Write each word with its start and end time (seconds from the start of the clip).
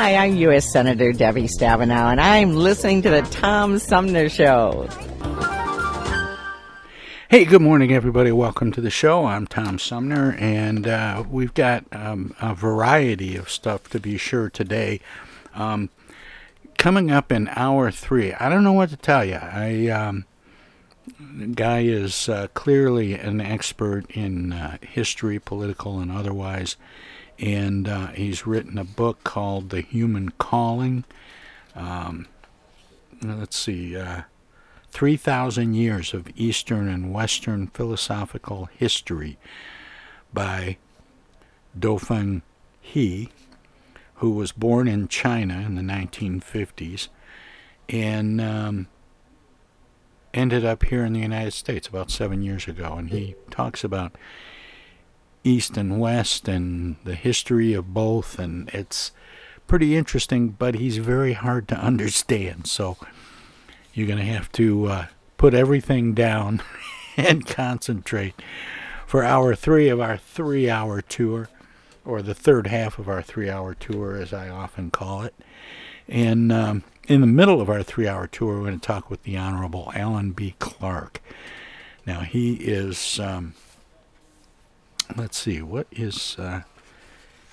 Hi, 0.00 0.14
I'm 0.14 0.36
U.S. 0.36 0.70
Senator 0.70 1.12
Debbie 1.12 1.48
Stabenow, 1.48 2.12
and 2.12 2.20
I'm 2.20 2.54
listening 2.54 3.02
to 3.02 3.10
the 3.10 3.22
Tom 3.22 3.80
Sumner 3.80 4.28
Show. 4.28 4.86
Hey, 7.28 7.44
good 7.44 7.60
morning, 7.60 7.92
everybody. 7.92 8.30
Welcome 8.30 8.70
to 8.72 8.80
the 8.80 8.90
show. 8.90 9.24
I'm 9.24 9.48
Tom 9.48 9.80
Sumner, 9.80 10.36
and 10.38 10.86
uh, 10.86 11.24
we've 11.28 11.52
got 11.52 11.84
um, 11.90 12.32
a 12.40 12.54
variety 12.54 13.34
of 13.34 13.50
stuff 13.50 13.90
to 13.90 13.98
be 13.98 14.16
sure 14.16 14.48
today. 14.48 15.00
Um, 15.52 15.90
coming 16.76 17.10
up 17.10 17.32
in 17.32 17.48
hour 17.56 17.90
three, 17.90 18.32
I 18.34 18.48
don't 18.48 18.62
know 18.62 18.74
what 18.74 18.90
to 18.90 18.96
tell 18.96 19.24
you. 19.24 19.34
I 19.34 19.88
um, 19.88 20.26
the 21.18 21.48
guy 21.48 21.80
is 21.80 22.28
uh, 22.28 22.46
clearly 22.54 23.14
an 23.14 23.40
expert 23.40 24.08
in 24.12 24.52
uh, 24.52 24.78
history, 24.80 25.40
political 25.40 25.98
and 25.98 26.12
otherwise, 26.12 26.76
and 27.38 27.88
uh, 27.88 28.08
he's 28.08 28.46
written 28.46 28.78
a 28.78 28.84
book 28.84 29.22
called 29.24 29.70
The 29.70 29.80
Human 29.80 30.30
Calling. 30.30 31.04
Um, 31.74 32.26
let's 33.22 33.56
see. 33.56 33.96
Uh, 33.96 34.22
3,000 34.90 35.74
Years 35.74 36.14
of 36.14 36.28
Eastern 36.34 36.88
and 36.88 37.12
Western 37.12 37.68
Philosophical 37.68 38.68
History 38.76 39.38
by 40.32 40.78
Daofeng 41.78 42.42
He, 42.80 43.30
who 44.16 44.30
was 44.30 44.50
born 44.50 44.88
in 44.88 45.08
China 45.08 45.60
in 45.60 45.74
the 45.74 45.82
1950s 45.82 47.08
and 47.88 48.40
um, 48.40 48.88
ended 50.34 50.64
up 50.64 50.84
here 50.84 51.04
in 51.04 51.12
the 51.12 51.20
United 51.20 51.52
States 51.52 51.86
about 51.86 52.10
seven 52.10 52.42
years 52.42 52.66
ago. 52.66 52.94
And 52.94 53.10
he 53.10 53.34
talks 53.50 53.84
about 53.84 54.16
East 55.44 55.76
and 55.76 56.00
West 56.00 56.48
and 56.48 56.96
the 57.04 57.14
history 57.14 57.74
of 57.74 57.94
both, 57.94 58.38
and 58.38 58.68
it's 58.70 59.12
pretty 59.66 59.96
interesting, 59.96 60.50
but 60.50 60.74
he's 60.74 60.98
very 60.98 61.34
hard 61.34 61.68
to 61.68 61.76
understand. 61.76 62.66
So 62.66 62.96
you're 63.92 64.06
going 64.06 64.18
to 64.18 64.24
have 64.24 64.50
to 64.52 64.86
uh, 64.86 65.06
put 65.36 65.54
everything 65.54 66.14
down 66.14 66.62
and 67.16 67.46
concentrate 67.46 68.34
for 69.06 69.24
hour 69.24 69.54
three 69.54 69.88
of 69.88 70.00
our 70.00 70.16
three 70.16 70.68
hour 70.68 71.00
tour, 71.00 71.48
or 72.04 72.22
the 72.22 72.34
third 72.34 72.66
half 72.66 72.98
of 72.98 73.08
our 73.08 73.22
three 73.22 73.48
hour 73.48 73.74
tour, 73.74 74.16
as 74.16 74.32
I 74.32 74.48
often 74.48 74.90
call 74.90 75.22
it. 75.22 75.34
And 76.08 76.52
um, 76.52 76.84
in 77.06 77.20
the 77.20 77.26
middle 77.26 77.60
of 77.60 77.68
our 77.68 77.82
three 77.82 78.06
hour 78.06 78.26
tour, 78.26 78.56
we're 78.56 78.66
going 78.66 78.80
to 78.80 78.86
talk 78.86 79.10
with 79.10 79.22
the 79.22 79.36
Honorable 79.36 79.90
Alan 79.94 80.32
B. 80.32 80.54
Clark. 80.58 81.22
Now, 82.06 82.20
he 82.20 82.54
is, 82.54 83.18
um, 83.20 83.54
let's 85.16 85.38
see, 85.38 85.62
what 85.62 85.86
is 85.90 86.36
uh, 86.38 86.62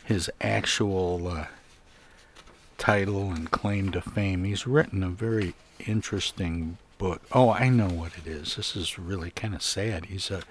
his 0.03 0.29
actual 0.41 1.27
uh, 1.27 1.45
title 2.77 3.31
and 3.31 3.49
claim 3.51 3.91
to 3.91 4.01
fame? 4.01 4.43
He's 4.43 4.67
written 4.67 5.03
a 5.03 5.09
very 5.09 5.53
interesting 5.85 6.77
book. 6.97 7.21
Oh, 7.31 7.51
I 7.51 7.69
know 7.69 7.87
what 7.89 8.17
it 8.17 8.27
is. 8.27 8.55
This 8.55 8.75
is 8.75 8.99
really 8.99 9.31
kind 9.31 9.55
of 9.55 9.61
sad. 9.61 10.05
He's 10.05 10.31
a 10.31 10.43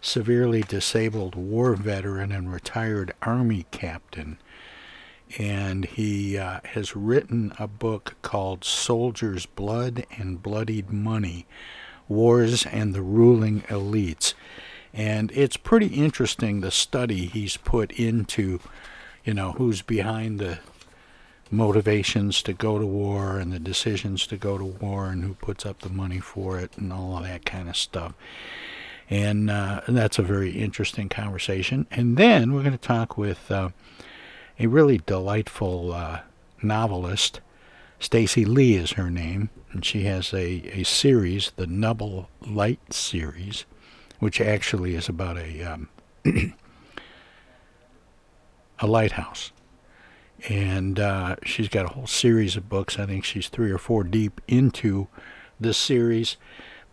severely 0.00 0.62
disabled 0.62 1.34
war 1.34 1.74
veteran 1.74 2.32
and 2.32 2.52
retired 2.52 3.12
Army 3.22 3.66
captain. 3.70 4.38
And 5.38 5.84
he 5.84 6.36
uh, 6.36 6.60
has 6.64 6.96
written 6.96 7.52
a 7.58 7.68
book 7.68 8.16
called 8.22 8.64
Soldier's 8.64 9.46
Blood 9.46 10.04
and 10.18 10.42
Bloodied 10.42 10.90
Money 10.90 11.46
Wars 12.08 12.66
and 12.66 12.94
the 12.94 13.02
Ruling 13.02 13.60
Elites. 13.62 14.34
And 14.92 15.30
it's 15.32 15.56
pretty 15.56 15.86
interesting 15.86 16.60
the 16.60 16.70
study 16.70 17.26
he's 17.26 17.56
put 17.56 17.92
into, 17.92 18.60
you 19.24 19.34
know, 19.34 19.52
who's 19.52 19.82
behind 19.82 20.38
the 20.38 20.58
motivations 21.50 22.42
to 22.42 22.52
go 22.52 22.78
to 22.78 22.86
war 22.86 23.38
and 23.38 23.52
the 23.52 23.58
decisions 23.58 24.26
to 24.28 24.36
go 24.36 24.56
to 24.58 24.64
war 24.64 25.06
and 25.06 25.24
who 25.24 25.34
puts 25.34 25.66
up 25.66 25.80
the 25.80 25.88
money 25.88 26.20
for 26.20 26.58
it 26.58 26.76
and 26.76 26.92
all 26.92 27.16
of 27.16 27.24
that 27.24 27.44
kind 27.44 27.68
of 27.68 27.76
stuff. 27.76 28.14
And, 29.08 29.50
uh, 29.50 29.80
that's 29.88 30.20
a 30.20 30.22
very 30.22 30.52
interesting 30.52 31.08
conversation. 31.08 31.86
And 31.90 32.16
then 32.16 32.52
we're 32.52 32.62
going 32.62 32.72
to 32.72 32.78
talk 32.78 33.18
with 33.18 33.50
uh, 33.50 33.70
a 34.60 34.68
really 34.68 34.98
delightful 34.98 35.92
uh, 35.92 36.20
novelist. 36.62 37.40
Stacy 37.98 38.44
Lee 38.44 38.76
is 38.76 38.92
her 38.92 39.10
name, 39.10 39.50
and 39.72 39.84
she 39.84 40.04
has 40.04 40.32
a, 40.32 40.78
a 40.78 40.84
series, 40.84 41.52
the 41.56 41.66
Nubble 41.66 42.28
Light 42.46 42.92
series, 42.92 43.64
which 44.20 44.40
actually 44.40 44.94
is 44.94 45.08
about 45.08 45.36
a 45.36 45.62
um, 45.62 45.88
a 48.78 48.86
lighthouse 48.86 49.52
and 50.48 50.98
uh, 50.98 51.36
she's 51.44 51.68
got 51.68 51.84
a 51.84 51.94
whole 51.94 52.06
series 52.06 52.56
of 52.56 52.68
books. 52.68 52.98
I 52.98 53.06
think 53.06 53.24
she's 53.24 53.48
three 53.48 53.70
or 53.70 53.78
four 53.78 54.04
deep 54.04 54.40
into 54.48 55.08
this 55.58 55.76
series 55.76 56.36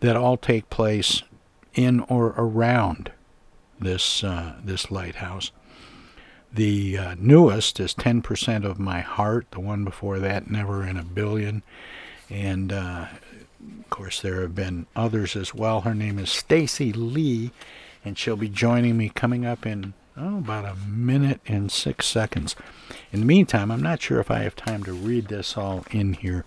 that 0.00 0.16
all 0.16 0.36
take 0.36 0.68
place 0.70 1.22
in 1.74 2.00
or 2.00 2.34
around 2.36 3.12
this 3.80 4.22
uh, 4.22 4.56
this 4.62 4.90
lighthouse. 4.90 5.52
The 6.52 6.96
uh, 6.96 7.14
newest 7.18 7.78
is 7.78 7.94
10% 7.94 8.64
of 8.64 8.78
My 8.78 9.00
Heart. 9.00 9.50
The 9.50 9.60
one 9.60 9.84
before 9.84 10.18
that, 10.18 10.50
Never 10.50 10.82
in 10.84 10.96
a 10.96 11.04
Billion. 11.04 11.62
And 12.30 12.72
uh, 12.72 13.06
of 13.60 13.90
course, 13.90 14.20
there 14.20 14.42
have 14.42 14.54
been 14.54 14.86
others 14.94 15.34
as 15.34 15.54
well. 15.54 15.82
Her 15.82 15.94
name 15.94 16.18
is 16.18 16.30
Stacy 16.30 16.92
Lee, 16.92 17.50
and 18.04 18.16
she'll 18.16 18.36
be 18.36 18.48
joining 18.48 18.96
me 18.96 19.08
coming 19.08 19.44
up 19.44 19.66
in 19.66 19.94
oh, 20.16 20.38
about 20.38 20.64
a 20.64 20.76
minute 20.88 21.40
and 21.46 21.70
six 21.70 22.06
seconds. 22.06 22.56
In 23.12 23.20
the 23.20 23.26
meantime, 23.26 23.70
I'm 23.70 23.82
not 23.82 24.02
sure 24.02 24.20
if 24.20 24.30
I 24.30 24.40
have 24.40 24.56
time 24.56 24.82
to 24.84 24.92
read 24.92 25.28
this 25.28 25.56
all 25.56 25.84
in 25.90 26.14
here, 26.14 26.44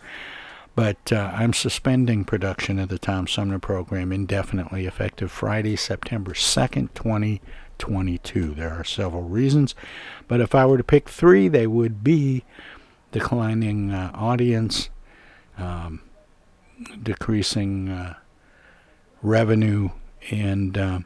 but 0.75 1.11
uh, 1.11 1.31
I'm 1.33 1.53
suspending 1.53 2.25
production 2.25 2.79
of 2.79 2.89
the 2.89 2.99
Tom 2.99 3.27
Sumner 3.27 3.59
program 3.59 4.11
indefinitely 4.11 4.85
effective 4.85 5.31
Friday, 5.31 5.75
September 5.75 6.31
2nd, 6.31 6.93
2022. 6.93 8.53
There 8.53 8.73
are 8.73 8.83
several 8.83 9.23
reasons, 9.23 9.75
but 10.27 10.41
if 10.41 10.55
I 10.55 10.65
were 10.65 10.77
to 10.77 10.83
pick 10.83 11.09
three, 11.09 11.47
they 11.47 11.67
would 11.67 12.03
be 12.03 12.43
declining 13.11 13.91
uh, 13.91 14.11
audience, 14.13 14.89
um, 15.57 16.01
decreasing 17.01 17.89
uh, 17.89 18.15
revenue, 19.21 19.89
and 20.29 20.77
um, 20.77 21.05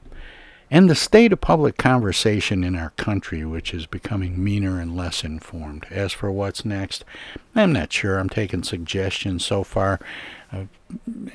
and 0.71 0.89
the 0.89 0.95
state 0.95 1.31
of 1.31 1.41
public 1.41 1.77
conversation 1.77 2.63
in 2.63 2.75
our 2.75 2.89
country, 2.91 3.45
which 3.45 3.73
is 3.73 3.85
becoming 3.85 4.43
meaner 4.43 4.79
and 4.79 4.97
less 4.97 5.23
informed. 5.23 5.85
As 5.91 6.11
for 6.11 6.31
what's 6.31 6.65
next, 6.65 7.05
I'm 7.53 7.71
not 7.71 7.93
sure. 7.93 8.17
I'm 8.17 8.29
taking 8.29 8.63
suggestions 8.63 9.45
so 9.45 9.63
far. 9.63 9.99
I've 10.51 10.69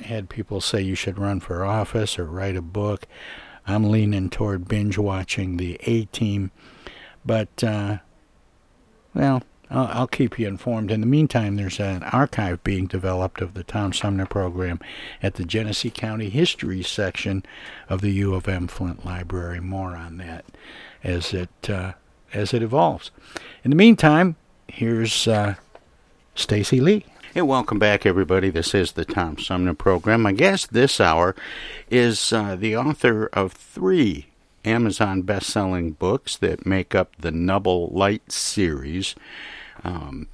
had 0.01 0.29
people 0.29 0.61
say 0.61 0.81
you 0.81 0.95
should 0.95 1.17
run 1.17 1.39
for 1.39 1.65
office 1.65 2.19
or 2.19 2.25
write 2.25 2.55
a 2.57 2.61
book. 2.61 3.05
I'm 3.65 3.89
leaning 3.89 4.29
toward 4.29 4.67
binge 4.67 4.97
watching 4.97 5.57
the 5.57 5.79
A 5.83 6.05
Team, 6.05 6.51
but, 7.25 7.63
uh, 7.63 7.99
well, 9.13 9.43
I'll, 9.71 9.87
I'll, 9.87 10.07
keep 10.07 10.37
you 10.37 10.47
informed. 10.47 10.91
In 10.91 10.99
the 10.99 11.07
meantime, 11.07 11.55
there's 11.55 11.79
an 11.79 12.03
archive 12.03 12.63
being 12.63 12.87
developed 12.87 13.41
of 13.41 13.53
the 13.53 13.63
Tom 13.63 13.93
Sumner 13.93 14.25
program 14.25 14.79
at 15.23 15.35
the 15.35 15.45
Genesee 15.45 15.89
County 15.89 16.29
History 16.29 16.83
section 16.83 17.43
of 17.87 18.01
the 18.01 18.11
U 18.11 18.35
of 18.35 18.47
M 18.47 18.67
Flint 18.67 19.05
Library. 19.05 19.61
More 19.61 19.95
on 19.95 20.17
that 20.17 20.45
as 21.03 21.33
it 21.33 21.69
uh, 21.69 21.93
as 22.33 22.53
it 22.53 22.61
evolves. 22.61 23.11
In 23.63 23.71
the 23.71 23.77
meantime, 23.77 24.35
here's 24.67 25.27
uh, 25.27 25.55
Stacy 26.35 26.81
Lee. 26.81 27.05
Hey, 27.33 27.41
welcome 27.41 27.79
back, 27.79 28.05
everybody. 28.05 28.49
This 28.49 28.75
is 28.75 28.91
the 28.91 29.05
Tom 29.05 29.37
Sumner 29.37 29.73
program. 29.73 30.23
My 30.23 30.33
guest 30.33 30.73
this 30.73 30.99
hour 30.99 31.33
is 31.89 32.33
uh, 32.33 32.57
the 32.57 32.75
author 32.75 33.27
of 33.27 33.53
three 33.53 34.27
Amazon 34.65 35.21
best-selling 35.21 35.91
books 35.91 36.35
that 36.37 36.65
make 36.65 36.93
up 36.93 37.15
the 37.17 37.31
Nubble 37.31 37.87
Light 37.87 38.31
series. 38.31 39.15
Um, 39.83 40.27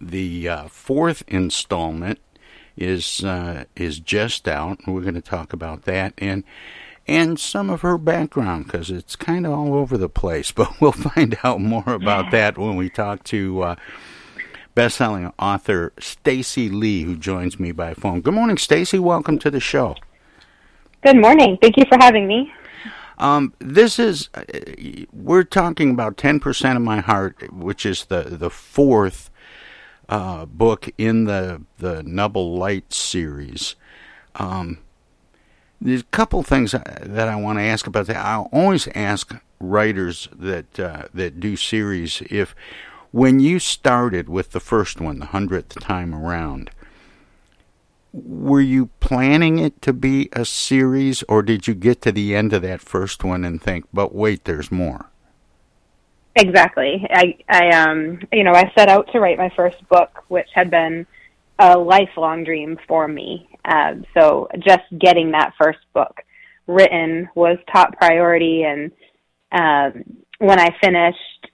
the 0.00 0.48
uh, 0.48 0.68
fourth 0.68 1.22
installment 1.28 2.18
is 2.76 3.22
uh, 3.24 3.64
is 3.76 4.00
just 4.00 4.48
out. 4.48 4.78
We're 4.86 5.02
going 5.02 5.14
to 5.14 5.20
talk 5.20 5.52
about 5.52 5.82
that 5.82 6.14
and 6.18 6.44
and 7.06 7.38
some 7.40 7.70
of 7.70 7.80
her 7.80 7.98
background 7.98 8.66
because 8.66 8.90
it's 8.90 9.16
kind 9.16 9.44
of 9.44 9.52
all 9.52 9.74
over 9.74 9.98
the 9.98 10.08
place. 10.08 10.52
But 10.60 10.80
we'll 10.80 10.92
find 10.92 11.36
out 11.44 11.60
more 11.60 11.88
about 11.88 12.30
that 12.30 12.56
when 12.56 12.76
we 12.76 12.88
talk 12.88 13.24
to 13.24 13.62
uh, 13.62 13.76
best-selling 14.74 15.32
author 15.38 15.92
Stacy 15.98 16.68
Lee, 16.68 17.02
who 17.02 17.16
joins 17.16 17.58
me 17.58 17.72
by 17.72 17.94
phone. 17.94 18.20
Good 18.20 18.34
morning, 18.34 18.56
Stacy. 18.56 18.98
Welcome 18.98 19.38
to 19.40 19.50
the 19.50 19.60
show. 19.60 19.96
Good 21.02 21.16
morning. 21.16 21.58
Thank 21.60 21.76
you 21.76 21.84
for 21.88 21.96
having 21.98 22.26
me. 22.26 22.52
Um, 23.20 23.52
this 23.58 23.98
is 23.98 24.30
uh, 24.32 24.44
we're 25.12 25.44
talking 25.44 25.90
about 25.90 26.16
ten 26.16 26.40
percent 26.40 26.76
of 26.76 26.82
my 26.82 27.00
heart, 27.00 27.52
which 27.52 27.84
is 27.84 28.06
the 28.06 28.22
the 28.22 28.48
fourth 28.48 29.30
uh, 30.08 30.46
book 30.46 30.88
in 30.96 31.24
the 31.24 31.62
the 31.76 32.02
Nubble 32.02 32.56
Light 32.56 32.94
series. 32.94 33.76
Um, 34.36 34.78
there's 35.82 36.00
a 36.00 36.04
couple 36.04 36.42
things 36.42 36.72
that 36.72 37.28
I 37.28 37.36
want 37.36 37.58
to 37.58 37.62
ask 37.62 37.86
about 37.86 38.06
that. 38.06 38.16
I 38.16 38.38
always 38.38 38.88
ask 38.94 39.36
writers 39.60 40.28
that 40.34 40.80
uh, 40.80 41.02
that 41.12 41.40
do 41.40 41.56
series 41.56 42.22
if 42.30 42.54
when 43.10 43.38
you 43.38 43.58
started 43.58 44.30
with 44.30 44.52
the 44.52 44.60
first 44.60 44.98
one, 44.98 45.18
the 45.18 45.26
hundredth 45.26 45.78
time 45.78 46.14
around, 46.14 46.70
were 48.12 48.60
you 48.60 48.86
planning 49.00 49.58
it 49.58 49.80
to 49.82 49.92
be 49.92 50.28
a 50.32 50.44
series, 50.44 51.22
or 51.24 51.42
did 51.42 51.66
you 51.68 51.74
get 51.74 52.02
to 52.02 52.12
the 52.12 52.34
end 52.34 52.52
of 52.52 52.62
that 52.62 52.80
first 52.80 53.24
one 53.24 53.44
and 53.44 53.62
think, 53.62 53.86
"But 53.92 54.14
wait, 54.14 54.44
there's 54.44 54.72
more"? 54.72 55.10
Exactly. 56.36 57.06
I, 57.10 57.36
I, 57.48 57.68
um, 57.70 58.20
you 58.32 58.44
know, 58.44 58.52
I 58.52 58.72
set 58.76 58.88
out 58.88 59.10
to 59.12 59.20
write 59.20 59.36
my 59.36 59.50
first 59.56 59.76
book, 59.88 60.24
which 60.28 60.48
had 60.54 60.70
been 60.70 61.06
a 61.58 61.76
lifelong 61.76 62.44
dream 62.44 62.78
for 62.88 63.06
me. 63.06 63.48
Um, 63.64 64.04
so 64.14 64.48
just 64.60 64.84
getting 64.98 65.32
that 65.32 65.52
first 65.60 65.80
book 65.92 66.20
written 66.66 67.28
was 67.34 67.58
top 67.70 67.96
priority. 67.96 68.62
And 68.62 68.92
um, 69.52 70.04
when 70.38 70.58
I 70.58 70.70
finished 70.80 71.50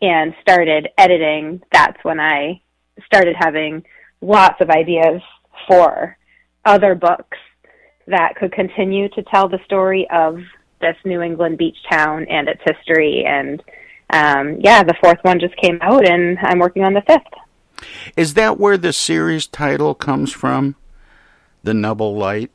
and 0.00 0.34
started 0.40 0.88
editing, 0.98 1.62
that's 1.70 2.02
when 2.02 2.18
I 2.18 2.60
started 3.06 3.36
having 3.38 3.84
lots 4.20 4.60
of 4.60 4.70
ideas 4.70 5.20
for 5.66 6.16
other 6.64 6.94
books 6.94 7.38
that 8.06 8.34
could 8.36 8.52
continue 8.52 9.08
to 9.10 9.22
tell 9.22 9.48
the 9.48 9.58
story 9.64 10.08
of 10.12 10.38
this 10.80 10.96
New 11.04 11.22
England 11.22 11.58
beach 11.58 11.76
town 11.90 12.26
and 12.28 12.48
its 12.48 12.60
history 12.64 13.24
and 13.26 13.62
um, 14.12 14.58
yeah, 14.60 14.82
the 14.82 14.94
fourth 15.02 15.18
one 15.22 15.40
just 15.40 15.56
came 15.56 15.78
out, 15.80 16.06
and 16.06 16.38
I'm 16.42 16.58
working 16.58 16.84
on 16.84 16.92
the 16.92 17.00
fifth. 17.02 17.86
Is 18.16 18.34
that 18.34 18.60
where 18.60 18.76
the 18.76 18.92
series 18.92 19.46
title 19.46 19.94
comes 19.94 20.32
from? 20.32 20.76
The 21.62 21.74
Nubble 21.74 22.14
Light? 22.14 22.50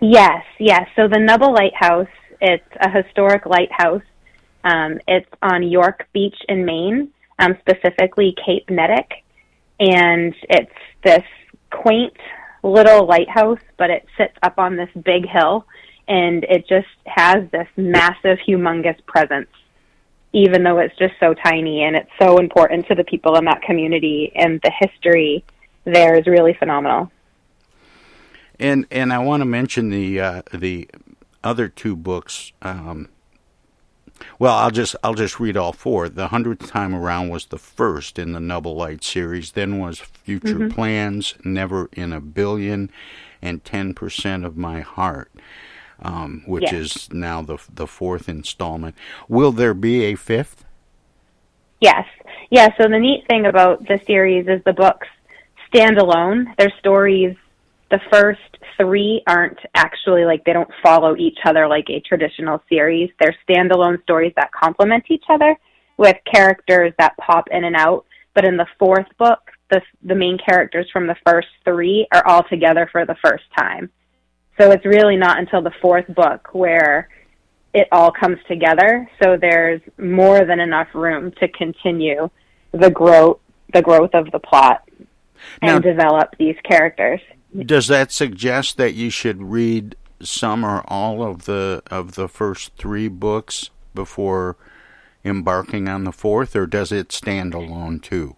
Yes, 0.00 0.44
yes. 0.58 0.88
So 0.96 1.06
the 1.06 1.20
Nubble 1.20 1.52
Lighthouse, 1.52 2.08
it's 2.40 2.66
a 2.80 2.90
historic 2.90 3.46
lighthouse. 3.46 4.02
Um, 4.64 4.98
it's 5.06 5.28
on 5.42 5.62
York 5.62 6.08
Beach 6.12 6.36
in 6.48 6.64
Maine, 6.64 7.12
um, 7.38 7.56
specifically 7.60 8.34
Cape 8.44 8.66
Neddick. 8.66 9.10
And 9.78 10.34
it's 10.50 10.72
this 11.04 11.24
quaint 11.72 12.14
little 12.62 13.06
lighthouse, 13.06 13.58
but 13.76 13.90
it 13.90 14.06
sits 14.16 14.34
up 14.42 14.58
on 14.58 14.76
this 14.76 14.90
big 15.04 15.26
hill. 15.26 15.66
And 16.08 16.44
it 16.44 16.68
just 16.68 16.88
has 17.06 17.48
this 17.50 17.68
massive, 17.76 18.38
humongous 18.46 19.04
presence 19.06 19.48
even 20.32 20.62
though 20.62 20.78
it's 20.78 20.96
just 20.96 21.14
so 21.20 21.34
tiny 21.34 21.84
and 21.84 21.94
it's 21.94 22.10
so 22.20 22.38
important 22.38 22.86
to 22.88 22.94
the 22.94 23.04
people 23.04 23.36
in 23.36 23.44
that 23.44 23.62
community 23.62 24.32
and 24.34 24.60
the 24.62 24.72
history 24.80 25.44
there 25.84 26.16
is 26.16 26.26
really 26.26 26.54
phenomenal. 26.54 27.10
And 28.58 28.86
and 28.90 29.12
I 29.12 29.18
want 29.18 29.40
to 29.40 29.44
mention 29.44 29.90
the 29.90 30.20
uh, 30.20 30.42
the 30.52 30.88
other 31.42 31.68
two 31.68 31.96
books. 31.96 32.52
Um, 32.62 33.08
well, 34.38 34.54
I'll 34.54 34.70
just 34.70 34.96
I'll 35.02 35.14
just 35.14 35.40
read 35.40 35.56
all 35.56 35.72
four. 35.72 36.08
The 36.08 36.28
hundredth 36.28 36.68
time 36.68 36.94
around 36.94 37.28
was 37.28 37.46
the 37.46 37.58
first 37.58 38.18
in 38.18 38.32
the 38.32 38.40
Nubble 38.40 38.76
Light 38.76 39.04
series. 39.04 39.52
Then 39.52 39.78
was 39.78 39.98
Future 39.98 40.56
mm-hmm. 40.56 40.68
Plans, 40.68 41.34
Never 41.44 41.88
in 41.92 42.12
a 42.12 42.20
Billion, 42.20 42.90
and 43.40 43.64
Ten 43.64 43.94
Percent 43.94 44.44
of 44.44 44.56
My 44.56 44.80
Heart 44.80 45.30
um, 46.02 46.42
which 46.46 46.64
yes. 46.64 46.72
is 46.72 47.12
now 47.12 47.40
the 47.40 47.58
the 47.72 47.86
fourth 47.86 48.28
installment. 48.28 48.94
Will 49.28 49.52
there 49.52 49.74
be 49.74 50.04
a 50.04 50.14
fifth? 50.16 50.64
Yes. 51.80 52.06
Yeah. 52.50 52.68
So 52.76 52.88
the 52.88 52.98
neat 52.98 53.26
thing 53.28 53.46
about 53.46 53.86
the 53.86 54.00
series 54.06 54.46
is 54.48 54.62
the 54.64 54.72
books 54.72 55.08
stand 55.68 55.98
alone. 55.98 56.52
Their 56.58 56.72
stories, 56.78 57.36
the 57.90 58.00
first 58.10 58.51
three 58.76 59.22
aren't 59.26 59.58
actually 59.74 60.24
like 60.24 60.44
they 60.44 60.52
don't 60.52 60.70
follow 60.82 61.16
each 61.16 61.38
other 61.44 61.68
like 61.68 61.88
a 61.88 62.00
traditional 62.00 62.62
series. 62.68 63.10
They're 63.20 63.36
standalone 63.48 64.02
stories 64.02 64.32
that 64.36 64.52
complement 64.52 65.04
each 65.08 65.24
other 65.28 65.56
with 65.96 66.16
characters 66.32 66.92
that 66.98 67.16
pop 67.18 67.48
in 67.50 67.64
and 67.64 67.76
out. 67.76 68.04
But 68.34 68.44
in 68.44 68.56
the 68.56 68.66
fourth 68.78 69.06
book, 69.18 69.40
the 69.70 69.80
the 70.02 70.14
main 70.14 70.38
characters 70.38 70.88
from 70.92 71.06
the 71.06 71.16
first 71.26 71.48
three 71.64 72.06
are 72.12 72.26
all 72.26 72.42
together 72.48 72.88
for 72.90 73.06
the 73.06 73.16
first 73.24 73.44
time. 73.58 73.90
So 74.60 74.70
it's 74.70 74.84
really 74.84 75.16
not 75.16 75.38
until 75.38 75.62
the 75.62 75.72
fourth 75.80 76.06
book 76.14 76.48
where 76.52 77.08
it 77.74 77.88
all 77.90 78.12
comes 78.12 78.38
together. 78.48 79.08
So 79.22 79.36
there's 79.40 79.80
more 79.98 80.44
than 80.44 80.60
enough 80.60 80.88
room 80.94 81.32
to 81.40 81.48
continue 81.48 82.28
the 82.72 82.90
growth 82.90 83.38
the 83.72 83.82
growth 83.82 84.10
of 84.14 84.30
the 84.30 84.38
plot 84.38 84.86
and 85.62 85.72
now, 85.72 85.78
develop 85.78 86.30
these 86.38 86.56
characters. 86.62 87.20
Does 87.58 87.88
that 87.88 88.12
suggest 88.12 88.76
that 88.78 88.94
you 88.94 89.10
should 89.10 89.42
read 89.42 89.96
some 90.20 90.64
or 90.64 90.82
all 90.86 91.22
of 91.22 91.44
the 91.44 91.82
of 91.90 92.14
the 92.14 92.28
first 92.28 92.74
three 92.76 93.08
books 93.08 93.70
before 93.94 94.56
embarking 95.24 95.88
on 95.88 96.04
the 96.04 96.12
fourth, 96.12 96.56
or 96.56 96.66
does 96.66 96.92
it 96.92 97.12
stand 97.12 97.54
alone 97.54 98.00
too? 98.00 98.34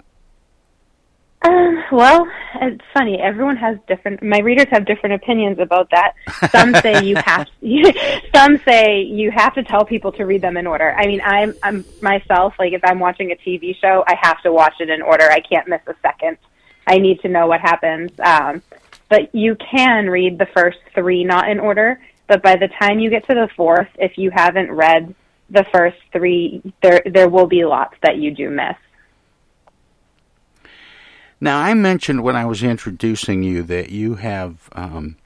Uh, 1.43 1.73
well, 1.93 2.27
it's 2.63 2.85
funny. 2.95 3.21
Everyone 3.21 3.57
has 3.57 3.77
different. 3.87 4.23
My 4.23 4.39
readers 4.39 4.67
have 4.71 4.87
different 4.87 5.15
opinions 5.15 5.59
about 5.59 5.91
that. 5.91 6.15
Some 6.51 6.75
say 6.83 7.05
you 7.05 7.17
have. 7.17 7.49
some 8.35 8.59
say 8.67 9.03
you 9.03 9.31
have 9.31 9.55
to 9.55 9.63
tell 9.63 9.85
people 9.85 10.11
to 10.13 10.25
read 10.25 10.41
them 10.41 10.57
in 10.57 10.67
order. 10.67 10.93
I 10.95 11.07
mean, 11.07 11.21
I'm 11.23 11.55
I'm 11.63 11.85
myself. 12.01 12.55
Like 12.59 12.73
if 12.73 12.81
I'm 12.85 12.99
watching 12.99 13.31
a 13.31 13.37
TV 13.37 13.77
show, 13.79 14.05
I 14.07 14.15
have 14.23 14.43
to 14.43 14.53
watch 14.53 14.75
it 14.81 14.89
in 14.89 15.03
order. 15.03 15.31
I 15.31 15.41
can't 15.41 15.69
miss 15.69 15.83
a 15.87 15.95
second. 16.01 16.39
I 16.87 16.99
need 16.99 17.21
to 17.21 17.29
know 17.29 17.47
what 17.47 17.61
happens. 17.61 18.11
Um, 18.21 18.63
but 19.09 19.35
you 19.35 19.57
can 19.57 20.09
read 20.09 20.39
the 20.39 20.47
first 20.47 20.79
three 20.95 21.25
not 21.25 21.49
in 21.49 21.61
order. 21.61 22.01
But 22.27 22.43
by 22.43 22.57
the 22.57 22.69
time 22.81 23.01
you 23.01 23.11
get 23.11 23.27
to 23.29 23.35
the 23.35 23.49
fourth, 23.57 23.89
if 23.97 24.17
you 24.17 24.31
haven't 24.31 24.73
read 24.73 25.15
the 25.51 25.65
first 25.73 25.99
three, 26.13 26.63
there 26.83 27.03
there 27.05 27.29
will 27.29 27.47
be 27.47 27.65
lots 27.65 27.95
that 28.03 28.17
you 28.17 28.31
do 28.31 28.51
miss. 28.51 28.77
Now, 31.41 31.61
I 31.61 31.75
mentioned 31.75 32.23
when 32.23 32.37
I 32.37 32.47
was 32.47 32.63
introducing 32.63 33.43
you 33.43 33.63
that 33.65 33.91
you 33.91 34.15
have 34.15 34.71
um, 34.73 35.17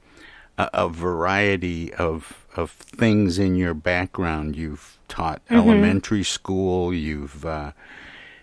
a, 0.57 0.69
a, 0.73 0.89
variety 0.89 1.93
of 1.93 2.45
of 2.57 2.71
things 2.71 3.39
in 3.39 3.55
your 3.55 3.73
background. 3.73 4.57
You've 4.57 4.97
taught 5.07 5.43
mm-hmm. 5.45 5.55
elementary 5.55 6.23
school. 6.23 6.93
You've 6.93 7.45
uh, 7.45 7.71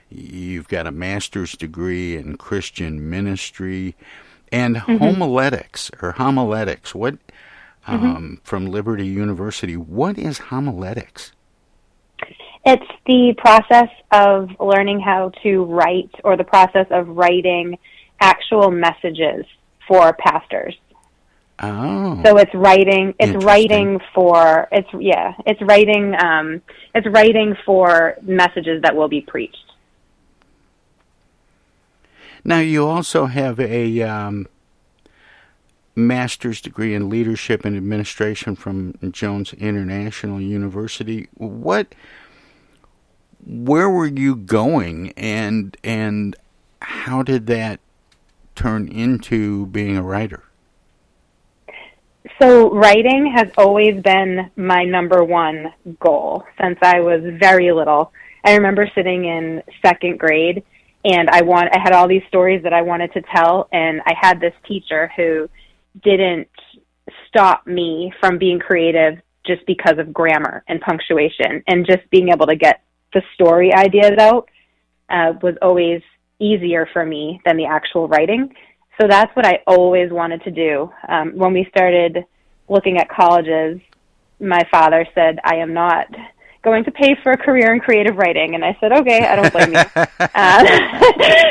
you've 0.08 0.68
got 0.68 0.86
a 0.86 0.90
master's 0.92 1.52
degree 1.52 2.16
in 2.16 2.38
Christian 2.38 3.10
ministry 3.10 3.94
and 4.52 4.76
mm-hmm. 4.76 4.96
homiletics 4.96 5.90
or 6.02 6.12
homiletics. 6.12 6.94
What 6.94 7.14
mm-hmm. 7.14 7.92
um, 7.92 8.00
mm-hmm. 8.02 8.34
from 8.42 8.66
Liberty 8.66 9.06
University? 9.06 9.76
What 9.76 10.18
is 10.18 10.38
homiletics? 10.38 11.32
It's 12.64 12.90
the 13.06 13.34
process 13.38 13.90
of 14.10 14.50
learning 14.58 15.00
how 15.00 15.30
to 15.44 15.64
write 15.64 16.10
or 16.24 16.36
the 16.36 16.44
process 16.44 16.86
of 16.90 17.08
writing 17.08 17.78
actual 18.20 18.72
messages 18.72 19.46
for 19.86 20.12
pastors. 20.14 20.74
Oh. 21.58 22.20
So 22.24 22.36
it's 22.36 22.54
writing 22.54 23.14
it's 23.18 23.44
writing 23.44 23.98
for 24.14 24.68
it's 24.72 24.88
yeah, 24.98 25.34
it's 25.46 25.60
writing 25.62 26.14
um 26.14 26.60
it's 26.94 27.06
writing 27.06 27.56
for 27.64 28.16
messages 28.22 28.82
that 28.82 28.94
will 28.94 29.08
be 29.08 29.22
preached. 29.22 29.65
Now 32.46 32.60
you 32.60 32.86
also 32.86 33.26
have 33.26 33.58
a 33.58 34.02
um, 34.02 34.46
master's 35.96 36.60
degree 36.60 36.94
in 36.94 37.08
leadership 37.08 37.64
and 37.64 37.76
administration 37.76 38.54
from 38.54 38.94
Jones 39.10 39.52
International 39.54 40.40
University. 40.40 41.26
What 41.34 41.92
where 43.44 43.90
were 43.90 44.06
you 44.06 44.36
going 44.36 45.10
and 45.16 45.76
and 45.82 46.36
how 46.82 47.24
did 47.24 47.48
that 47.48 47.80
turn 48.54 48.86
into 48.86 49.66
being 49.66 49.96
a 49.96 50.02
writer? 50.02 50.44
So, 52.40 52.70
writing 52.70 53.32
has 53.34 53.48
always 53.58 54.00
been 54.02 54.52
my 54.54 54.84
number 54.84 55.24
one 55.24 55.72
goal 55.98 56.44
since 56.60 56.78
I 56.80 57.00
was 57.00 57.22
very 57.40 57.72
little. 57.72 58.12
I 58.44 58.54
remember 58.54 58.88
sitting 58.94 59.24
in 59.24 59.64
second 59.82 60.20
grade 60.20 60.62
and 61.06 61.30
I 61.30 61.42
want 61.42 61.68
I 61.72 61.78
had 61.78 61.92
all 61.92 62.08
these 62.08 62.22
stories 62.28 62.62
that 62.64 62.72
I 62.72 62.82
wanted 62.82 63.12
to 63.12 63.22
tell 63.34 63.68
and 63.72 64.00
I 64.06 64.14
had 64.20 64.40
this 64.40 64.54
teacher 64.66 65.10
who 65.16 65.48
didn't 66.02 66.48
stop 67.28 67.66
me 67.66 68.12
from 68.20 68.38
being 68.38 68.58
creative 68.58 69.20
just 69.46 69.64
because 69.66 69.98
of 69.98 70.12
grammar 70.12 70.64
and 70.68 70.80
punctuation 70.80 71.62
and 71.68 71.86
just 71.86 72.10
being 72.10 72.30
able 72.30 72.46
to 72.46 72.56
get 72.56 72.82
the 73.14 73.22
story 73.34 73.72
ideas 73.72 74.18
out 74.18 74.48
uh, 75.08 75.32
was 75.40 75.54
always 75.62 76.02
easier 76.40 76.88
for 76.92 77.06
me 77.06 77.40
than 77.44 77.56
the 77.56 77.64
actual 77.64 78.08
writing. 78.08 78.52
So 79.00 79.06
that's 79.08 79.34
what 79.36 79.46
I 79.46 79.60
always 79.66 80.10
wanted 80.10 80.42
to 80.42 80.50
do. 80.50 80.90
Um, 81.08 81.32
when 81.36 81.52
we 81.52 81.66
started 81.70 82.24
looking 82.68 82.98
at 82.98 83.08
colleges, 83.08 83.80
my 84.40 84.62
father 84.70 85.06
said, 85.14 85.38
I 85.44 85.56
am 85.56 85.72
not 85.72 86.08
going 86.66 86.82
to 86.84 86.90
pay 86.90 87.14
for 87.22 87.30
a 87.30 87.36
career 87.36 87.72
in 87.72 87.78
creative 87.78 88.16
writing. 88.16 88.56
And 88.56 88.64
I 88.64 88.76
said, 88.80 88.90
okay, 88.90 89.20
I 89.24 89.36
don't 89.36 89.52
blame 89.52 89.70
you. 89.70 89.78
uh, 89.96 90.64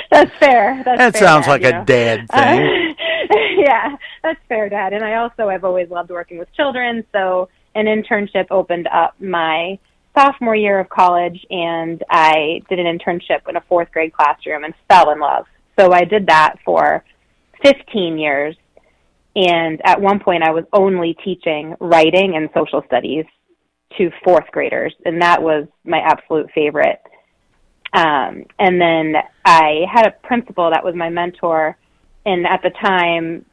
that's 0.12 0.36
fair. 0.40 0.84
That's 0.84 0.98
that 0.98 1.14
fair, 1.14 1.22
sounds 1.22 1.46
Dad, 1.46 1.52
like 1.52 1.62
you 1.62 1.70
a 1.70 1.72
know. 1.72 1.86
dad 1.86 2.26
Uh, 2.34 2.56
thing. 2.56 2.96
yeah, 3.58 3.96
that's 4.22 4.40
fair, 4.50 4.68
Dad. 4.68 4.92
And 4.92 5.04
I 5.06 5.16
also 5.16 5.48
I've 5.48 5.64
always 5.64 5.90
loved 5.90 6.12
working 6.12 6.38
with 6.38 6.52
children, 6.54 7.04
so 7.14 7.48
an 7.76 7.86
internship 7.86 8.48
opened 8.52 8.88
up 8.94 9.16
my 9.22 9.80
sophomore 10.18 10.56
year 10.56 10.80
of 10.82 10.90
college, 10.90 11.46
and 11.50 12.04
I 12.12 12.62
did 12.70 12.78
an 12.80 12.86
internship 12.86 13.48
in 13.48 13.56
a 13.56 13.62
fourth 13.62 13.92
grade 13.94 14.12
classroom 14.14 14.66
and 14.66 14.74
fell 14.90 15.12
in 15.12 15.20
love. 15.20 15.46
So 15.80 15.92
I 15.94 16.04
did 16.04 16.28
that 16.28 16.58
for 16.66 17.04
15 17.64 18.18
years, 18.18 18.56
and 19.36 19.82
at 19.86 20.00
one 20.02 20.20
point 20.20 20.44
I 20.44 20.52
was 20.52 20.66
only 20.74 21.16
teaching 21.24 21.76
writing 21.80 22.36
and 22.36 22.50
social 22.54 22.84
studies 22.86 23.26
to 23.98 24.12
fourth 24.24 24.50
graders, 24.52 24.94
and 25.06 25.22
that 25.22 25.42
was 25.42 25.68
my 25.84 26.00
absolute 26.00 26.50
favorite. 26.54 27.02
Um, 27.94 28.46
and 28.60 28.82
then 28.82 29.16
I 29.46 29.86
had 29.92 30.08
a 30.08 30.12
principal 30.28 30.70
that 30.72 30.84
was 30.84 30.96
my 30.96 31.10
mentor, 31.10 31.78
and 32.25 32.46
at 32.46 32.62
the 32.62 32.72
time 32.72 33.46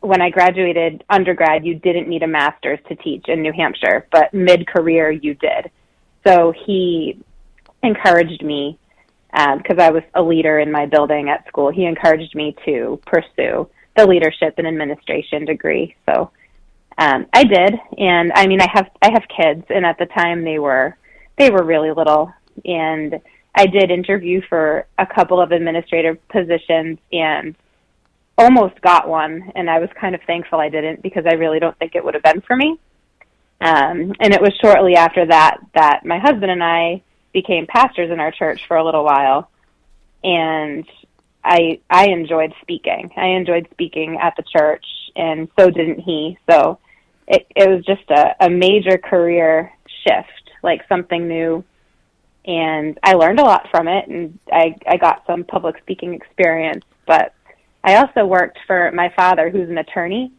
when 0.00 0.20
I 0.20 0.28
graduated 0.28 1.02
undergrad, 1.08 1.64
you 1.64 1.76
didn't 1.76 2.08
need 2.08 2.22
a 2.22 2.26
master's 2.26 2.78
to 2.88 2.94
teach 2.96 3.24
in 3.26 3.42
New 3.42 3.52
Hampshire, 3.52 4.06
but 4.12 4.34
mid 4.34 4.66
career 4.66 5.10
you 5.10 5.34
did. 5.34 5.70
So 6.26 6.52
he 6.66 7.18
encouraged 7.82 8.42
me 8.42 8.78
because 9.32 9.78
I 9.78 9.90
was 9.90 10.02
a 10.14 10.22
leader 10.22 10.58
in 10.58 10.70
my 10.70 10.86
building 10.86 11.28
at 11.28 11.46
school. 11.48 11.72
He 11.72 11.86
encouraged 11.86 12.34
me 12.34 12.54
to 12.66 13.00
pursue 13.06 13.68
the 13.96 14.06
leadership 14.06 14.54
and 14.58 14.66
administration 14.66 15.44
degree. 15.44 15.96
So 16.06 16.30
um, 16.98 17.26
I 17.32 17.44
did, 17.44 17.74
and 17.98 18.32
I 18.34 18.46
mean, 18.46 18.60
I 18.60 18.68
have 18.72 18.90
I 19.02 19.10
have 19.12 19.24
kids, 19.28 19.64
and 19.68 19.84
at 19.84 19.98
the 19.98 20.06
time 20.06 20.44
they 20.44 20.58
were 20.58 20.96
they 21.38 21.50
were 21.50 21.64
really 21.64 21.90
little, 21.90 22.32
and 22.64 23.20
I 23.54 23.66
did 23.66 23.90
interview 23.90 24.40
for 24.48 24.86
a 24.98 25.06
couple 25.06 25.40
of 25.40 25.52
administrative 25.52 26.26
positions 26.28 26.98
and 27.12 27.54
almost 28.36 28.80
got 28.80 29.08
one, 29.08 29.52
and 29.54 29.70
I 29.70 29.78
was 29.78 29.88
kind 30.00 30.14
of 30.14 30.20
thankful 30.26 30.60
I 30.60 30.68
didn't 30.68 31.02
because 31.02 31.24
I 31.26 31.34
really 31.34 31.60
don't 31.60 31.76
think 31.78 31.94
it 31.94 32.04
would 32.04 32.14
have 32.14 32.22
been 32.22 32.40
for 32.40 32.56
me. 32.56 32.78
Um, 33.60 34.12
and 34.20 34.34
it 34.34 34.40
was 34.40 34.52
shortly 34.60 34.96
after 34.96 35.26
that 35.26 35.58
that 35.74 36.04
my 36.04 36.18
husband 36.18 36.50
and 36.50 36.62
I 36.62 37.02
became 37.32 37.66
pastors 37.66 38.10
in 38.10 38.20
our 38.20 38.30
church 38.30 38.66
for 38.66 38.76
a 38.76 38.84
little 38.84 39.04
while, 39.04 39.50
and 40.22 40.86
I 41.42 41.80
I 41.88 42.08
enjoyed 42.08 42.52
speaking. 42.62 43.10
I 43.16 43.28
enjoyed 43.28 43.68
speaking 43.72 44.18
at 44.20 44.34
the 44.36 44.42
church, 44.42 44.84
and 45.16 45.48
so 45.58 45.70
didn't 45.70 46.00
he. 46.00 46.38
So 46.50 46.78
it 47.26 47.46
it 47.54 47.68
was 47.68 47.84
just 47.84 48.10
a, 48.10 48.46
a 48.46 48.50
major 48.50 48.98
career 48.98 49.72
shift, 50.06 50.50
like 50.62 50.82
something 50.88 51.28
new. 51.28 51.64
And 52.46 52.98
I 53.02 53.14
learned 53.14 53.40
a 53.40 53.44
lot 53.44 53.68
from 53.70 53.88
it, 53.88 54.08
and 54.08 54.38
I 54.52 54.76
I 54.86 54.96
got 54.96 55.24
some 55.26 55.44
public 55.44 55.78
speaking 55.78 56.14
experience. 56.14 56.84
But 57.06 57.34
I 57.82 57.96
also 57.96 58.26
worked 58.26 58.58
for 58.66 58.90
my 58.92 59.12
father, 59.16 59.50
who's 59.50 59.68
an 59.68 59.78
attorney. 59.78 60.32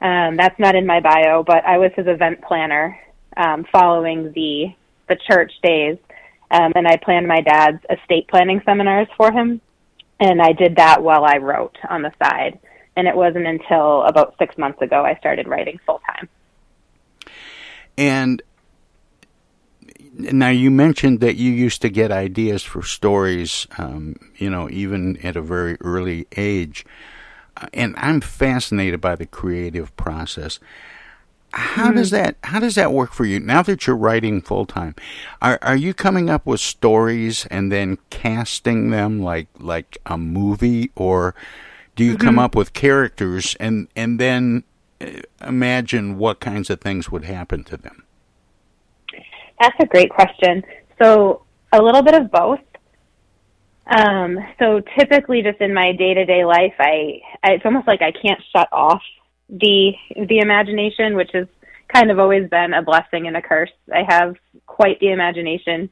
Um, 0.00 0.36
that's 0.36 0.58
not 0.58 0.74
in 0.74 0.84
my 0.84 1.00
bio, 1.00 1.44
but 1.44 1.64
I 1.64 1.78
was 1.78 1.92
his 1.94 2.08
event 2.08 2.42
planner 2.42 2.98
um, 3.36 3.64
following 3.72 4.32
the 4.32 4.74
the 5.08 5.16
church 5.28 5.52
days, 5.62 5.96
um, 6.50 6.72
and 6.74 6.86
I 6.86 6.96
planned 6.96 7.26
my 7.26 7.40
dad's 7.40 7.84
estate 7.90 8.28
planning 8.28 8.60
seminars 8.64 9.08
for 9.16 9.32
him 9.32 9.60
and 10.22 10.40
I 10.40 10.52
did 10.52 10.76
that 10.76 11.02
while 11.02 11.24
I 11.24 11.38
wrote 11.38 11.76
on 11.90 12.02
the 12.02 12.12
side. 12.22 12.60
And 12.96 13.08
it 13.08 13.16
wasn't 13.16 13.46
until 13.46 14.02
about 14.02 14.34
six 14.38 14.58
months 14.58 14.80
ago 14.82 15.04
I 15.04 15.14
started 15.16 15.48
writing 15.48 15.78
full 15.86 16.00
time. 16.06 16.28
And 17.96 18.42
now 20.14 20.48
you 20.48 20.70
mentioned 20.70 21.20
that 21.20 21.36
you 21.36 21.50
used 21.50 21.82
to 21.82 21.88
get 21.88 22.12
ideas 22.12 22.62
for 22.62 22.82
stories, 22.82 23.66
um, 23.78 24.16
you 24.36 24.50
know, 24.50 24.68
even 24.70 25.16
at 25.18 25.36
a 25.36 25.42
very 25.42 25.76
early 25.80 26.26
age. 26.36 26.84
And 27.72 27.94
I'm 27.96 28.20
fascinated 28.20 29.00
by 29.00 29.14
the 29.16 29.26
creative 29.26 29.94
process. 29.96 30.58
How 31.54 31.92
does 31.92 32.10
that 32.10 32.36
how 32.44 32.60
does 32.60 32.76
that 32.76 32.92
work 32.92 33.12
for 33.12 33.26
you 33.26 33.38
now 33.38 33.62
that 33.62 33.86
you're 33.86 33.94
writing 33.96 34.40
full 34.40 34.64
time? 34.64 34.94
Are 35.42 35.58
are 35.60 35.76
you 35.76 35.92
coming 35.92 36.30
up 36.30 36.46
with 36.46 36.60
stories 36.60 37.44
and 37.50 37.70
then 37.70 37.98
casting 38.08 38.88
them 38.88 39.22
like 39.22 39.48
like 39.58 39.98
a 40.06 40.16
movie, 40.16 40.90
or 40.94 41.34
do 42.02 42.08
you 42.08 42.18
come 42.18 42.38
up 42.38 42.56
with 42.56 42.72
characters 42.72 43.56
and 43.60 43.86
and 43.94 44.18
then 44.18 44.64
uh, 45.00 45.06
imagine 45.40 46.18
what 46.18 46.40
kinds 46.40 46.68
of 46.68 46.80
things 46.80 47.10
would 47.12 47.24
happen 47.24 47.62
to 47.64 47.76
them? 47.76 48.04
That's 49.60 49.76
a 49.80 49.86
great 49.86 50.10
question. 50.10 50.64
So, 51.00 51.44
a 51.72 51.80
little 51.80 52.02
bit 52.02 52.14
of 52.14 52.30
both. 52.32 52.58
Um, 53.86 54.38
so 54.58 54.80
typically 54.98 55.42
just 55.42 55.60
in 55.60 55.74
my 55.74 55.92
day-to-day 55.92 56.44
life, 56.44 56.74
I, 56.78 57.20
I 57.44 57.52
it's 57.52 57.64
almost 57.64 57.86
like 57.86 58.00
I 58.02 58.12
can't 58.12 58.40
shut 58.52 58.68
off 58.72 59.02
the 59.48 59.92
the 60.16 60.38
imagination, 60.38 61.14
which 61.14 61.30
has 61.34 61.46
kind 61.94 62.10
of 62.10 62.18
always 62.18 62.48
been 62.48 62.74
a 62.74 62.82
blessing 62.82 63.28
and 63.28 63.36
a 63.36 63.42
curse. 63.42 63.70
I 63.92 64.02
have 64.08 64.34
quite 64.66 64.98
the 64.98 65.12
imagination. 65.12 65.90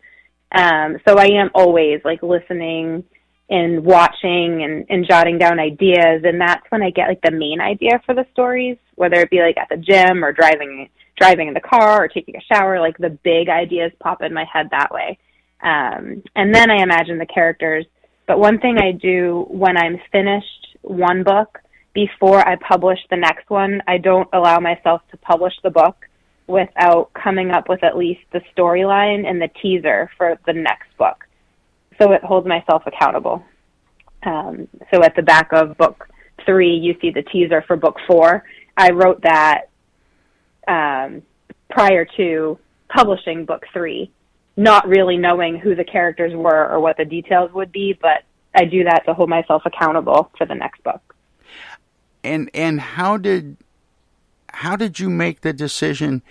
Um, 0.50 0.98
so 1.06 1.18
I 1.18 1.26
am 1.26 1.50
always 1.54 2.00
like 2.04 2.22
listening 2.22 3.04
and 3.50 3.84
watching 3.84 4.62
and, 4.62 4.86
and 4.88 5.06
jotting 5.06 5.36
down 5.36 5.58
ideas 5.58 6.22
and 6.24 6.40
that's 6.40 6.64
when 6.70 6.82
I 6.82 6.90
get 6.90 7.08
like 7.08 7.20
the 7.22 7.32
main 7.32 7.60
idea 7.60 8.00
for 8.06 8.14
the 8.14 8.24
stories, 8.32 8.78
whether 8.94 9.16
it 9.16 9.30
be 9.30 9.40
like 9.40 9.58
at 9.58 9.68
the 9.68 9.76
gym 9.76 10.24
or 10.24 10.32
driving 10.32 10.88
driving 11.18 11.48
in 11.48 11.54
the 11.54 11.60
car 11.60 12.04
or 12.04 12.08
taking 12.08 12.36
a 12.36 12.54
shower, 12.54 12.80
like 12.80 12.96
the 12.96 13.18
big 13.22 13.48
ideas 13.48 13.92
pop 14.00 14.22
in 14.22 14.32
my 14.32 14.44
head 14.50 14.68
that 14.70 14.90
way. 14.90 15.18
Um, 15.62 16.22
and 16.34 16.54
then 16.54 16.70
I 16.70 16.82
imagine 16.82 17.18
the 17.18 17.26
characters. 17.26 17.84
But 18.26 18.38
one 18.38 18.58
thing 18.58 18.78
I 18.78 18.92
do 18.92 19.44
when 19.50 19.76
I'm 19.76 20.00
finished 20.10 20.78
one 20.82 21.24
book, 21.24 21.58
before 21.92 22.46
I 22.48 22.56
publish 22.56 22.98
the 23.10 23.16
next 23.16 23.50
one, 23.50 23.82
I 23.86 23.98
don't 23.98 24.28
allow 24.32 24.60
myself 24.60 25.02
to 25.10 25.16
publish 25.18 25.52
the 25.62 25.70
book 25.70 25.96
without 26.46 27.10
coming 27.12 27.50
up 27.50 27.68
with 27.68 27.82
at 27.84 27.96
least 27.96 28.20
the 28.32 28.40
storyline 28.56 29.28
and 29.28 29.40
the 29.40 29.50
teaser 29.60 30.10
for 30.16 30.38
the 30.46 30.52
next 30.52 30.96
book. 30.96 31.26
So 32.00 32.12
it 32.12 32.22
holds 32.24 32.46
myself 32.46 32.82
accountable. 32.86 33.44
Um, 34.22 34.68
so 34.92 35.02
at 35.02 35.14
the 35.16 35.22
back 35.22 35.52
of 35.52 35.76
book 35.76 36.08
three, 36.46 36.74
you 36.74 36.96
see 37.00 37.10
the 37.10 37.22
teaser 37.22 37.62
for 37.66 37.76
book 37.76 37.96
four. 38.06 38.44
I 38.76 38.90
wrote 38.90 39.22
that 39.22 39.68
um, 40.66 41.22
prior 41.68 42.06
to 42.16 42.58
publishing 42.88 43.44
book 43.44 43.64
three, 43.72 44.10
not 44.56 44.88
really 44.88 45.16
knowing 45.16 45.58
who 45.58 45.74
the 45.74 45.84
characters 45.84 46.32
were 46.34 46.68
or 46.68 46.80
what 46.80 46.96
the 46.96 47.04
details 47.04 47.52
would 47.52 47.72
be, 47.72 47.98
but 48.00 48.24
I 48.54 48.64
do 48.64 48.84
that 48.84 49.04
to 49.06 49.14
hold 49.14 49.28
myself 49.28 49.62
accountable 49.64 50.30
for 50.36 50.46
the 50.46 50.54
next 50.54 50.82
book. 50.82 51.14
And 52.22 52.50
and 52.52 52.80
how 52.80 53.16
did 53.16 53.56
how 54.48 54.76
did 54.76 54.98
you 54.98 55.08
make 55.08 55.40
the 55.40 55.52
decision 55.52 56.22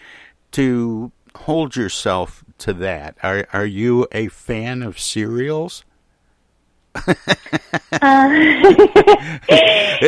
to 0.51 1.11
hold 1.35 1.75
yourself 1.75 2.43
to 2.61 2.73
that? 2.73 3.17
Are 3.23 3.47
are 3.53 3.65
you 3.65 4.07
a 4.11 4.27
fan 4.27 4.81
of 4.83 4.99
serials? 4.99 5.83
Uh, 8.01 8.29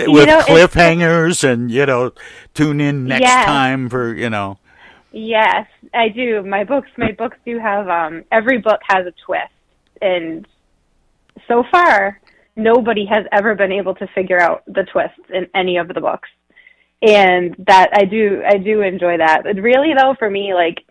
With 0.07 0.27
know, 0.27 0.39
cliffhangers 0.41 1.43
and 1.43 1.69
you 1.71 1.85
know, 1.85 2.11
tune 2.53 2.79
in 2.79 3.05
next 3.05 3.21
Yes. 3.21 3.45
time 3.45 3.89
for 3.89 4.13
you 4.13 4.29
know. 4.29 4.59
Yes, 5.11 5.67
I 5.93 6.09
do. 6.09 6.41
My 6.43 6.63
books, 6.63 6.89
my 6.97 7.11
books 7.11 7.37
do 7.45 7.59
have. 7.59 7.89
Um, 7.89 8.23
every 8.31 8.59
book 8.59 8.79
has 8.87 9.05
a 9.05 9.13
twist, 9.25 9.51
and 10.01 10.47
so 11.47 11.63
far, 11.71 12.19
nobody 12.55 13.05
has 13.05 13.25
ever 13.31 13.55
been 13.55 13.71
able 13.71 13.95
to 13.95 14.07
figure 14.15 14.39
out 14.39 14.63
the 14.67 14.83
twists 14.83 15.19
in 15.33 15.47
any 15.53 15.77
of 15.77 15.87
the 15.89 15.99
books. 15.99 16.29
And 17.01 17.55
that 17.67 17.89
I 17.93 18.05
do, 18.05 18.41
I 18.47 18.57
do 18.57 18.81
enjoy 18.81 19.17
that. 19.17 19.41
But 19.43 19.55
really, 19.57 19.93
though, 19.97 20.15
for 20.17 20.29
me, 20.29 20.53
like 20.53 20.85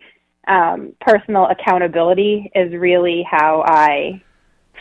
um, 0.50 0.94
personal 1.00 1.46
accountability 1.46 2.50
is 2.54 2.72
really 2.72 3.24
how 3.30 3.62
I 3.66 4.22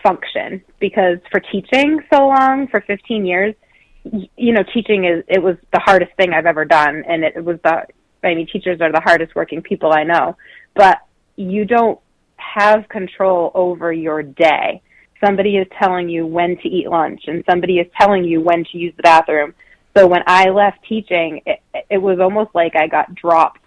function. 0.04 0.64
Because 0.80 1.20
for 1.32 1.40
teaching 1.40 2.00
so 2.12 2.28
long 2.28 2.68
for 2.68 2.82
15 2.82 3.26
years 3.26 3.56
you 4.04 4.54
know 4.54 4.64
teaching 4.74 5.06
is 5.06 5.24
it 5.28 5.42
was 5.42 5.56
the 5.74 5.80
hardest 5.80 6.12
thing 6.16 6.34
I've 6.34 6.46
ever 6.46 6.66
done. 6.66 7.04
And 7.08 7.24
it 7.24 7.44
was 7.44 7.58
the 7.64 7.84
I 8.24 8.36
mean 8.36 8.48
teachers 8.52 8.82
are 8.82 8.92
the 8.92 9.02
hardest 9.02 9.36
working 9.36 9.62
people 9.62 9.92
I 9.94 10.04
know. 10.04 10.38
But 10.76 11.00
you 11.36 11.66
don't 11.66 12.00
have 12.38 12.88
control 12.90 13.52
over 13.54 13.92
your 13.94 14.24
day. 14.24 14.82
Somebody 15.24 15.58
is 15.58 15.68
telling 15.82 16.10
you 16.10 16.26
when 16.26 16.58
to 16.58 16.68
eat 16.68 16.90
lunch 16.90 17.24
and 17.28 17.44
somebody 17.50 17.80
is 17.80 17.88
telling 18.00 18.24
you 18.24 18.42
when 18.42 18.64
to 18.72 18.78
use 18.78 18.94
the 18.96 19.04
bathroom. 19.04 19.54
So 19.98 20.08
when 20.08 20.24
I 20.28 20.50
left 20.50 20.80
teaching 20.88 21.42
it, 21.46 21.62
it 21.90 21.98
was 21.98 22.20
almost 22.20 22.52
like 22.54 22.76
I 22.76 22.88
got 22.88 23.14
dropped 23.16 23.60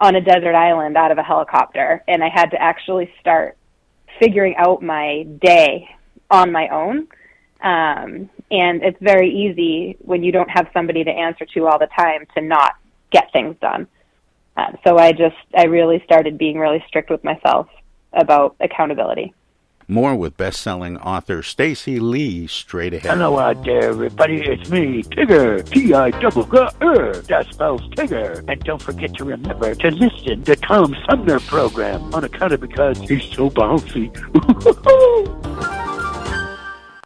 on 0.00 0.16
a 0.16 0.20
desert 0.20 0.54
island 0.54 0.96
out 0.96 1.12
of 1.12 1.18
a 1.18 1.22
helicopter 1.22 2.02
and 2.08 2.24
I 2.24 2.28
had 2.28 2.50
to 2.52 2.60
actually 2.60 3.12
start 3.20 3.56
figuring 4.18 4.54
out 4.56 4.82
my 4.82 5.24
day 5.40 5.88
on 6.30 6.52
my 6.52 6.68
own. 6.68 7.08
Um, 7.62 8.30
and 8.50 8.82
it's 8.82 8.98
very 9.00 9.30
easy 9.30 9.96
when 10.00 10.22
you 10.22 10.32
don't 10.32 10.48
have 10.48 10.68
somebody 10.72 11.04
to 11.04 11.10
answer 11.10 11.44
to 11.54 11.66
all 11.66 11.78
the 11.78 11.88
time 11.88 12.26
to 12.34 12.40
not 12.40 12.76
get 13.10 13.30
things 13.32 13.56
done. 13.60 13.86
Uh, 14.56 14.72
so 14.86 14.98
I 14.98 15.12
just, 15.12 15.36
I 15.56 15.64
really 15.64 16.02
started 16.04 16.38
being 16.38 16.58
really 16.58 16.82
strict 16.88 17.10
with 17.10 17.22
myself 17.22 17.68
about 18.12 18.56
accountability. 18.60 19.34
More 19.90 20.14
with 20.14 20.36
best-selling 20.36 20.98
author 20.98 21.42
Stacy 21.42 21.98
Lee 21.98 22.46
straight 22.46 22.94
ahead. 22.94 23.10
Hello 23.10 23.40
out 23.40 23.64
there, 23.64 23.90
everybody. 23.90 24.36
It's 24.36 24.70
me, 24.70 25.02
Tigger. 25.02 25.68
T-I-double-G-R. 25.68 27.12
That 27.22 27.46
spells 27.50 27.80
Tigger. 27.96 28.44
And 28.48 28.62
don't 28.62 28.80
forget 28.80 29.12
to 29.14 29.24
remember 29.24 29.74
to 29.74 29.90
listen 29.90 30.44
to 30.44 30.54
Tom 30.54 30.94
Sumner 31.08 31.40
program 31.40 32.14
on 32.14 32.22
account 32.22 32.52
of 32.52 32.60
because 32.60 33.00
he's 33.00 33.24
so 33.32 33.50
bouncy. 33.50 34.14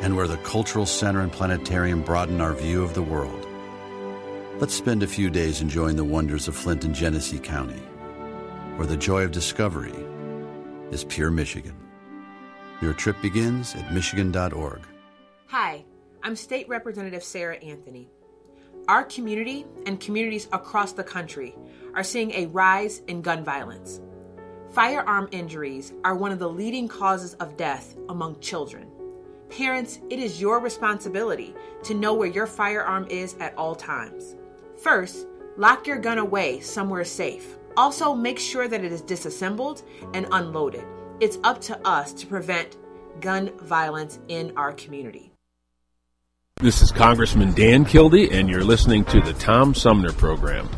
and 0.00 0.16
where 0.16 0.28
the 0.28 0.36
cultural 0.38 0.86
center 0.86 1.20
and 1.20 1.32
planetarium 1.32 2.02
broaden 2.02 2.40
our 2.40 2.54
view 2.54 2.82
of 2.82 2.94
the 2.94 3.02
world. 3.02 3.46
Let's 4.60 4.74
spend 4.74 5.02
a 5.02 5.06
few 5.06 5.30
days 5.30 5.60
enjoying 5.60 5.96
the 5.96 6.04
wonders 6.04 6.48
of 6.48 6.56
Flint 6.56 6.84
and 6.84 6.94
Genesee 6.94 7.38
County, 7.38 7.82
where 8.76 8.86
the 8.86 8.96
joy 8.96 9.22
of 9.22 9.32
discovery 9.32 9.94
is 10.90 11.04
pure 11.04 11.30
Michigan. 11.30 11.76
Your 12.80 12.92
trip 12.92 13.20
begins 13.22 13.74
at 13.74 13.92
Michigan.org. 13.92 14.80
Hi. 15.46 15.84
I'm 16.20 16.34
State 16.34 16.68
Representative 16.68 17.22
Sarah 17.22 17.56
Anthony. 17.56 18.10
Our 18.88 19.04
community 19.04 19.64
and 19.86 20.00
communities 20.00 20.48
across 20.52 20.92
the 20.92 21.04
country 21.04 21.54
are 21.94 22.02
seeing 22.02 22.32
a 22.32 22.46
rise 22.46 23.02
in 23.06 23.22
gun 23.22 23.44
violence. 23.44 24.00
Firearm 24.70 25.28
injuries 25.30 25.92
are 26.04 26.16
one 26.16 26.32
of 26.32 26.40
the 26.40 26.48
leading 26.48 26.88
causes 26.88 27.34
of 27.34 27.56
death 27.56 27.96
among 28.08 28.40
children. 28.40 28.87
Parents, 29.50 29.98
it 30.10 30.18
is 30.18 30.40
your 30.40 30.60
responsibility 30.60 31.54
to 31.82 31.94
know 31.94 32.12
where 32.12 32.28
your 32.28 32.46
firearm 32.46 33.06
is 33.08 33.34
at 33.40 33.56
all 33.56 33.74
times. 33.74 34.36
First, 34.82 35.26
lock 35.56 35.86
your 35.86 35.98
gun 35.98 36.18
away 36.18 36.60
somewhere 36.60 37.04
safe. 37.04 37.56
Also, 37.76 38.14
make 38.14 38.38
sure 38.38 38.68
that 38.68 38.84
it 38.84 38.92
is 38.92 39.00
disassembled 39.00 39.82
and 40.12 40.26
unloaded. 40.32 40.84
It's 41.20 41.38
up 41.44 41.60
to 41.62 41.78
us 41.86 42.12
to 42.14 42.26
prevent 42.26 42.76
gun 43.20 43.50
violence 43.60 44.18
in 44.28 44.52
our 44.56 44.72
community. 44.72 45.32
This 46.56 46.82
is 46.82 46.92
Congressman 46.92 47.54
Dan 47.54 47.84
Kildee, 47.84 48.30
and 48.30 48.50
you're 48.50 48.64
listening 48.64 49.04
to 49.06 49.20
the 49.20 49.32
Tom 49.32 49.74
Sumner 49.74 50.12
Program. 50.12 50.68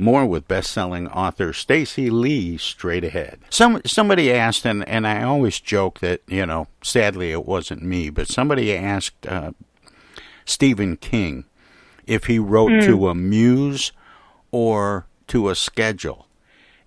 More 0.00 0.24
with 0.24 0.48
best-selling 0.48 1.08
author 1.08 1.52
Stacy 1.52 2.08
Lee 2.08 2.56
straight 2.56 3.04
ahead. 3.04 3.38
Some 3.50 3.82
somebody 3.84 4.32
asked, 4.32 4.64
and, 4.64 4.88
and 4.88 5.06
I 5.06 5.22
always 5.22 5.60
joke 5.60 6.00
that 6.00 6.22
you 6.26 6.46
know, 6.46 6.68
sadly 6.82 7.32
it 7.32 7.44
wasn't 7.44 7.82
me, 7.82 8.08
but 8.08 8.26
somebody 8.26 8.74
asked 8.74 9.26
uh, 9.26 9.52
Stephen 10.46 10.96
King 10.96 11.44
if 12.06 12.24
he 12.24 12.38
wrote 12.38 12.72
mm. 12.72 12.86
to 12.86 13.08
a 13.08 13.14
muse 13.14 13.92
or 14.50 15.06
to 15.26 15.50
a 15.50 15.54
schedule, 15.54 16.26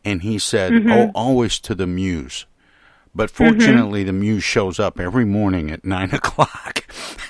and 0.03 0.23
he 0.23 0.39
said, 0.39 0.71
mm-hmm. 0.71 0.91
"Oh, 0.91 1.11
always 1.13 1.59
to 1.59 1.75
the 1.75 1.87
muse." 1.87 2.47
But 3.13 3.31
mm-hmm. 3.31 3.43
fortunately, 3.43 4.01
mm-hmm. 4.01 4.07
the 4.07 4.13
muse 4.13 4.43
shows 4.43 4.79
up 4.79 4.99
every 4.99 5.25
morning 5.25 5.69
at 5.69 5.85
nine 5.85 6.11
o'clock. 6.13 6.85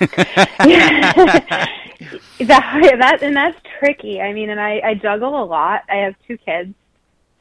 that, 2.38 2.96
that 2.98 3.18
and 3.22 3.36
that's 3.36 3.60
tricky. 3.78 4.20
I 4.20 4.32
mean, 4.32 4.50
and 4.50 4.60
I, 4.60 4.80
I 4.84 4.94
juggle 4.94 5.42
a 5.42 5.44
lot. 5.44 5.82
I 5.88 5.96
have 5.96 6.14
two 6.26 6.38
kids. 6.38 6.74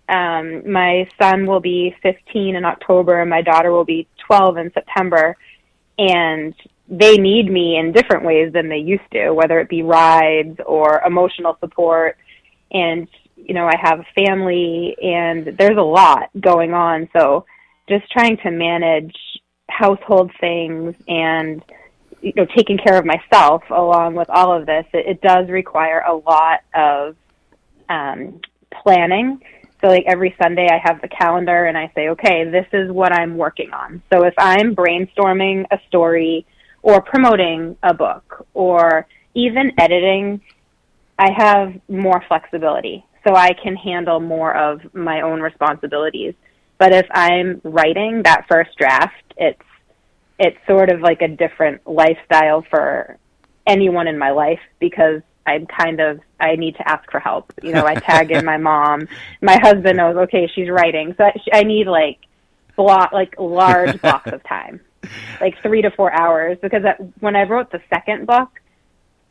Um, 0.09 0.69
my 0.71 1.09
son 1.19 1.45
will 1.45 1.59
be 1.59 1.95
15 2.03 2.55
in 2.55 2.65
October, 2.65 3.21
and 3.21 3.29
my 3.29 3.41
daughter 3.41 3.71
will 3.71 3.85
be 3.85 4.07
12 4.27 4.57
in 4.57 4.73
September. 4.73 5.35
And 5.97 6.53
they 6.89 7.17
need 7.17 7.49
me 7.49 7.77
in 7.77 7.91
different 7.91 8.25
ways 8.25 8.51
than 8.51 8.69
they 8.69 8.77
used 8.77 9.09
to, 9.11 9.31
whether 9.31 9.59
it 9.59 9.69
be 9.69 9.83
rides 9.83 10.59
or 10.65 11.01
emotional 11.05 11.57
support. 11.59 12.17
And 12.71 13.07
you 13.35 13.53
know, 13.53 13.67
I 13.67 13.75
have 13.81 13.99
a 13.99 14.05
family, 14.15 14.95
and 15.01 15.57
there's 15.57 15.77
a 15.77 15.81
lot 15.81 16.29
going 16.39 16.73
on. 16.73 17.09
So 17.13 17.45
just 17.89 18.09
trying 18.11 18.37
to 18.37 18.51
manage 18.51 19.15
household 19.69 20.31
things 20.39 20.95
and 21.07 21.63
you 22.23 22.31
know 22.35 22.47
taking 22.55 22.77
care 22.77 22.97
of 22.97 23.05
myself 23.05 23.63
along 23.69 24.15
with 24.15 24.29
all 24.29 24.57
of 24.57 24.65
this 24.65 24.85
it, 24.93 25.05
it 25.05 25.21
does 25.21 25.49
require 25.49 25.99
a 26.07 26.15
lot 26.15 26.61
of 26.73 27.15
um 27.89 28.39
planning. 28.81 29.39
So 29.81 29.89
like 29.89 30.05
every 30.07 30.33
sunday 30.41 30.67
i 30.71 30.79
have 30.81 31.01
the 31.01 31.09
calendar 31.09 31.65
and 31.65 31.77
i 31.77 31.91
say 31.93 32.09
okay 32.09 32.45
this 32.45 32.65
is 32.71 32.89
what 32.89 33.11
i'm 33.11 33.37
working 33.37 33.71
on. 33.73 34.01
So 34.11 34.23
if 34.23 34.33
i'm 34.37 34.75
brainstorming 34.75 35.65
a 35.69 35.79
story 35.87 36.45
or 36.81 37.01
promoting 37.01 37.77
a 37.83 37.93
book 37.93 38.47
or 38.53 39.05
even 39.33 39.71
editing 39.77 40.41
i 41.19 41.29
have 41.35 41.73
more 41.89 42.23
flexibility. 42.29 43.05
So 43.27 43.35
i 43.35 43.51
can 43.61 43.75
handle 43.75 44.21
more 44.21 44.55
of 44.55 44.95
my 44.95 45.21
own 45.21 45.41
responsibilities. 45.41 46.35
But 46.79 46.93
if 46.93 47.05
I'm 47.13 47.61
writing 47.63 48.23
that 48.23 48.45
first 48.49 48.71
draft, 48.77 49.23
it's 49.37 49.61
it's 50.39 50.57
sort 50.67 50.89
of 50.89 51.01
like 51.01 51.21
a 51.21 51.27
different 51.27 51.85
lifestyle 51.87 52.63
for 52.69 53.17
anyone 53.67 54.07
in 54.07 54.17
my 54.17 54.31
life 54.31 54.59
because 54.79 55.21
I'm 55.45 55.65
kind 55.65 55.99
of 55.99 56.19
I 56.39 56.55
need 56.55 56.75
to 56.75 56.87
ask 56.87 57.09
for 57.11 57.19
help. 57.19 57.53
You 57.61 57.73
know, 57.73 57.85
I 57.85 57.95
tag 57.95 58.31
in 58.31 58.45
my 58.45 58.57
mom. 58.71 59.07
My 59.41 59.57
husband 59.61 59.97
knows. 59.97 60.15
Okay, 60.15 60.49
she's 60.53 60.69
writing, 60.69 61.13
so 61.17 61.25
I, 61.25 61.33
I 61.53 61.63
need 61.63 61.87
like 61.87 62.19
block 62.75 63.11
like 63.11 63.35
large 63.37 64.01
blocks 64.01 64.31
of 64.31 64.43
time, 64.43 64.81
like 65.41 65.61
three 65.61 65.81
to 65.81 65.91
four 65.91 66.11
hours. 66.13 66.57
Because 66.61 66.83
when 67.19 67.35
I 67.35 67.43
wrote 67.43 67.71
the 67.71 67.81
second 67.89 68.25
book, 68.25 68.49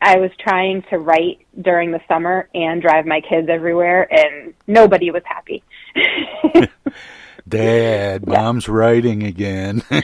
I 0.01 0.17
was 0.17 0.31
trying 0.39 0.83
to 0.89 0.99
write 0.99 1.45
during 1.61 1.91
the 1.91 2.01
summer 2.07 2.49
and 2.53 2.81
drive 2.81 3.05
my 3.05 3.21
kids 3.21 3.49
everywhere, 3.49 4.07
and 4.11 4.53
nobody 4.67 5.11
was 5.11 5.23
happy. 5.25 5.63
Dad, 7.47 8.23
yeah. 8.25 8.41
mom's 8.41 8.69
writing 8.69 9.23
again. 9.23 9.83
yeah, 9.91 10.01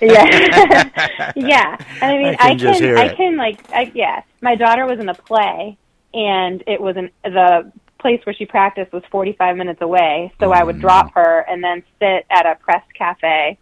yeah. 1.36 1.76
I 2.02 2.18
mean, 2.18 2.36
I 2.38 2.56
can, 2.56 2.66
I 2.66 2.78
can, 2.78 2.96
I 2.96 3.14
can 3.14 3.36
like, 3.36 3.70
I, 3.70 3.92
yeah. 3.94 4.22
My 4.40 4.56
daughter 4.56 4.84
was 4.84 4.98
in 4.98 5.08
a 5.08 5.14
play, 5.14 5.78
and 6.12 6.64
it 6.66 6.80
was 6.80 6.96
in 6.96 7.10
the 7.22 7.72
place 8.00 8.20
where 8.26 8.34
she 8.34 8.44
practiced 8.44 8.92
was 8.92 9.02
45 9.10 9.56
minutes 9.56 9.80
away. 9.82 10.32
So 10.40 10.52
I 10.52 10.62
would 10.64 10.80
drop 10.80 11.06
mm. 11.06 11.14
her 11.14 11.40
and 11.48 11.62
then 11.62 11.82
sit 12.00 12.26
at 12.28 12.44
a 12.44 12.56
press 12.56 12.84
cafe, 12.98 13.56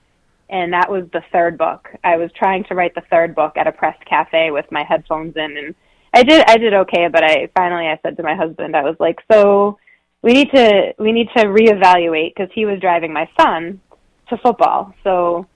and 0.48 0.72
that 0.72 0.90
was 0.90 1.05
the 1.12 1.22
third 1.31 1.59
book. 1.59 1.90
I 2.03 2.16
was 2.16 2.31
trying 2.33 2.64
to 2.64 2.75
write 2.75 2.94
the 2.94 3.03
third 3.11 3.35
book 3.35 3.57
at 3.57 3.66
a 3.66 3.72
press 3.72 3.96
cafe 4.09 4.51
with 4.51 4.66
my 4.72 4.85
headphones 4.85 5.37
in, 5.37 5.57
and 5.57 5.75
I 6.14 6.22
did, 6.22 6.44
I 6.46 6.57
did 6.57 6.72
okay. 6.75 7.09
But 7.09 7.25
I 7.25 7.51
finally, 7.55 7.87
I 7.87 7.98
said 8.03 8.16
to 8.16 8.22
my 8.22 8.35
husband, 8.35 8.75
I 8.75 8.83
was 8.83 8.96
like, 8.98 9.20
so 9.31 9.79
we 10.22 10.32
need 10.32 10.50
to 10.52 10.94
we 10.98 11.12
need 11.12 11.28
to 11.37 11.44
reevaluate 11.44 12.35
because 12.35 12.50
he 12.54 12.64
was 12.64 12.80
driving 12.80 13.12
my 13.12 13.28
son 13.38 13.80
to 14.28 14.37
football. 14.38 14.94
So, 15.04 15.46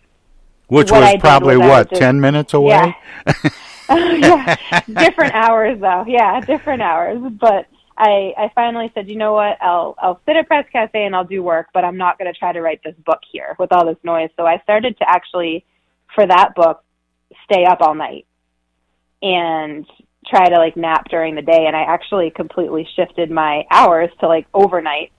which 0.69 0.91
was 0.91 1.17
probably 1.21 1.57
was 1.57 1.69
what 1.69 1.91
just, 1.91 2.01
ten 2.01 2.21
minutes 2.21 2.55
away. 2.55 2.95
Yeah. 3.27 3.51
Oh, 3.89 3.97
yeah, 3.99 4.57
different 4.89 5.35
hours 5.35 5.81
though. 5.81 6.05
Yeah, 6.09 6.41
different 6.41 6.83
hours. 6.83 7.21
But 7.41 7.67
I 7.97 8.33
I 8.37 8.51
finally 8.53 8.91
said, 8.95 9.09
you 9.09 9.15
know 9.15 9.33
what? 9.33 9.63
I'll 9.63 9.95
I'll 9.99 10.21
sit 10.27 10.35
at 10.35 10.49
press 10.49 10.67
cafe 10.73 11.05
and 11.05 11.15
I'll 11.15 11.25
do 11.25 11.41
work, 11.41 11.69
but 11.73 11.85
I'm 11.85 11.97
not 11.97 12.19
going 12.19 12.33
to 12.33 12.37
try 12.37 12.53
to 12.53 12.61
write 12.61 12.81
this 12.85 12.97
book 13.05 13.21
here 13.31 13.55
with 13.61 13.73
all 13.73 13.87
this 13.87 13.97
noise. 14.03 14.31
So 14.37 14.45
I 14.45 14.59
started 14.65 14.99
to 14.99 15.09
actually, 15.09 15.65
for 16.17 16.27
that 16.27 16.57
book, 16.57 16.83
stay 17.45 17.65
up 17.65 17.81
all 17.81 17.95
night 17.95 18.27
and 19.23 19.87
try 20.29 20.49
to 20.49 20.57
like 20.57 20.77
nap 20.77 21.09
during 21.09 21.35
the 21.35 21.43
day 21.43 21.67
and 21.67 21.77
I 21.77 21.83
actually 21.83 22.31
completely 22.31 22.87
shifted 22.97 23.31
my 23.31 23.65
hours 23.71 24.11
to 24.21 24.29
like 24.29 24.47
overnight 24.53 25.13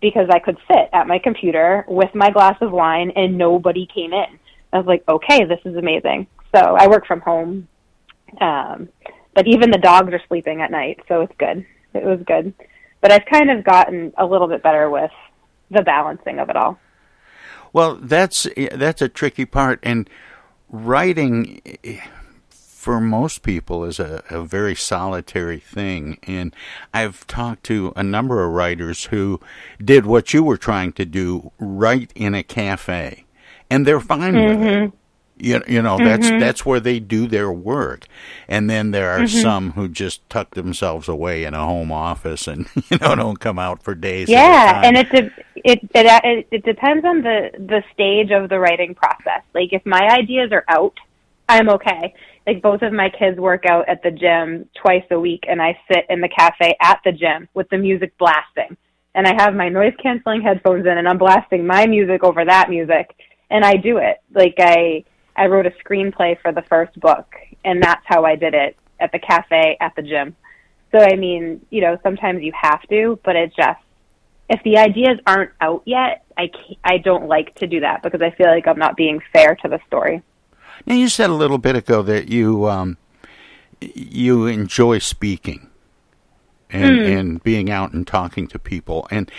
because 0.00 0.28
I 0.30 0.38
could 0.38 0.58
sit 0.68 0.90
at 0.92 1.06
my 1.06 1.18
computer 1.18 1.84
with 1.88 2.14
my 2.14 2.30
glass 2.30 2.56
of 2.60 2.70
wine 2.70 3.12
and 3.16 3.38
nobody 3.38 3.88
came 3.92 4.12
in. 4.12 4.38
I 4.72 4.78
was 4.78 4.86
like, 4.86 5.02
okay, 5.08 5.44
this 5.44 5.60
is 5.64 5.76
amazing. 5.76 6.26
So 6.54 6.60
I 6.60 6.88
work 6.88 7.06
from 7.06 7.20
home. 7.20 7.68
Um, 8.40 8.88
but 9.34 9.46
even 9.46 9.70
the 9.70 9.78
dogs 9.78 10.12
are 10.12 10.20
sleeping 10.28 10.60
at 10.60 10.70
night, 10.70 11.00
so 11.08 11.22
it's 11.22 11.32
good. 11.38 11.64
It 11.94 12.04
was 12.04 12.20
good. 12.26 12.52
But 13.00 13.12
I've 13.12 13.24
kind 13.30 13.50
of 13.50 13.64
gotten 13.64 14.12
a 14.16 14.26
little 14.26 14.48
bit 14.48 14.62
better 14.62 14.90
with 14.90 15.10
the 15.70 15.82
balancing 15.82 16.38
of 16.38 16.50
it 16.50 16.56
all. 16.56 16.78
Well, 17.72 17.96
that's 17.96 18.46
that's 18.72 19.02
a 19.02 19.08
tricky 19.08 19.44
part 19.46 19.80
and 19.82 20.08
writing 20.70 21.60
for 22.84 23.00
most 23.00 23.42
people 23.42 23.82
is 23.82 23.98
a, 23.98 24.22
a 24.28 24.42
very 24.42 24.74
solitary 24.74 25.58
thing. 25.58 26.18
And 26.24 26.54
I've 26.92 27.26
talked 27.26 27.64
to 27.64 27.94
a 27.96 28.02
number 28.02 28.44
of 28.44 28.52
writers 28.52 29.06
who 29.06 29.40
did 29.82 30.04
what 30.04 30.34
you 30.34 30.44
were 30.44 30.58
trying 30.58 30.92
to 30.92 31.06
do, 31.06 31.50
write 31.58 32.12
in 32.14 32.34
a 32.34 32.42
cafe, 32.42 33.24
and 33.70 33.86
they're 33.86 34.00
fine 34.00 34.34
mm-hmm. 34.34 34.60
with 34.60 34.68
it. 34.68 34.76
Mm-hmm. 34.76 34.96
You, 35.36 35.62
you 35.66 35.82
know 35.82 35.96
mm-hmm. 35.96 36.04
that's 36.04 36.30
that's 36.30 36.66
where 36.66 36.78
they 36.78 37.00
do 37.00 37.26
their 37.26 37.50
work, 37.50 38.06
and 38.46 38.70
then 38.70 38.92
there 38.92 39.10
are 39.10 39.20
mm-hmm. 39.20 39.40
some 39.40 39.72
who 39.72 39.88
just 39.88 40.28
tuck 40.28 40.54
themselves 40.54 41.08
away 41.08 41.42
in 41.42 41.54
a 41.54 41.64
home 41.64 41.90
office 41.90 42.46
and 42.46 42.68
you 42.90 42.98
know 42.98 43.16
don't 43.16 43.40
come 43.40 43.58
out 43.58 43.82
for 43.82 43.96
days. 43.96 44.28
Yeah, 44.28 44.82
and 44.84 44.96
it, 44.96 45.12
it 45.12 45.32
it 45.56 45.80
it 45.92 46.46
it 46.52 46.64
depends 46.64 47.04
on 47.04 47.22
the 47.22 47.50
the 47.58 47.82
stage 47.92 48.30
of 48.30 48.48
the 48.48 48.60
writing 48.60 48.94
process. 48.94 49.42
Like 49.54 49.72
if 49.72 49.84
my 49.84 50.06
ideas 50.08 50.52
are 50.52 50.64
out, 50.68 50.94
I'm 51.48 51.68
okay 51.70 52.14
like 52.46 52.62
both 52.62 52.82
of 52.82 52.92
my 52.92 53.08
kids 53.08 53.38
work 53.38 53.64
out 53.66 53.88
at 53.88 54.02
the 54.02 54.10
gym 54.10 54.68
twice 54.80 55.04
a 55.10 55.18
week 55.18 55.44
and 55.48 55.62
I 55.62 55.78
sit 55.90 56.04
in 56.10 56.20
the 56.20 56.28
cafe 56.28 56.76
at 56.80 57.00
the 57.04 57.12
gym 57.12 57.48
with 57.54 57.68
the 57.70 57.78
music 57.78 58.16
blasting. 58.18 58.76
And 59.14 59.26
I 59.26 59.34
have 59.42 59.54
my 59.54 59.68
noise 59.68 59.94
canceling 60.02 60.42
headphones 60.42 60.86
in 60.86 60.98
and 60.98 61.08
I'm 61.08 61.18
blasting 61.18 61.66
my 61.66 61.86
music 61.86 62.22
over 62.24 62.44
that 62.44 62.68
music 62.68 63.14
and 63.50 63.64
I 63.64 63.76
do 63.76 63.98
it. 63.98 64.18
Like 64.34 64.56
I 64.58 65.04
I 65.36 65.46
wrote 65.46 65.66
a 65.66 65.72
screenplay 65.84 66.40
for 66.40 66.52
the 66.52 66.62
first 66.68 66.98
book 67.00 67.26
and 67.64 67.82
that's 67.82 68.04
how 68.04 68.24
I 68.24 68.36
did 68.36 68.54
it 68.54 68.76
at 69.00 69.10
the 69.12 69.18
cafe 69.18 69.76
at 69.80 69.94
the 69.96 70.02
gym. 70.02 70.36
So 70.92 71.00
I 71.00 71.16
mean, 71.16 71.64
you 71.70 71.80
know, 71.80 71.98
sometimes 72.02 72.42
you 72.42 72.52
have 72.60 72.82
to, 72.88 73.18
but 73.24 73.36
it 73.36 73.52
just 73.56 73.80
if 74.50 74.62
the 74.64 74.76
ideas 74.76 75.18
aren't 75.26 75.52
out 75.62 75.82
yet, 75.86 76.24
I 76.36 76.50
I 76.84 76.98
don't 76.98 77.26
like 77.26 77.54
to 77.56 77.66
do 77.66 77.80
that 77.80 78.02
because 78.02 78.20
I 78.20 78.30
feel 78.36 78.48
like 78.48 78.68
I'm 78.68 78.78
not 78.78 78.96
being 78.96 79.20
fair 79.32 79.54
to 79.62 79.68
the 79.68 79.78
story. 79.86 80.22
Now 80.86 80.94
you 80.94 81.08
said 81.08 81.30
a 81.30 81.34
little 81.34 81.58
bit 81.58 81.76
ago 81.76 82.02
that 82.02 82.28
you 82.28 82.68
um, 82.68 82.98
you 83.80 84.46
enjoy 84.46 84.98
speaking 84.98 85.68
and 86.70 86.98
mm. 86.98 87.18
and 87.18 87.42
being 87.42 87.70
out 87.70 87.92
and 87.92 88.06
talking 88.06 88.46
to 88.48 88.58
people. 88.58 89.06
And 89.10 89.30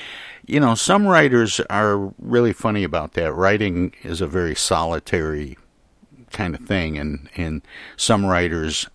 you 0.45 0.59
know 0.59 0.75
some 0.75 1.07
writers 1.07 1.59
are 1.69 2.13
really 2.19 2.53
funny 2.53 2.83
about 2.83 3.13
that. 3.13 3.33
Writing 3.33 3.93
is 4.03 4.21
a 4.21 4.27
very 4.27 4.55
solitary 4.55 5.57
kind 6.31 6.55
of 6.55 6.61
thing 6.61 6.97
and 6.97 7.29
and 7.35 7.61
some 7.95 8.25
writers 8.25 8.89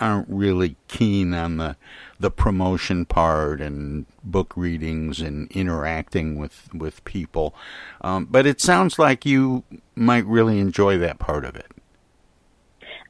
aren't 0.00 0.28
really 0.28 0.76
keen 0.88 1.32
on 1.34 1.58
the 1.58 1.76
the 2.18 2.30
promotion 2.30 3.04
part 3.04 3.60
and 3.60 4.06
book 4.22 4.52
readings 4.56 5.20
and 5.20 5.50
interacting 5.52 6.36
with 6.36 6.68
with 6.74 7.04
people. 7.04 7.54
Um, 8.00 8.26
but 8.30 8.46
it 8.46 8.60
sounds 8.60 8.98
like 8.98 9.24
you 9.24 9.64
might 9.94 10.26
really 10.26 10.58
enjoy 10.58 10.98
that 10.98 11.18
part 11.18 11.44
of 11.44 11.54
it 11.56 11.70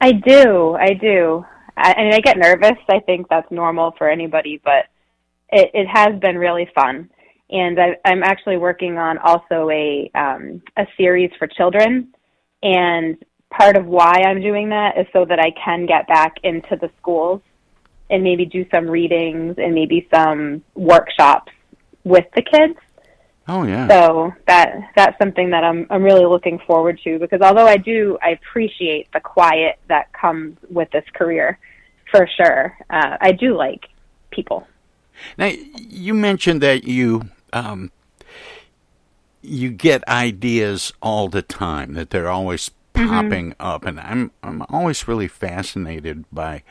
I 0.02 0.10
do. 0.12 0.74
I 0.74 0.94
do. 0.94 1.46
I, 1.76 1.94
I 1.96 2.02
mean, 2.02 2.12
I 2.12 2.18
get 2.18 2.36
nervous. 2.36 2.76
I 2.90 2.98
think 2.98 3.28
that's 3.28 3.50
normal 3.52 3.94
for 3.96 4.10
anybody, 4.10 4.60
but 4.62 4.86
it, 5.50 5.70
it 5.72 5.86
has 5.86 6.18
been 6.20 6.36
really 6.36 6.68
fun. 6.74 7.08
and 7.52 7.78
I, 7.78 7.96
I'm 8.04 8.22
actually 8.24 8.56
working 8.56 8.98
on 8.98 9.18
also 9.18 9.70
a 9.70 10.10
um, 10.14 10.62
a 10.76 10.86
series 10.96 11.30
for 11.38 11.46
children. 11.46 12.12
And 12.62 13.16
part 13.50 13.76
of 13.76 13.86
why 13.86 14.22
I'm 14.26 14.40
doing 14.40 14.70
that 14.70 14.98
is 14.98 15.06
so 15.12 15.24
that 15.26 15.38
I 15.38 15.52
can 15.64 15.86
get 15.86 16.08
back 16.08 16.34
into 16.42 16.76
the 16.80 16.90
schools 16.98 17.40
and 18.10 18.24
maybe 18.24 18.44
do 18.44 18.64
some 18.70 18.86
readings 18.88 19.56
and 19.58 19.74
maybe 19.74 20.08
some 20.12 20.64
workshops 20.74 21.52
with 22.04 22.24
the 22.34 22.42
kids. 22.42 22.78
Oh 23.48 23.64
yeah. 23.64 23.88
So 23.88 24.32
that 24.46 24.90
that's 24.96 25.18
something 25.18 25.50
that 25.50 25.64
I'm 25.64 25.86
I'm 25.90 26.02
really 26.02 26.26
looking 26.26 26.58
forward 26.60 27.00
to 27.04 27.18
because 27.18 27.40
although 27.40 27.66
I 27.66 27.76
do 27.76 28.18
I 28.22 28.30
appreciate 28.30 29.08
the 29.12 29.20
quiet 29.20 29.78
that 29.88 30.12
comes 30.12 30.56
with 30.70 30.90
this 30.90 31.04
career, 31.14 31.58
for 32.10 32.28
sure. 32.36 32.76
Uh, 32.90 33.16
I 33.20 33.32
do 33.32 33.56
like 33.56 33.86
people. 34.30 34.66
Now 35.36 35.50
you 35.74 36.14
mentioned 36.14 36.60
that 36.62 36.84
you 36.84 37.30
um, 37.52 37.90
you 39.42 39.70
get 39.70 40.06
ideas 40.08 40.92
all 41.02 41.28
the 41.28 41.42
time 41.42 41.94
that 41.94 42.10
they're 42.10 42.30
always 42.30 42.70
Mm-hmm. 42.94 43.08
popping 43.08 43.54
up, 43.58 43.84
and 43.86 43.98
I'm 43.98 44.30
I'm 44.42 44.62
always 44.68 45.08
really 45.08 45.28
fascinated 45.28 46.24
by 46.30 46.62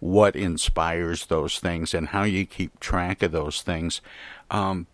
what 0.00 0.34
inspires 0.34 1.26
those 1.26 1.58
things 1.58 1.92
and 1.94 2.08
how 2.08 2.22
you 2.22 2.46
keep 2.46 2.80
track 2.80 3.22
of 3.22 3.32
those 3.32 3.62
things. 3.62 4.00
Um, 4.50 4.86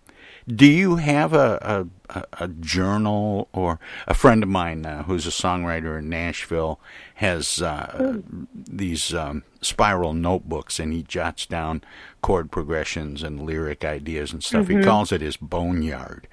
do 0.48 0.66
you 0.66 0.96
have 0.96 1.32
a, 1.32 1.86
a, 2.10 2.24
a 2.40 2.48
journal 2.48 3.48
or 3.52 3.78
a 4.06 4.14
friend 4.14 4.42
of 4.42 4.48
mine 4.48 4.84
uh, 4.84 5.04
who's 5.04 5.26
a 5.26 5.30
songwriter 5.30 5.98
in 5.98 6.08
Nashville 6.08 6.80
has 7.16 7.62
uh, 7.62 8.20
these 8.54 9.14
um, 9.14 9.44
spiral 9.60 10.12
notebooks 10.12 10.80
and 10.80 10.92
he 10.92 11.02
jots 11.02 11.46
down 11.46 11.82
chord 12.22 12.50
progressions 12.50 13.22
and 13.22 13.42
lyric 13.42 13.84
ideas 13.84 14.32
and 14.32 14.42
stuff. 14.42 14.66
He 14.68 14.74
Mhm. 14.74 14.84
calls 14.84 15.12
it 15.12 15.20
his 15.20 15.36
boneyard. 15.36 16.26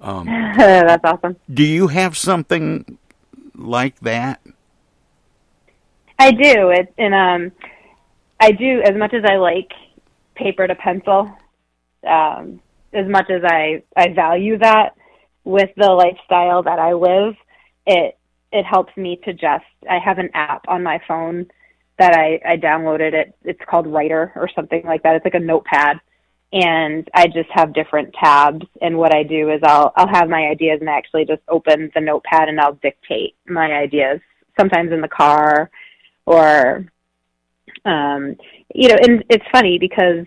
Um, 0.00 0.26
That's 0.56 1.04
awesome. 1.04 1.36
do 1.52 1.64
you 1.64 1.88
have 1.88 2.16
something 2.16 2.98
like 3.54 4.00
that? 4.00 4.40
I 6.18 6.30
do. 6.32 6.70
It 6.70 6.92
and 6.98 7.14
um, 7.14 7.52
I 8.40 8.52
do 8.52 8.80
as 8.82 8.96
much 8.96 9.14
as 9.14 9.24
I 9.24 9.36
like 9.36 9.70
paper 10.34 10.66
to 10.66 10.74
pencil. 10.74 11.30
Um, 12.06 12.60
as 12.92 13.06
much 13.06 13.30
as 13.30 13.42
I 13.44 13.82
I 13.96 14.12
value 14.14 14.58
that 14.58 14.94
with 15.44 15.70
the 15.76 15.90
lifestyle 15.90 16.62
that 16.62 16.78
I 16.78 16.92
live, 16.92 17.34
it 17.86 18.18
it 18.52 18.64
helps 18.64 18.96
me 18.96 19.20
to 19.24 19.32
just. 19.32 19.64
I 19.88 19.98
have 19.98 20.18
an 20.18 20.30
app 20.34 20.64
on 20.68 20.82
my 20.82 21.00
phone 21.06 21.46
that 21.98 22.14
I 22.14 22.40
I 22.46 22.56
downloaded. 22.56 23.12
It 23.14 23.34
it's 23.44 23.60
called 23.68 23.86
Writer 23.86 24.32
or 24.36 24.48
something 24.54 24.82
like 24.84 25.02
that. 25.02 25.16
It's 25.16 25.24
like 25.24 25.34
a 25.34 25.40
notepad. 25.40 26.00
And 26.50 27.06
I 27.12 27.26
just 27.26 27.50
have 27.50 27.74
different 27.74 28.14
tabs, 28.14 28.64
and 28.80 28.96
what 28.96 29.14
I 29.14 29.22
do 29.22 29.50
is 29.50 29.60
I'll 29.62 29.92
I'll 29.96 30.08
have 30.08 30.30
my 30.30 30.46
ideas, 30.46 30.78
and 30.80 30.88
I 30.88 30.96
actually 30.96 31.26
just 31.26 31.42
open 31.48 31.90
the 31.94 32.00
notepad 32.00 32.48
and 32.48 32.58
I'll 32.58 32.78
dictate 32.82 33.36
my 33.46 33.70
ideas. 33.70 34.20
Sometimes 34.58 34.90
in 34.90 35.02
the 35.02 35.08
car, 35.08 35.70
or 36.24 36.86
um 37.84 38.34
you 38.74 38.88
know 38.88 38.96
and 39.02 39.24
it's 39.28 39.44
funny 39.52 39.78
because 39.78 40.24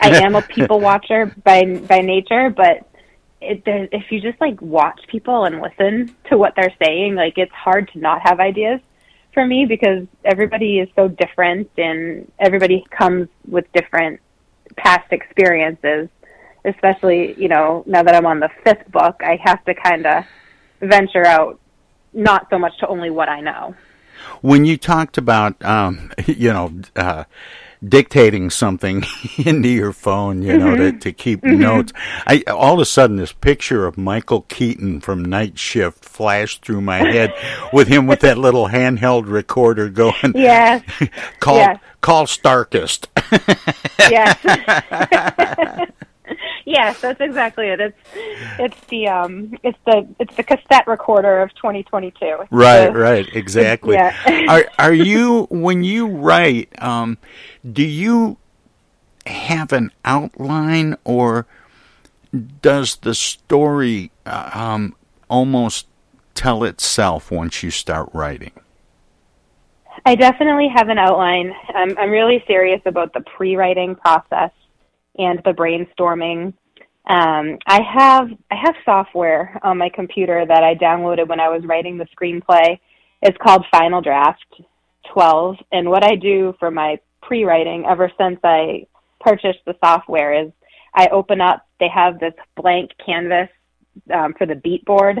i 0.00 0.08
am 0.22 0.34
a 0.34 0.42
people 0.42 0.80
watcher 0.80 1.34
by 1.44 1.64
by 1.64 2.00
nature 2.00 2.50
but 2.50 2.88
it, 3.40 3.64
there, 3.64 3.88
if 3.92 4.10
you 4.10 4.20
just 4.20 4.40
like 4.40 4.60
watch 4.62 5.00
people 5.08 5.44
and 5.44 5.60
listen 5.60 6.14
to 6.28 6.38
what 6.38 6.54
they're 6.56 6.74
saying 6.82 7.14
like 7.14 7.34
it's 7.36 7.52
hard 7.52 7.90
to 7.92 7.98
not 7.98 8.20
have 8.22 8.40
ideas 8.40 8.80
for 9.34 9.46
me 9.46 9.66
because 9.66 10.06
everybody 10.24 10.78
is 10.78 10.88
so 10.96 11.08
different 11.08 11.70
and 11.76 12.30
everybody 12.38 12.84
comes 12.90 13.28
with 13.46 13.70
different 13.72 14.20
past 14.76 15.12
experiences 15.12 16.08
especially 16.64 17.34
you 17.40 17.48
know 17.48 17.84
now 17.86 18.02
that 18.02 18.14
i'm 18.14 18.26
on 18.26 18.40
the 18.40 18.48
fifth 18.64 18.90
book 18.90 19.16
i 19.20 19.38
have 19.42 19.62
to 19.64 19.74
kind 19.74 20.06
of 20.06 20.24
venture 20.80 21.26
out 21.26 21.60
not 22.16 22.48
so 22.50 22.58
much 22.58 22.76
to 22.78 22.88
only 22.88 23.10
what 23.10 23.28
i 23.28 23.40
know. 23.40 23.74
When 24.40 24.64
you 24.64 24.76
talked 24.76 25.18
about, 25.18 25.62
um, 25.64 26.10
you 26.26 26.52
know, 26.52 26.72
uh, 26.96 27.24
dictating 27.86 28.50
something 28.50 29.04
into 29.38 29.68
your 29.68 29.92
phone, 29.92 30.42
you 30.42 30.56
know, 30.56 30.76
to, 30.76 30.92
Mhm. 30.92 31.00
to 31.00 31.12
keep 31.12 31.42
Mhm. 31.42 31.58
notes, 31.58 31.92
I 32.26 32.42
all 32.48 32.74
of 32.74 32.80
a 32.80 32.84
sudden 32.84 33.16
this 33.16 33.32
picture 33.32 33.86
of 33.86 33.96
Michael 33.98 34.42
Keaton 34.42 35.00
from 35.00 35.24
Night 35.24 35.58
Shift 35.58 36.04
flashed 36.04 36.64
through 36.64 36.80
my 36.80 36.98
head, 36.98 37.32
with 37.72 37.88
him 37.88 38.06
with 38.06 38.20
that 38.20 38.38
little 38.38 38.68
handheld 38.68 39.24
recorder 39.26 39.88
going, 39.88 40.32
Yes. 40.34 40.82
call 41.40 41.56
Yes. 41.56 41.78
call 42.00 42.26
Starkist. 42.26 43.06
yes. 43.98 45.88
Yes, 46.66 47.00
that's 47.00 47.20
exactly 47.20 47.68
it. 47.68 47.80
It's 47.80 47.98
it's 48.58 48.80
the 48.88 49.08
um 49.08 49.56
it's 49.62 49.78
the 49.86 50.06
it's 50.18 50.36
the 50.36 50.42
cassette 50.42 50.86
recorder 50.86 51.40
of 51.40 51.54
2022. 51.54 52.44
Right, 52.50 52.86
The- 52.86 52.92
right, 52.92 53.26
exactly. 53.34 53.94
Yeah. 53.94 54.14
are 54.48 54.66
are 54.78 54.92
you 54.92 55.46
when 55.50 55.82
you 55.82 56.06
write? 56.06 56.70
Um, 56.82 57.16
do 57.72 57.82
you 57.82 58.36
have 59.26 59.72
an 59.72 59.90
outline, 60.04 60.96
or 61.04 61.46
does 62.60 62.96
the 62.96 63.14
story 63.14 64.10
uh, 64.26 64.50
um, 64.52 64.94
almost 65.28 65.86
tell 66.34 66.64
itself 66.64 67.30
once 67.30 67.62
you 67.62 67.70
start 67.70 68.10
writing? 68.12 68.52
I 70.04 70.14
definitely 70.14 70.68
have 70.68 70.88
an 70.88 70.98
outline. 70.98 71.52
I'm, 71.74 71.96
I'm 71.98 72.10
really 72.10 72.44
serious 72.46 72.80
about 72.84 73.12
the 73.12 73.22
pre-writing 73.22 73.96
process 73.96 74.50
and 75.18 75.40
the 75.44 75.52
brainstorming. 75.52 76.52
Um, 77.08 77.58
I 77.66 77.80
have 77.82 78.28
I 78.50 78.56
have 78.56 78.74
software 78.84 79.58
on 79.62 79.78
my 79.78 79.88
computer 79.88 80.44
that 80.46 80.64
I 80.64 80.74
downloaded 80.74 81.28
when 81.28 81.40
I 81.40 81.48
was 81.48 81.64
writing 81.64 81.98
the 81.98 82.06
screenplay. 82.16 82.78
It's 83.22 83.36
called 83.42 83.64
Final 83.70 84.00
Draft 84.00 84.44
12, 85.12 85.56
and 85.72 85.88
what 85.88 86.04
I 86.04 86.16
do 86.16 86.54
for 86.58 86.70
my 86.70 86.98
pre-writing 87.22 87.84
ever 87.88 88.10
since 88.18 88.38
I 88.44 88.86
purchased 89.20 89.60
the 89.66 89.76
software 89.82 90.46
is 90.46 90.52
I 90.94 91.08
open 91.08 91.40
up. 91.40 91.66
They 91.78 91.88
have 91.88 92.18
this 92.18 92.34
blank 92.56 92.90
canvas 93.04 93.48
um, 94.12 94.34
for 94.36 94.46
the 94.46 94.54
beat 94.56 94.84
board, 94.84 95.18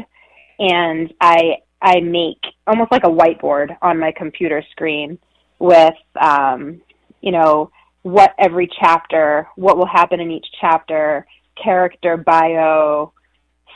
and 0.58 1.12
I 1.20 1.58
I 1.80 2.00
make 2.00 2.40
almost 2.66 2.90
like 2.90 3.04
a 3.04 3.08
whiteboard 3.08 3.76
on 3.82 3.98
my 3.98 4.12
computer 4.16 4.64
screen 4.72 5.18
with 5.58 5.94
um, 6.20 6.80
you 7.20 7.32
know 7.32 7.70
what 8.06 8.34
every 8.38 8.70
chapter, 8.80 9.48
what 9.56 9.76
will 9.76 9.88
happen 9.88 10.20
in 10.20 10.30
each 10.30 10.46
chapter, 10.60 11.26
character 11.60 12.16
bio, 12.16 13.12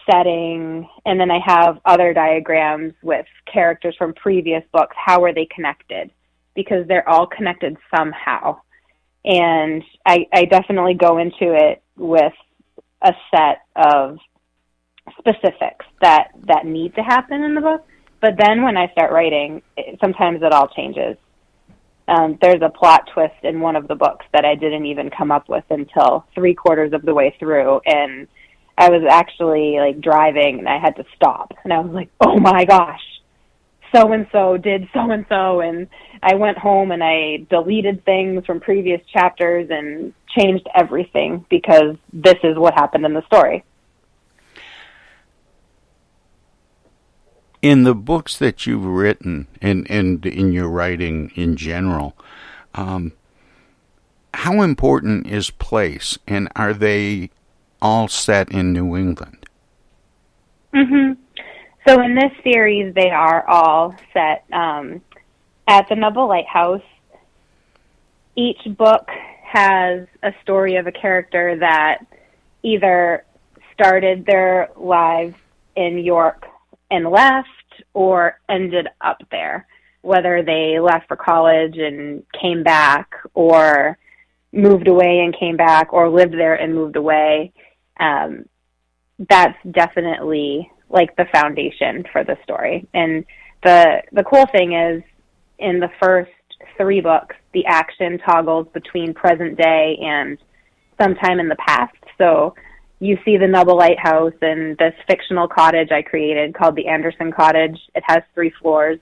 setting, 0.08 0.88
and 1.04 1.18
then 1.18 1.32
I 1.32 1.40
have 1.44 1.80
other 1.84 2.14
diagrams 2.14 2.92
with 3.02 3.26
characters 3.52 3.96
from 3.98 4.14
previous 4.14 4.62
books. 4.72 4.94
How 4.96 5.24
are 5.24 5.34
they 5.34 5.48
connected? 5.52 6.12
Because 6.54 6.86
they're 6.86 7.08
all 7.08 7.26
connected 7.26 7.76
somehow. 7.96 8.60
And 9.24 9.82
I, 10.06 10.26
I 10.32 10.44
definitely 10.44 10.94
go 10.94 11.18
into 11.18 11.52
it 11.52 11.82
with 11.96 12.32
a 13.02 13.12
set 13.34 13.62
of 13.74 14.16
specifics 15.18 15.86
that 16.02 16.28
that 16.46 16.66
need 16.66 16.94
to 16.94 17.02
happen 17.02 17.42
in 17.42 17.56
the 17.56 17.60
book. 17.60 17.84
But 18.20 18.34
then 18.38 18.62
when 18.62 18.76
I 18.76 18.92
start 18.92 19.10
writing, 19.10 19.60
it, 19.76 19.98
sometimes 20.00 20.40
it 20.40 20.52
all 20.52 20.68
changes. 20.68 21.16
Um, 22.10 22.38
there's 22.42 22.60
a 22.60 22.68
plot 22.68 23.08
twist 23.14 23.36
in 23.44 23.60
one 23.60 23.76
of 23.76 23.86
the 23.86 23.94
books 23.94 24.26
that 24.32 24.44
I 24.44 24.56
didn't 24.56 24.86
even 24.86 25.10
come 25.10 25.30
up 25.30 25.48
with 25.48 25.64
until 25.70 26.26
three 26.34 26.54
quarters 26.54 26.92
of 26.92 27.02
the 27.02 27.14
way 27.14 27.36
through, 27.38 27.80
and 27.86 28.26
I 28.76 28.90
was 28.90 29.04
actually 29.08 29.76
like 29.78 30.00
driving 30.00 30.58
and 30.58 30.68
I 30.68 30.78
had 30.78 30.96
to 30.96 31.04
stop, 31.14 31.52
and 31.62 31.72
I 31.72 31.78
was 31.78 31.92
like, 31.92 32.10
"Oh 32.20 32.40
my 32.40 32.64
gosh, 32.64 33.00
so 33.94 34.12
and 34.12 34.26
so 34.32 34.56
did 34.56 34.88
so 34.92 35.10
and 35.10 35.24
so," 35.28 35.60
and 35.60 35.86
I 36.20 36.34
went 36.34 36.58
home 36.58 36.90
and 36.90 37.02
I 37.04 37.46
deleted 37.48 38.04
things 38.04 38.44
from 38.44 38.58
previous 38.58 39.00
chapters 39.12 39.68
and 39.70 40.12
changed 40.36 40.66
everything 40.74 41.46
because 41.48 41.96
this 42.12 42.38
is 42.42 42.58
what 42.58 42.74
happened 42.74 43.04
in 43.04 43.14
the 43.14 43.24
story. 43.26 43.64
In 47.62 47.84
the 47.84 47.94
books 47.94 48.38
that 48.38 48.66
you've 48.66 48.84
written 48.84 49.46
and 49.60 49.90
and 49.90 50.24
in 50.24 50.52
your 50.52 50.68
writing 50.68 51.30
in 51.34 51.56
general, 51.56 52.16
um, 52.74 53.12
how 54.34 54.62
important 54.62 55.26
is 55.26 55.50
place, 55.50 56.18
and 56.26 56.48
are 56.56 56.72
they 56.72 57.30
all 57.82 58.08
set 58.08 58.50
in 58.50 58.72
New 58.72 58.96
England? 58.96 59.46
hmm 60.72 61.12
So 61.86 62.00
in 62.00 62.14
this 62.14 62.32
series, 62.42 62.94
they 62.94 63.10
are 63.10 63.46
all 63.48 63.94
set 64.12 64.44
um, 64.52 65.02
at 65.66 65.88
the 65.88 65.96
Nubble 65.96 66.28
Lighthouse. 66.28 66.82
Each 68.36 68.60
book 68.76 69.08
has 69.42 70.06
a 70.22 70.32
story 70.42 70.76
of 70.76 70.86
a 70.86 70.92
character 70.92 71.56
that 71.58 72.06
either 72.62 73.24
started 73.74 74.24
their 74.24 74.68
lives 74.76 75.34
in 75.74 75.98
York 75.98 76.46
and 76.90 77.10
left 77.10 77.48
or 77.94 78.38
ended 78.48 78.88
up 79.00 79.18
there, 79.30 79.66
whether 80.02 80.42
they 80.42 80.78
left 80.80 81.08
for 81.08 81.16
college 81.16 81.76
and 81.78 82.24
came 82.40 82.62
back 82.62 83.10
or 83.34 83.96
moved 84.52 84.88
away 84.88 85.20
and 85.20 85.38
came 85.38 85.56
back 85.56 85.92
or 85.92 86.08
lived 86.08 86.34
there 86.34 86.54
and 86.54 86.74
moved 86.74 86.96
away. 86.96 87.52
um, 88.00 88.44
that's 89.28 89.58
definitely 89.70 90.70
like 90.88 91.14
the 91.16 91.26
foundation 91.32 92.04
for 92.10 92.24
the 92.24 92.36
story. 92.42 92.88
And 92.94 93.24
the 93.62 94.02
the 94.12 94.24
cool 94.24 94.46
thing 94.46 94.72
is, 94.72 95.02
in 95.58 95.78
the 95.78 95.90
first 96.02 96.30
three 96.76 97.00
books, 97.00 97.36
the 97.52 97.66
action 97.66 98.18
toggles 98.18 98.66
between 98.72 99.12
present 99.12 99.58
day 99.58 99.98
and 100.00 100.38
sometime 101.00 101.38
in 101.38 101.48
the 101.48 101.56
past. 101.56 101.94
So 102.18 102.54
you 103.00 103.18
see 103.24 103.38
the 103.38 103.48
Nubble 103.48 103.76
Lighthouse 103.76 104.34
and 104.42 104.76
this 104.76 104.94
fictional 105.08 105.48
cottage 105.48 105.90
I 105.90 106.02
created 106.02 106.54
called 106.54 106.76
the 106.76 106.86
Anderson 106.86 107.32
Cottage. 107.32 107.78
It 107.94 108.04
has 108.06 108.22
three 108.34 108.52
floors. 108.60 108.98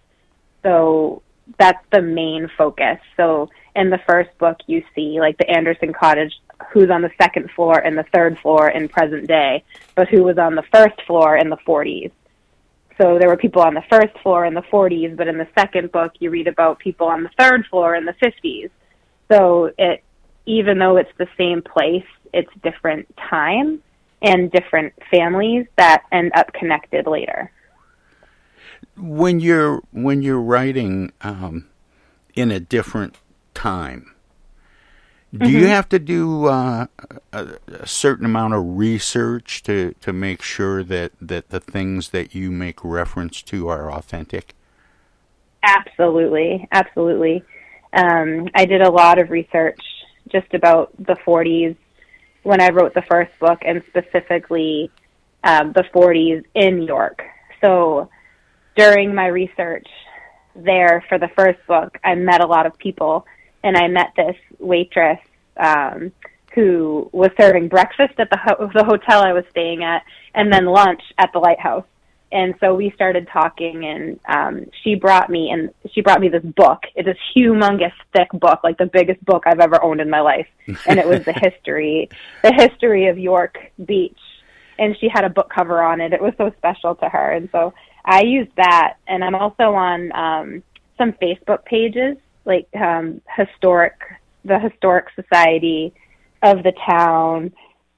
So 0.62 1.22
that's 1.58 1.84
the 1.92 2.00
main 2.00 2.48
focus. 2.56 2.98
So 3.16 3.50
in 3.74 3.90
the 3.90 3.98
first 4.06 4.30
book, 4.38 4.58
you 4.66 4.84
see 4.94 5.18
like 5.20 5.36
the 5.38 5.50
Anderson 5.50 5.92
Cottage, 5.92 6.32
who's 6.72 6.90
on 6.90 7.02
the 7.02 7.10
second 7.20 7.50
floor 7.50 7.78
and 7.78 7.98
the 7.98 8.04
third 8.14 8.38
floor 8.38 8.68
in 8.68 8.88
present 8.88 9.26
day, 9.26 9.64
but 9.96 10.08
who 10.08 10.22
was 10.22 10.38
on 10.38 10.54
the 10.54 10.64
first 10.72 11.02
floor 11.04 11.36
in 11.36 11.50
the 11.50 11.56
40s. 11.56 12.12
So 13.00 13.18
there 13.18 13.28
were 13.28 13.36
people 13.36 13.62
on 13.62 13.74
the 13.74 13.84
first 13.90 14.16
floor 14.22 14.44
in 14.44 14.54
the 14.54 14.62
40s, 14.62 15.16
but 15.16 15.26
in 15.26 15.38
the 15.38 15.48
second 15.56 15.90
book, 15.90 16.12
you 16.20 16.30
read 16.30 16.46
about 16.46 16.78
people 16.78 17.08
on 17.08 17.24
the 17.24 17.30
third 17.38 17.66
floor 17.66 17.96
in 17.96 18.04
the 18.04 18.14
50s. 18.14 18.70
So 19.30 19.72
it, 19.76 20.04
even 20.46 20.78
though 20.78 20.96
it's 20.96 21.12
the 21.18 21.28
same 21.36 21.62
place, 21.62 22.06
it's 22.32 22.50
different 22.62 23.12
time 23.30 23.82
and 24.22 24.50
different 24.50 24.92
families 25.10 25.66
that 25.76 26.02
end 26.12 26.32
up 26.34 26.52
connected 26.52 27.06
later. 27.06 27.50
When 28.96 29.40
you're 29.40 29.82
when 29.92 30.22
you're 30.22 30.40
writing 30.40 31.12
um, 31.20 31.68
in 32.34 32.50
a 32.50 32.58
different 32.58 33.16
time, 33.54 34.12
do 35.32 35.40
mm-hmm. 35.40 35.56
you 35.56 35.66
have 35.66 35.88
to 35.90 35.98
do 35.98 36.46
uh, 36.46 36.86
a, 37.32 37.48
a, 37.66 37.86
certain 37.86 38.24
amount 38.24 38.54
of 38.54 38.64
research 38.64 39.62
to, 39.64 39.94
to 40.00 40.10
make 40.10 40.40
sure 40.40 40.82
that, 40.82 41.12
that 41.20 41.50
the 41.50 41.60
things 41.60 42.10
that 42.10 42.34
you 42.34 42.50
make 42.50 42.82
reference 42.82 43.42
to 43.42 43.68
are 43.68 43.92
authentic? 43.92 44.54
Absolutely, 45.62 46.66
absolutely. 46.72 47.44
Um, 47.92 48.48
I 48.54 48.64
did 48.64 48.80
a 48.80 48.90
lot 48.90 49.18
of 49.18 49.28
research 49.28 49.80
just 50.32 50.54
about 50.54 50.92
the 50.98 51.16
40s 51.26 51.76
when 52.48 52.62
I 52.62 52.70
wrote 52.70 52.94
the 52.94 53.02
first 53.02 53.30
book, 53.38 53.58
and 53.60 53.82
specifically 53.88 54.90
um, 55.44 55.74
the 55.74 55.84
40s 55.94 56.42
in 56.54 56.80
York. 56.82 57.22
So 57.60 58.08
during 58.74 59.14
my 59.14 59.26
research 59.26 59.86
there 60.56 61.04
for 61.10 61.18
the 61.18 61.28
first 61.36 61.58
book, 61.66 61.98
I 62.02 62.14
met 62.14 62.40
a 62.40 62.46
lot 62.46 62.64
of 62.64 62.78
people, 62.78 63.26
and 63.62 63.76
I 63.76 63.86
met 63.88 64.12
this 64.16 64.36
waitress 64.58 65.20
um, 65.58 66.10
who 66.54 67.10
was 67.12 67.28
serving 67.38 67.68
breakfast 67.68 68.14
at 68.18 68.30
the, 68.30 68.38
ho- 68.38 68.70
the 68.72 68.84
hotel 68.84 69.22
I 69.22 69.34
was 69.34 69.44
staying 69.50 69.84
at, 69.84 70.02
and 70.34 70.50
then 70.50 70.64
lunch 70.64 71.02
at 71.18 71.30
the 71.34 71.40
lighthouse 71.40 71.84
and 72.30 72.54
so 72.60 72.74
we 72.74 72.90
started 72.90 73.28
talking 73.32 73.84
and 73.84 74.20
um 74.28 74.66
she 74.82 74.94
brought 74.94 75.30
me 75.30 75.50
and 75.50 75.70
she 75.92 76.02
brought 76.02 76.20
me 76.20 76.28
this 76.28 76.44
book. 76.44 76.82
It's 76.94 77.06
this 77.06 77.16
humongous 77.34 77.92
thick 78.14 78.28
book 78.32 78.60
like 78.62 78.76
the 78.78 78.86
biggest 78.86 79.24
book 79.24 79.44
i've 79.46 79.60
ever 79.60 79.82
owned 79.82 80.00
in 80.00 80.10
my 80.10 80.20
life. 80.20 80.46
And 80.86 80.98
it 80.98 81.06
was 81.06 81.24
the 81.24 81.32
history 81.36 82.08
the 82.42 82.52
history 82.52 83.06
of 83.06 83.18
york 83.18 83.58
beach. 83.84 84.18
And 84.78 84.96
she 85.00 85.08
had 85.08 85.24
a 85.24 85.30
book 85.30 85.50
cover 85.52 85.82
on 85.82 86.00
it. 86.00 86.12
It 86.12 86.22
was 86.22 86.34
so 86.36 86.52
special 86.58 86.94
to 86.96 87.08
her. 87.08 87.32
And 87.32 87.48
so 87.50 87.72
i 88.04 88.22
used 88.22 88.54
that. 88.56 88.96
And 89.06 89.24
i'm 89.24 89.34
also 89.34 89.74
on 89.74 90.12
um 90.12 90.62
some 90.98 91.12
facebook 91.12 91.64
pages 91.64 92.16
like 92.44 92.68
um 92.74 93.20
historic 93.36 93.94
the 94.44 94.58
historic 94.58 95.06
society 95.14 95.94
of 96.42 96.62
the 96.62 96.72
town. 96.86 97.52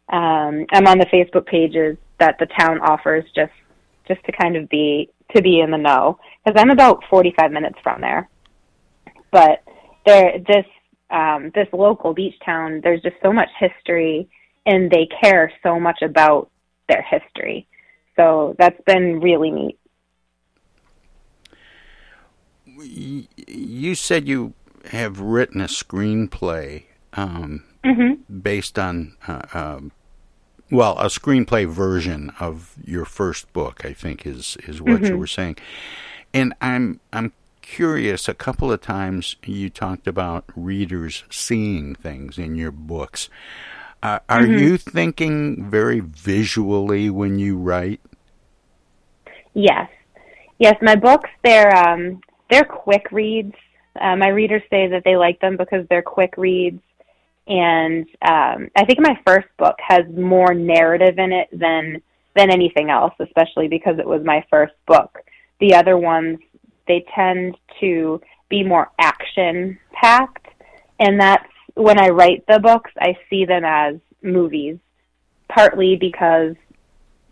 Um 0.08 0.66
i'm 0.72 0.86
on 0.86 0.98
the 0.98 1.06
facebook 1.06 1.46
pages 1.46 1.96
that 2.20 2.38
the 2.38 2.46
town 2.46 2.80
offers 2.80 3.24
just 3.34 3.52
just 4.10 4.24
to 4.24 4.32
kind 4.32 4.56
of 4.56 4.68
be 4.68 5.08
to 5.34 5.40
be 5.40 5.60
in 5.60 5.70
the 5.70 5.78
know 5.78 6.18
because 6.44 6.60
I'm 6.60 6.70
about 6.70 7.04
45 7.08 7.52
minutes 7.52 7.78
from 7.82 8.00
there. 8.00 8.28
But 9.30 9.62
there, 10.04 10.38
this 10.46 10.66
um, 11.10 11.52
this 11.54 11.68
local 11.72 12.12
beach 12.12 12.34
town, 12.44 12.80
there's 12.82 13.02
just 13.02 13.16
so 13.22 13.32
much 13.32 13.48
history, 13.58 14.28
and 14.66 14.90
they 14.90 15.08
care 15.20 15.52
so 15.62 15.78
much 15.78 16.02
about 16.02 16.50
their 16.88 17.02
history. 17.02 17.66
So 18.16 18.56
that's 18.58 18.80
been 18.86 19.20
really 19.20 19.50
neat. 19.50 19.78
You 23.46 23.94
said 23.94 24.26
you 24.26 24.54
have 24.90 25.20
written 25.20 25.60
a 25.60 25.66
screenplay 25.66 26.84
um, 27.12 27.64
mm-hmm. 27.84 28.38
based 28.40 28.78
on 28.78 29.16
uh, 29.28 29.42
um, 29.52 29.92
well, 30.70 30.96
a 30.98 31.06
screenplay 31.06 31.66
version 31.66 32.32
of 32.38 32.74
your 32.84 33.04
first 33.04 33.52
book, 33.52 33.84
I 33.84 33.92
think 33.92 34.26
is 34.26 34.56
is 34.66 34.80
what 34.80 35.00
mm-hmm. 35.00 35.06
you 35.06 35.18
were 35.18 35.26
saying. 35.26 35.56
And 36.32 36.54
I'm 36.60 37.00
I'm 37.12 37.32
curious. 37.62 38.28
A 38.28 38.34
couple 38.34 38.70
of 38.70 38.80
times 38.80 39.36
you 39.44 39.68
talked 39.68 40.06
about 40.06 40.44
readers 40.54 41.24
seeing 41.30 41.94
things 41.94 42.38
in 42.38 42.54
your 42.54 42.70
books. 42.70 43.28
Uh, 44.02 44.20
are 44.28 44.42
mm-hmm. 44.42 44.58
you 44.58 44.78
thinking 44.78 45.68
very 45.68 46.00
visually 46.00 47.10
when 47.10 47.38
you 47.38 47.56
write? 47.58 48.00
Yes, 49.54 49.90
yes. 50.58 50.76
My 50.80 50.94
books 50.94 51.28
they're 51.42 51.74
um, 51.76 52.20
they're 52.48 52.64
quick 52.64 53.08
reads. 53.10 53.54
Uh, 54.00 54.14
my 54.14 54.28
readers 54.28 54.62
say 54.70 54.86
that 54.86 55.02
they 55.04 55.16
like 55.16 55.40
them 55.40 55.56
because 55.56 55.84
they're 55.88 56.00
quick 56.00 56.34
reads 56.36 56.80
and 57.50 58.06
um, 58.22 58.68
I 58.76 58.84
think 58.86 59.00
my 59.00 59.18
first 59.26 59.48
book 59.58 59.74
has 59.86 60.04
more 60.16 60.54
narrative 60.54 61.18
in 61.18 61.32
it 61.32 61.48
than 61.52 62.00
than 62.36 62.48
anything 62.48 62.90
else, 62.90 63.12
especially 63.18 63.66
because 63.66 63.98
it 63.98 64.06
was 64.06 64.22
my 64.24 64.44
first 64.48 64.72
book. 64.86 65.18
The 65.58 65.74
other 65.74 65.98
ones 65.98 66.38
they 66.86 67.04
tend 67.14 67.56
to 67.80 68.20
be 68.48 68.62
more 68.62 68.90
action 69.00 69.78
packed, 69.92 70.46
and 71.00 71.20
that's 71.20 71.44
when 71.74 71.98
I 72.00 72.10
write 72.10 72.44
the 72.46 72.60
books, 72.60 72.92
I 73.00 73.18
see 73.28 73.44
them 73.44 73.64
as 73.64 73.96
movies, 74.22 74.78
partly 75.48 75.96
because 75.96 76.54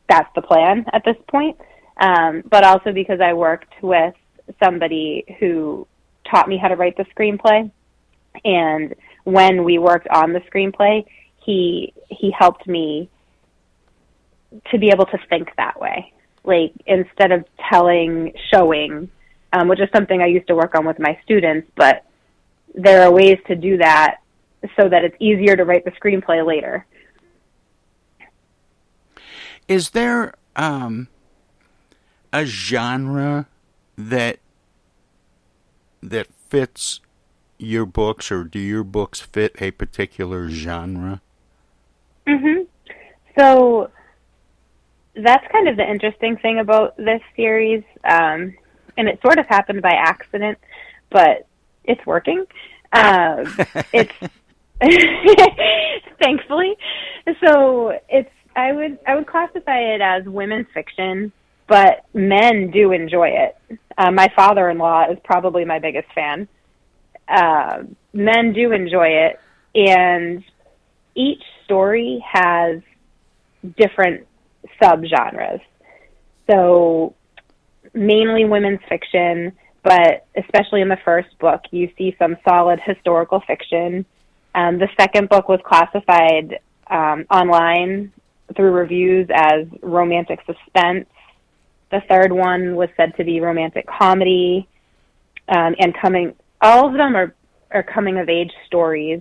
that's 0.08 0.30
the 0.34 0.42
plan 0.42 0.84
at 0.92 1.04
this 1.04 1.16
point, 1.30 1.56
um, 1.98 2.42
but 2.50 2.64
also 2.64 2.92
because 2.92 3.20
I 3.20 3.34
worked 3.34 3.72
with 3.82 4.14
somebody 4.62 5.24
who 5.38 5.86
taught 6.28 6.48
me 6.48 6.56
how 6.56 6.68
to 6.68 6.76
write 6.76 6.96
the 6.96 7.04
screenplay, 7.16 7.70
and 8.44 8.94
when 9.28 9.62
we 9.62 9.76
worked 9.76 10.08
on 10.08 10.32
the 10.32 10.40
screenplay, 10.40 11.04
he 11.44 11.92
he 12.08 12.30
helped 12.30 12.66
me 12.66 13.10
to 14.70 14.78
be 14.78 14.88
able 14.88 15.04
to 15.06 15.18
think 15.28 15.50
that 15.58 15.78
way. 15.78 16.12
Like 16.44 16.72
instead 16.86 17.32
of 17.32 17.44
telling, 17.70 18.32
showing, 18.50 19.10
um, 19.52 19.68
which 19.68 19.80
is 19.80 19.88
something 19.94 20.22
I 20.22 20.26
used 20.26 20.46
to 20.48 20.54
work 20.54 20.74
on 20.74 20.86
with 20.86 20.98
my 20.98 21.18
students, 21.22 21.70
but 21.76 22.04
there 22.74 23.02
are 23.02 23.12
ways 23.12 23.38
to 23.48 23.54
do 23.54 23.76
that 23.78 24.22
so 24.76 24.88
that 24.88 25.04
it's 25.04 25.16
easier 25.20 25.56
to 25.56 25.64
write 25.64 25.84
the 25.84 25.90
screenplay 25.90 26.46
later. 26.46 26.86
Is 29.68 29.90
there 29.90 30.32
um, 30.56 31.08
a 32.32 32.46
genre 32.46 33.46
that 33.98 34.38
that 36.02 36.28
fits 36.48 37.00
your 37.58 37.86
books, 37.86 38.30
or 38.30 38.44
do 38.44 38.58
your 38.58 38.84
books 38.84 39.20
fit 39.20 39.56
a 39.60 39.70
particular 39.72 40.48
genre? 40.48 41.20
Mhm. 42.26 42.66
So 43.38 43.90
that's 45.14 45.46
kind 45.52 45.68
of 45.68 45.76
the 45.76 45.88
interesting 45.88 46.36
thing 46.36 46.58
about 46.58 46.96
this 46.96 47.20
series, 47.36 47.82
um, 48.04 48.54
and 48.96 49.08
it 49.08 49.20
sort 49.22 49.38
of 49.38 49.46
happened 49.46 49.82
by 49.82 49.90
accident, 49.92 50.58
but 51.10 51.46
it's 51.84 52.04
working. 52.06 52.44
Um, 52.92 53.44
it's 53.92 54.12
thankfully. 56.22 56.76
So 57.44 57.98
it's 58.08 58.30
I 58.56 58.72
would 58.72 58.98
I 59.06 59.14
would 59.16 59.26
classify 59.26 59.78
it 59.78 60.00
as 60.00 60.24
women's 60.24 60.66
fiction, 60.72 61.32
but 61.66 62.04
men 62.14 62.70
do 62.70 62.92
enjoy 62.92 63.28
it. 63.28 63.78
Uh, 63.96 64.10
my 64.10 64.28
father-in-law 64.36 65.10
is 65.10 65.18
probably 65.24 65.64
my 65.64 65.78
biggest 65.78 66.08
fan 66.14 66.46
uh, 67.28 67.82
men 68.12 68.52
do 68.52 68.72
enjoy 68.72 69.08
it, 69.08 69.40
and 69.74 70.42
each 71.14 71.42
story 71.64 72.24
has 72.26 72.80
different 73.76 74.26
subgenres. 74.80 75.60
So, 76.48 77.14
mainly 77.92 78.44
women's 78.44 78.80
fiction, 78.88 79.52
but 79.82 80.26
especially 80.36 80.80
in 80.80 80.88
the 80.88 80.98
first 81.04 81.38
book, 81.38 81.62
you 81.70 81.90
see 81.98 82.16
some 82.18 82.36
solid 82.46 82.80
historical 82.84 83.40
fiction. 83.40 84.04
Um, 84.54 84.78
the 84.78 84.88
second 84.98 85.28
book 85.28 85.48
was 85.48 85.60
classified 85.64 86.60
um, 86.88 87.26
online 87.30 88.12
through 88.56 88.70
reviews 88.70 89.28
as 89.32 89.66
romantic 89.82 90.40
suspense. 90.46 91.06
The 91.90 92.00
third 92.08 92.32
one 92.32 92.74
was 92.76 92.88
said 92.96 93.16
to 93.16 93.24
be 93.24 93.40
romantic 93.40 93.86
comedy, 93.86 94.66
um, 95.48 95.74
and 95.78 95.94
coming 95.94 96.34
all 96.60 96.86
of 96.86 96.94
them 96.94 97.16
are 97.16 97.34
are 97.70 97.82
coming 97.82 98.18
of 98.18 98.28
age 98.28 98.52
stories, 98.66 99.20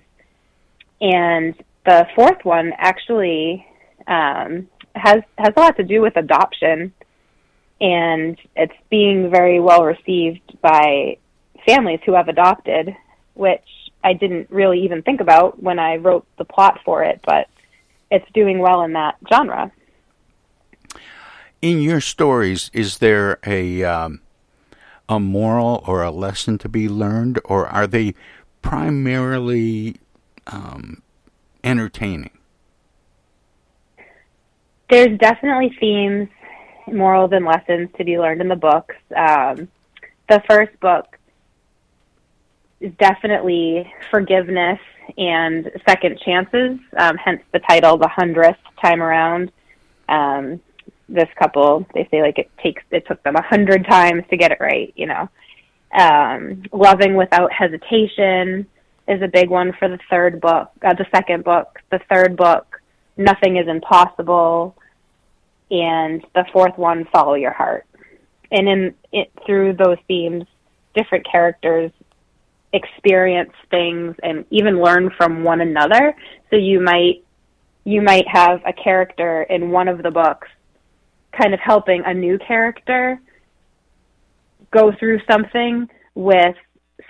and 1.01 1.53
the 1.85 2.07
fourth 2.15 2.43
one 2.43 2.71
actually 2.77 3.65
um, 4.07 4.67
has 4.95 5.21
has 5.37 5.53
a 5.55 5.59
lot 5.59 5.77
to 5.77 5.83
do 5.83 6.01
with 6.01 6.15
adoption, 6.15 6.93
and 7.81 8.37
it's 8.55 8.73
being 8.89 9.29
very 9.29 9.59
well 9.59 9.83
received 9.83 10.59
by 10.61 11.17
families 11.65 11.99
who 12.05 12.13
have 12.13 12.29
adopted, 12.29 12.95
which 13.33 13.67
I 14.03 14.13
didn't 14.13 14.49
really 14.49 14.83
even 14.83 15.01
think 15.01 15.21
about 15.21 15.61
when 15.61 15.79
I 15.79 15.97
wrote 15.97 16.25
the 16.37 16.45
plot 16.45 16.79
for 16.85 17.03
it, 17.03 17.19
but 17.25 17.47
it's 18.09 18.25
doing 18.33 18.59
well 18.59 18.83
in 18.83 18.93
that 18.93 19.15
genre. 19.29 19.71
In 21.61 21.81
your 21.81 21.99
stories, 21.99 22.69
is 22.71 22.99
there 22.99 23.39
a 23.45 23.83
um, 23.83 24.21
a 25.09 25.19
moral 25.19 25.83
or 25.87 26.03
a 26.03 26.11
lesson 26.11 26.57
to 26.59 26.69
be 26.69 26.89
learned, 26.89 27.39
or 27.45 27.67
are 27.67 27.87
they 27.87 28.13
primarily 28.61 29.95
um, 30.47 31.01
entertaining? 31.63 32.31
There's 34.89 35.17
definitely 35.19 35.75
themes, 35.79 36.29
morals, 36.87 37.31
and 37.33 37.45
lessons 37.45 37.89
to 37.97 38.03
be 38.03 38.17
learned 38.17 38.41
in 38.41 38.47
the 38.47 38.55
books. 38.55 38.95
Um, 39.15 39.67
the 40.29 40.41
first 40.49 40.77
book 40.79 41.17
is 42.79 42.93
definitely 42.99 43.91
forgiveness 44.11 44.79
and 45.17 45.71
second 45.87 46.19
chances, 46.19 46.79
um, 46.97 47.17
hence 47.17 47.41
the 47.53 47.59
title, 47.59 47.97
The 47.97 48.07
Hundredth 48.07 48.59
Time 48.81 49.01
Around. 49.01 49.51
Um, 50.09 50.61
this 51.09 51.29
couple, 51.39 51.85
they 51.93 52.07
say 52.11 52.21
like 52.21 52.37
it 52.37 52.49
takes, 52.61 52.83
it 52.91 53.05
took 53.07 53.21
them 53.23 53.35
a 53.35 53.41
hundred 53.41 53.85
times 53.85 54.23
to 54.29 54.37
get 54.37 54.51
it 54.51 54.59
right, 54.59 54.93
you 54.95 55.05
know. 55.05 55.29
Um, 55.97 56.63
loving 56.73 57.15
without 57.15 57.51
hesitation 57.51 58.67
is 59.07 59.21
a 59.21 59.27
big 59.27 59.49
one 59.49 59.73
for 59.79 59.87
the 59.87 59.99
third 60.09 60.41
book, 60.41 60.69
uh, 60.83 60.93
the 60.93 61.05
second 61.15 61.43
book. 61.43 61.79
The 61.91 61.99
third 62.11 62.35
book, 62.35 62.81
Nothing 63.15 63.57
is 63.57 63.67
Impossible. 63.67 64.75
And 65.69 66.25
the 66.33 66.45
fourth 66.53 66.77
one, 66.77 67.05
Follow 67.11 67.33
Your 67.33 67.51
Heart. 67.51 67.85
And 68.51 68.67
in 68.67 68.95
it, 69.11 69.31
through 69.45 69.73
those 69.73 69.97
themes, 70.07 70.45
different 70.95 71.29
characters 71.29 71.91
experience 72.73 73.53
things 73.69 74.15
and 74.23 74.45
even 74.49 74.81
learn 74.81 75.09
from 75.17 75.43
one 75.43 75.61
another. 75.61 76.15
So 76.49 76.55
you 76.57 76.79
might 76.79 77.23
you 77.85 78.01
might 78.01 78.27
have 78.27 78.61
a 78.65 78.73
character 78.73 79.43
in 79.43 79.71
one 79.71 79.87
of 79.87 80.03
the 80.03 80.11
books 80.11 80.47
kind 81.31 81.53
of 81.53 81.59
helping 81.59 82.03
a 82.05 82.13
new 82.13 82.37
character 82.39 83.19
go 84.71 84.91
through 84.99 85.19
something 85.29 85.87
with 86.15 86.55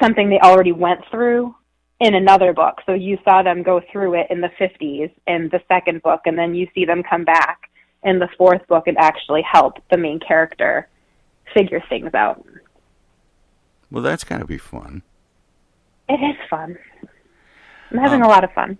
something 0.01 0.29
they 0.29 0.39
already 0.39 0.71
went 0.71 1.01
through 1.09 1.55
in 1.99 2.13
another 2.13 2.53
book. 2.53 2.75
So 2.85 2.93
you 2.93 3.17
saw 3.23 3.41
them 3.41 3.63
go 3.63 3.81
through 3.91 4.13
it 4.19 4.27
in 4.29 4.41
the 4.41 4.49
50s 4.59 5.11
in 5.25 5.49
the 5.51 5.59
second 5.67 6.01
book, 6.03 6.21
and 6.25 6.37
then 6.37 6.53
you 6.53 6.67
see 6.75 6.85
them 6.85 7.01
come 7.03 7.23
back 7.23 7.61
in 8.03 8.19
the 8.19 8.27
fourth 8.37 8.65
book 8.67 8.87
and 8.87 8.97
actually 8.97 9.41
help 9.41 9.77
the 9.89 9.97
main 9.97 10.19
character 10.19 10.87
figure 11.53 11.81
things 11.89 12.13
out. 12.13 12.45
Well, 13.89 14.03
that's 14.03 14.23
got 14.23 14.39
to 14.39 14.45
be 14.45 14.57
fun. 14.57 15.01
It 16.09 16.19
is 16.21 16.35
fun. 16.49 16.77
I'm 17.91 17.97
having 17.97 18.21
Um, 18.21 18.27
a 18.27 18.29
lot 18.29 18.43
of 18.43 18.51
fun. 18.53 18.77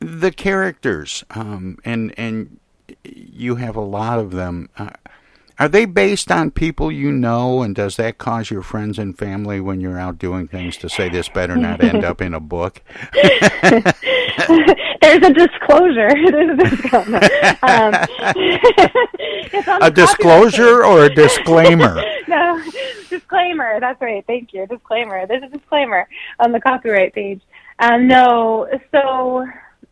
The 0.00 0.30
characters, 0.32 1.24
um, 1.30 1.78
and 1.84 2.12
and 2.18 2.58
you 3.04 3.56
have 3.56 3.76
a 3.76 3.80
lot 3.80 4.18
of 4.18 4.32
them. 4.32 4.68
Uh, 4.76 4.90
are 5.60 5.68
they 5.68 5.84
based 5.84 6.30
on 6.32 6.50
people 6.50 6.90
you 6.90 7.12
know, 7.12 7.60
and 7.60 7.74
does 7.74 7.96
that 7.96 8.16
cause 8.16 8.50
your 8.50 8.62
friends 8.62 8.98
and 8.98 9.18
family 9.18 9.60
when 9.60 9.78
you're 9.78 9.98
out 9.98 10.18
doing 10.18 10.48
things 10.48 10.78
to 10.78 10.88
say 10.88 11.10
this 11.10 11.28
better 11.28 11.54
not 11.54 11.84
end 11.84 12.02
up 12.02 12.22
in 12.22 12.32
a 12.32 12.40
book? 12.40 12.80
There's 15.02 15.22
a 15.22 15.32
disclosure. 15.34 16.08
There's 16.30 16.50
a 16.50 16.56
disclosure. 16.56 17.16
Um, 17.62 17.92
it's 19.52 19.68
on 19.68 19.80
the 19.80 19.86
a 19.86 19.90
disclosure 19.90 20.82
or 20.82 21.04
a 21.04 21.14
disclaimer? 21.14 22.02
no, 22.26 22.62
disclaimer. 23.10 23.80
That's 23.80 24.00
right. 24.00 24.24
Thank 24.26 24.54
you. 24.54 24.66
Disclaimer. 24.66 25.26
There's 25.26 25.42
a 25.42 25.48
disclaimer 25.48 26.08
on 26.38 26.52
the 26.52 26.60
copyright 26.60 27.12
page. 27.12 27.42
Um, 27.80 28.08
no, 28.08 28.66
so 28.92 29.46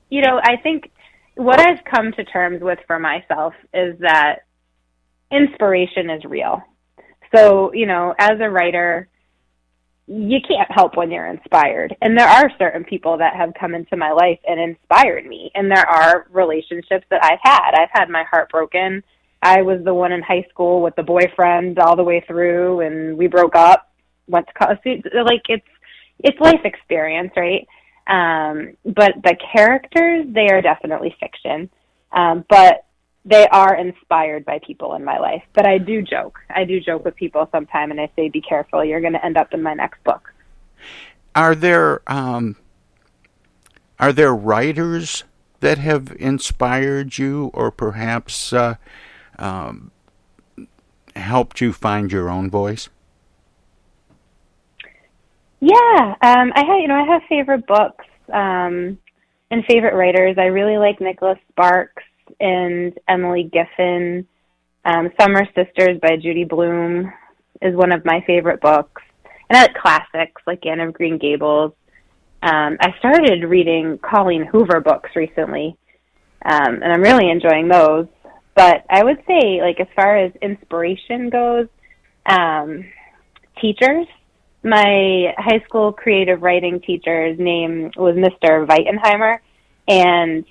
you 0.08 0.22
know, 0.22 0.40
I 0.42 0.56
think 0.56 0.90
what 1.38 1.60
I've 1.60 1.84
come 1.84 2.12
to 2.12 2.24
terms 2.24 2.60
with 2.60 2.80
for 2.86 2.98
myself 2.98 3.54
is 3.72 3.98
that 4.00 4.40
inspiration 5.30 6.10
is 6.10 6.24
real. 6.24 6.62
So 7.34 7.72
you 7.72 7.86
know, 7.86 8.14
as 8.18 8.40
a 8.40 8.50
writer, 8.50 9.08
you 10.08 10.38
can't 10.40 10.70
help 10.70 10.96
when 10.96 11.10
you're 11.10 11.26
inspired. 11.26 11.94
And 12.00 12.18
there 12.18 12.26
are 12.26 12.50
certain 12.58 12.82
people 12.82 13.18
that 13.18 13.36
have 13.36 13.52
come 13.60 13.74
into 13.74 13.96
my 13.96 14.10
life 14.10 14.38
and 14.48 14.58
inspired 14.58 15.26
me. 15.26 15.50
And 15.54 15.70
there 15.70 15.86
are 15.86 16.26
relationships 16.32 17.04
that 17.10 17.22
I've 17.22 17.38
had. 17.42 17.74
I've 17.74 17.90
had 17.92 18.08
my 18.08 18.24
heart 18.24 18.50
broken. 18.50 19.04
I 19.42 19.60
was 19.60 19.84
the 19.84 19.92
one 19.92 20.12
in 20.12 20.22
high 20.22 20.46
school 20.48 20.82
with 20.82 20.96
the 20.96 21.02
boyfriend 21.02 21.78
all 21.78 21.94
the 21.94 22.02
way 22.02 22.24
through 22.26 22.80
and 22.80 23.18
we 23.18 23.26
broke 23.26 23.54
up, 23.54 23.92
went 24.26 24.46
to 24.46 24.52
college. 24.54 24.78
Like 24.84 25.42
it's, 25.48 25.66
it's 26.20 26.40
life 26.40 26.64
experience, 26.64 27.30
right? 27.36 27.68
Um, 28.08 28.76
but 28.84 29.14
the 29.22 29.36
characters, 29.52 30.26
they 30.28 30.48
are 30.48 30.62
definitely 30.62 31.14
fiction. 31.20 31.70
Um, 32.12 32.44
but 32.48 32.86
they 33.24 33.46
are 33.48 33.76
inspired 33.76 34.44
by 34.44 34.60
people 34.66 34.94
in 34.94 35.04
my 35.04 35.18
life. 35.18 35.42
But 35.52 35.66
I 35.66 35.78
do 35.78 36.00
joke. 36.00 36.38
I 36.48 36.64
do 36.64 36.80
joke 36.80 37.04
with 37.04 37.14
people 37.14 37.48
sometime 37.52 37.90
and 37.90 38.00
I 38.00 38.10
say, 38.16 38.30
be 38.30 38.40
careful, 38.40 38.82
you're 38.84 39.02
going 39.02 39.12
to 39.12 39.24
end 39.24 39.36
up 39.36 39.52
in 39.52 39.62
my 39.62 39.74
next 39.74 40.02
book. 40.04 40.32
Are 41.34 41.54
there 41.54 42.00
um, 42.06 42.56
are 43.98 44.12
there 44.12 44.34
writers 44.34 45.24
that 45.60 45.78
have 45.78 46.14
inspired 46.18 47.18
you, 47.18 47.50
or 47.52 47.72
perhaps 47.72 48.52
uh, 48.52 48.76
um, 49.38 49.90
helped 51.16 51.60
you 51.60 51.72
find 51.72 52.12
your 52.12 52.30
own 52.30 52.48
voice? 52.48 52.88
Yeah, 55.60 56.14
um, 56.22 56.52
I 56.54 56.64
have, 56.66 56.80
you 56.80 56.88
know, 56.88 56.94
I 56.94 57.06
have 57.12 57.22
favorite 57.28 57.66
books 57.66 58.04
um, 58.32 58.98
and 59.50 59.64
favorite 59.68 59.94
writers. 59.94 60.36
I 60.38 60.44
really 60.44 60.78
like 60.78 61.00
Nicholas 61.00 61.38
Sparks 61.50 62.04
and 62.40 62.96
Emily 63.08 63.50
Giffin. 63.52 64.24
Um, 64.84 65.10
Summer 65.20 65.44
Sisters 65.54 65.98
by 66.00 66.16
Judy 66.16 66.44
Blume 66.44 67.12
is 67.60 67.74
one 67.74 67.92
of 67.92 68.04
my 68.04 68.22
favorite 68.26 68.60
books. 68.60 69.02
And 69.50 69.58
I 69.58 69.62
like 69.62 69.74
classics 69.74 70.40
like 70.46 70.64
Anne 70.64 70.80
of 70.80 70.94
Green 70.94 71.18
Gables. 71.18 71.72
Um, 72.42 72.76
I 72.80 72.94
started 73.00 73.42
reading 73.44 73.98
Colleen 73.98 74.44
Hoover 74.44 74.80
books 74.80 75.10
recently, 75.16 75.76
um, 76.44 76.82
and 76.82 76.92
I'm 76.92 77.02
really 77.02 77.28
enjoying 77.30 77.66
those. 77.66 78.06
But 78.54 78.84
I 78.88 79.02
would 79.02 79.18
say, 79.26 79.60
like, 79.60 79.80
as 79.80 79.88
far 79.96 80.16
as 80.16 80.32
inspiration 80.40 81.30
goes, 81.30 81.66
um, 82.26 82.84
teachers. 83.60 84.06
My 84.62 85.34
high 85.38 85.62
school 85.64 85.92
creative 85.92 86.42
writing 86.42 86.80
teacher's 86.80 87.38
name 87.38 87.92
was 87.96 88.16
Mr. 88.16 88.66
Weitenheimer, 88.66 89.38
and 89.86 90.44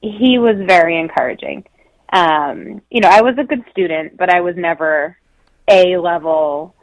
he 0.00 0.38
was 0.38 0.56
very 0.66 0.98
encouraging. 0.98 1.64
Um, 2.12 2.82
you 2.90 3.00
know, 3.00 3.08
I 3.08 3.22
was 3.22 3.36
a 3.38 3.44
good 3.44 3.64
student, 3.70 4.16
but 4.16 4.30
I 4.30 4.40
was 4.40 4.54
never 4.56 5.16
A 5.68 5.96
level 5.96 6.74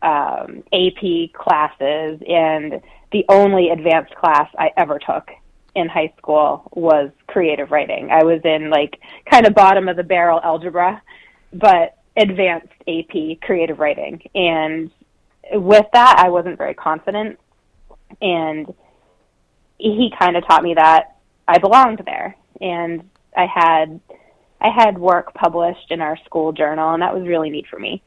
um, 0.00 0.62
AP 0.72 1.32
classes, 1.32 2.20
and 2.26 2.80
the 3.10 3.24
only 3.28 3.70
advanced 3.70 4.14
class 4.14 4.48
I 4.58 4.70
ever 4.76 4.98
took 4.98 5.28
in 5.74 5.88
high 5.88 6.12
school 6.18 6.68
was 6.74 7.10
creative 7.26 7.70
writing. 7.70 8.10
I 8.10 8.24
was 8.24 8.40
in 8.44 8.70
like 8.70 9.00
kind 9.30 9.46
of 9.46 9.54
bottom 9.54 9.88
of 9.88 9.96
the 9.96 10.02
barrel 10.02 10.40
algebra, 10.42 11.02
but 11.52 11.98
advanced 12.16 12.72
AP 12.88 13.40
creative 13.40 13.78
writing. 13.78 14.22
And 14.34 14.90
with 15.52 15.86
that, 15.92 16.16
I 16.18 16.28
wasn't 16.28 16.58
very 16.58 16.74
confident. 16.74 17.38
And 18.20 18.72
he 19.78 20.12
kind 20.18 20.36
of 20.36 20.46
taught 20.46 20.62
me 20.62 20.74
that 20.74 21.16
I 21.48 21.58
belonged 21.58 22.02
there. 22.04 22.36
And 22.60 23.08
I 23.36 23.46
had 23.46 24.00
I 24.60 24.68
had 24.70 24.96
work 24.98 25.34
published 25.34 25.90
in 25.90 26.00
our 26.00 26.16
school 26.24 26.52
journal, 26.52 26.92
and 26.94 27.02
that 27.02 27.14
was 27.14 27.26
really 27.26 27.50
neat 27.50 27.66
for 27.66 27.78
me. 27.78 28.02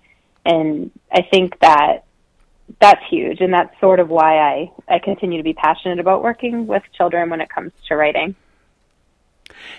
And 0.45 0.91
I 1.11 1.21
think 1.23 1.59
that 1.59 2.05
that's 2.79 3.01
huge, 3.09 3.41
and 3.41 3.53
that's 3.53 3.77
sort 3.79 3.99
of 3.99 4.09
why 4.09 4.37
I 4.37 4.71
I 4.87 4.99
continue 4.99 5.37
to 5.37 5.43
be 5.43 5.53
passionate 5.53 5.99
about 5.99 6.23
working 6.23 6.65
with 6.67 6.83
children 6.95 7.29
when 7.29 7.41
it 7.41 7.49
comes 7.49 7.71
to 7.87 7.95
writing. 7.95 8.35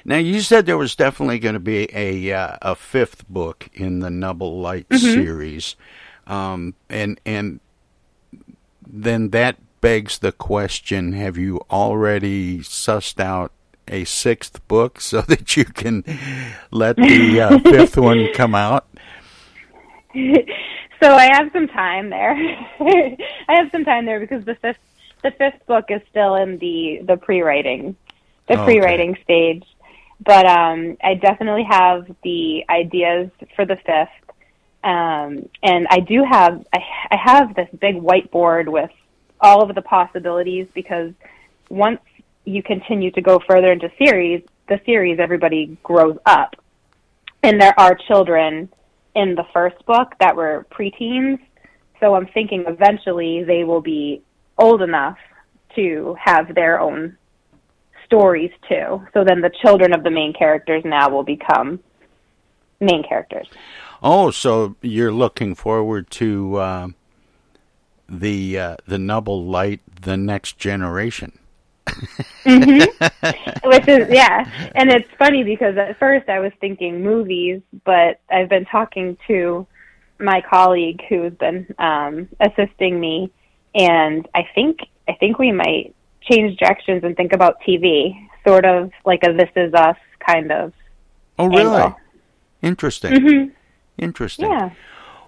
Now 0.05 0.19
you 0.19 0.41
said 0.41 0.67
there 0.67 0.79
was 0.79 0.95
definitely 0.95 1.39
going 1.39 1.55
to 1.55 1.61
be 1.61 1.89
a 1.93 2.33
uh, 2.33 2.57
a 2.63 2.75
fifth 2.75 3.27
book 3.29 3.69
in 3.73 4.01
the 4.01 4.11
Nubble 4.11 4.61
Light 4.61 4.89
Mhm. 4.89 5.15
series, 5.15 5.77
um, 6.27 6.75
and 6.89 7.21
and 7.25 7.61
then 8.87 9.31
that 9.31 9.57
begs 9.81 10.19
the 10.19 10.33
question: 10.33 11.13
Have 11.13 11.37
you 11.37 11.61
already 11.71 12.59
sussed 12.61 13.21
out 13.21 13.53
a 13.89 14.05
sixth 14.05 14.67
book 14.69 15.01
so 15.11 15.21
that 15.23 15.57
you 15.57 15.65
can 15.65 16.05
let 16.71 16.97
the 16.97 17.41
uh, 17.41 17.59
fifth 17.71 17.97
one 17.97 18.29
come 18.35 18.55
out? 18.55 18.87
so 20.15 21.15
I 21.15 21.27
have 21.33 21.51
some 21.53 21.69
time 21.69 22.11
there. 22.11 22.33
I 22.81 23.17
have 23.49 23.71
some 23.71 23.85
time 23.85 24.07
there 24.07 24.21
because 24.21 24.45
the 24.45 24.55
fifth 24.57 24.79
the 25.23 25.31
fifth 25.33 25.67
book 25.67 25.87
is 25.89 26.01
still 26.11 26.37
in 26.37 26.59
the 26.59 27.01
the 27.07 27.17
pre-writing 27.17 27.97
the 28.49 28.55
Okay. 28.55 28.65
pre-writing 28.65 29.17
stage. 29.23 29.65
But 30.25 30.47
um, 30.47 30.97
I 31.05 31.15
definitely 31.15 31.65
have 31.65 32.07
the 32.23 32.65
ideas 32.71 33.31
for 33.55 33.67
the 33.67 33.77
fifth, 33.77 34.26
um, 34.87 35.49
and 35.65 35.89
I 35.91 35.99
do 35.99 36.23
have 36.31 36.65
I, 36.73 36.79
I 37.11 37.17
have 37.17 37.57
this 37.57 37.69
big 37.81 37.97
whiteboard 37.97 38.69
with 38.69 38.91
all 39.41 39.61
of 39.61 39.75
the 39.75 39.83
possibilities 39.83 40.69
because 40.75 41.13
once 41.69 41.99
you 42.45 42.63
continue 42.63 43.11
to 43.11 43.21
go 43.21 43.41
further 43.49 43.73
into 43.73 43.91
series, 43.99 44.43
the 44.69 44.81
series 44.87 45.19
everybody 45.19 45.77
grows 45.83 46.17
up, 46.25 46.55
and 47.43 47.61
there 47.61 47.75
are 47.79 47.99
children 48.07 48.73
in 49.17 49.35
the 49.35 49.45
first 49.53 49.85
book 49.87 50.13
that 50.21 50.37
were 50.37 50.65
preteens. 50.71 51.41
So 51.99 52.15
I'm 52.15 52.29
thinking 52.29 52.65
eventually 52.69 53.43
they 53.43 53.65
will 53.65 53.81
be 53.81 54.23
old 54.57 54.83
enough 54.83 55.19
to 55.75 56.17
have 56.23 56.55
their 56.55 56.79
own 56.79 57.17
stories 58.05 58.53
too. 58.69 59.03
So 59.13 59.25
then 59.25 59.41
the 59.41 59.51
children 59.63 59.93
of 59.93 60.05
the 60.05 60.11
main 60.11 60.33
characters 60.33 60.83
now 60.85 61.09
will 61.09 61.25
become 61.25 61.81
main 62.81 63.03
characters. 63.03 63.49
Oh, 64.03 64.31
so 64.31 64.77
you're 64.83 65.13
looking 65.13 65.55
forward 65.55 66.11
to 66.13 66.57
uh, 66.57 66.89
the 68.09 68.59
uh, 68.59 68.77
the 68.87 68.99
Nubble 68.99 69.45
Light, 69.45 69.81
the 70.03 70.17
next 70.17 70.59
generation. 70.59 71.39
mm-hmm. 71.87 73.69
Which 73.69 73.89
is 73.89 74.09
yeah, 74.11 74.71
and 74.75 74.91
it's 74.91 75.09
funny 75.19 75.45
because 75.45 75.77
at 75.77 75.99
first 75.99 76.29
I 76.29 76.41
was 76.41 76.53
thinking 76.61 77.03
movies, 77.03 77.63
but 77.85 78.21
I've 78.31 78.49
been 78.49 78.65
talking 78.67 79.17
to 79.29 79.67
my 80.19 80.43
colleague 80.49 81.03
who's 81.09 81.33
been 81.35 81.75
um, 81.79 82.29
assisting 82.41 82.99
me, 83.01 83.31
and 83.75 84.29
I 84.35 84.49
think 84.55 84.81
I 85.09 85.15
think 85.15 85.39
we 85.39 85.53
might 85.53 85.95
change 86.23 86.59
directions 86.59 87.05
and 87.05 87.17
think 87.17 87.33
about 87.33 87.61
TV, 87.63 88.15
sort 88.47 88.65
of 88.65 88.91
like 89.05 89.21
a 89.23 89.33
This 89.33 89.51
Is 89.55 89.73
Us 89.75 89.97
kind 90.27 90.51
of. 90.51 90.73
Oh, 91.39 91.47
really? 91.49 91.83
Angle. 91.83 91.97
Interesting. 92.63 93.13
Mm-hmm. 93.13 93.51
Interesting. 93.99 94.51
Yeah. 94.51 94.71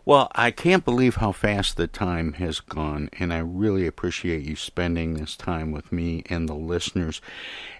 Well, 0.08 0.32
I 0.34 0.52
can't 0.52 0.86
believe 0.86 1.16
how 1.16 1.32
fast 1.32 1.76
the 1.76 1.86
time 1.86 2.32
has 2.34 2.60
gone, 2.60 3.10
and 3.18 3.30
I 3.30 3.40
really 3.40 3.86
appreciate 3.86 4.42
you 4.42 4.56
spending 4.56 5.12
this 5.12 5.36
time 5.36 5.70
with 5.70 5.92
me 5.92 6.22
and 6.30 6.48
the 6.48 6.54
listeners. 6.54 7.20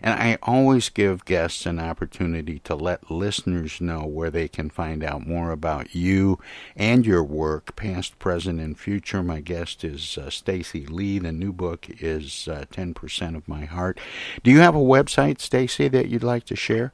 And 0.03 0.13
I 0.13 0.37
always 0.43 0.91
give 0.91 1.25
guests 1.25 1.65
an 1.65 1.79
opportunity 1.79 2.59
to 2.65 2.75
let 2.75 3.11
listeners 3.11 3.81
know 3.81 4.05
where 4.05 4.29
they 4.29 4.47
can 4.47 4.69
find 4.69 5.03
out 5.03 5.27
more 5.27 5.53
about 5.53 5.95
you 5.95 6.39
and 6.77 7.07
your 7.07 7.25
work, 7.25 7.75
past, 7.77 8.19
present, 8.19 8.61
and 8.61 8.79
future. 8.79 9.23
My 9.23 9.41
guest 9.41 9.83
is 9.83 10.19
uh, 10.19 10.29
Stacy 10.29 10.85
Lee. 10.85 11.19
The 11.19 11.33
new 11.33 11.55
book 11.55 11.87
is 11.89 12.47
uh, 12.47 12.67
10% 12.71 13.37
of 13.37 13.49
My 13.49 13.65
Heart. 13.65 13.99
Do 14.43 14.51
you 14.51 14.61
have 14.61 14.75
a 14.75 14.79
website, 14.79 15.41
Stacy, 15.41 15.89
that 15.89 16.09
you'd 16.09 16.23
like 16.23 16.45
to 16.45 16.57
share? 16.57 16.93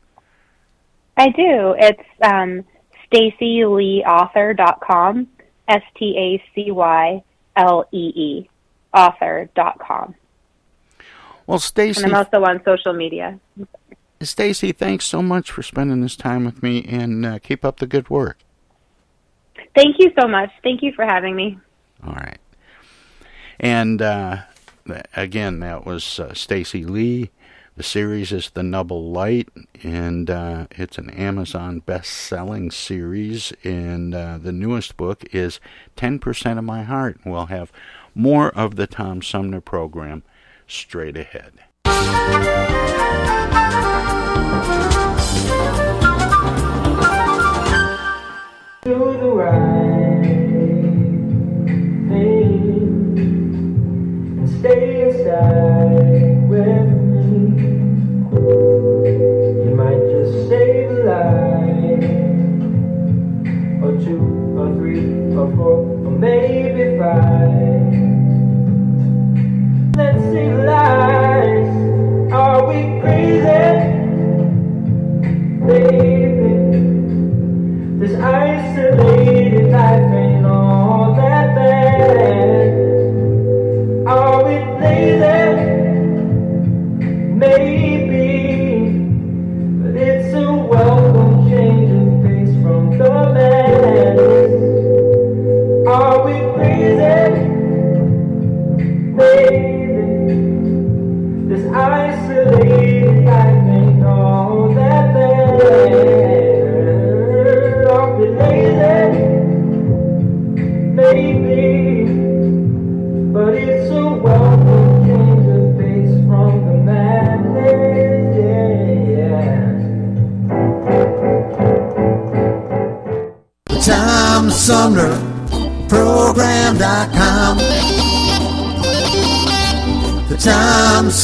I 1.17 1.31
do. 1.31 1.75
It's 1.77 2.09
um, 2.23 2.65
stacyleeauthor.com, 3.13 5.29
S 5.69 5.83
T 5.97 6.17
A 6.17 6.43
C 6.55 6.71
Y 6.71 7.23
L 7.57 7.89
E 7.93 8.13
E, 8.15 8.49
author.com. 8.93 10.15
Well, 11.47 11.59
Stacy. 11.59 12.03
And 12.03 12.15
I'm 12.15 12.25
also 12.25 12.43
on 12.45 12.63
social 12.65 12.95
media. 12.95 13.39
Stacy, 14.23 14.73
thanks 14.73 15.05
so 15.05 15.23
much 15.23 15.51
for 15.51 15.63
spending 15.63 16.01
this 16.01 16.17
time 16.17 16.45
with 16.45 16.63
me 16.63 16.85
and 16.85 17.27
uh, 17.27 17.39
keep 17.41 17.65
up 17.65 17.79
the 17.79 17.87
good 17.87 18.09
work. 18.09 18.39
Thank 19.75 19.97
you 19.99 20.13
so 20.19 20.27
much. 20.27 20.51
Thank 20.63 20.83
you 20.83 20.93
for 20.93 21.05
having 21.05 21.37
me. 21.37 21.59
All 22.07 22.15
right. 22.15 22.39
And 23.61 24.01
uh, 24.01 24.39
again, 25.15 25.61
that 25.61 25.85
was 25.85 26.19
uh, 26.19 26.33
Stacy 26.35 26.85
Lee. 26.85 27.31
The 27.77 27.83
series 27.83 28.31
is 28.31 28.51
The 28.51 28.63
Nubble 28.63 29.11
Light, 29.11 29.49
and 29.83 30.31
uh, 30.31 30.69
it's 30.71 30.97
an 30.97 31.11
Amazon 31.11 31.81
best-selling 31.81 32.71
series. 32.71 33.53
And 33.65 34.15
uh, 34.15 34.39
the 34.39 34.53
newest 34.53 34.97
book 34.97 35.25
is 35.35 35.59
10% 35.97 36.59
of 36.59 36.63
My 36.63 36.85
Heart. 36.85 37.23
We'll 37.27 37.47
have 37.47 37.73
more 38.15 38.51
of 38.51 38.77
the 38.77 38.87
Tom 38.87 39.23
Sumner 39.23 39.61
program 39.61 40.23
straight 40.69 41.17
ahead. 41.17 41.55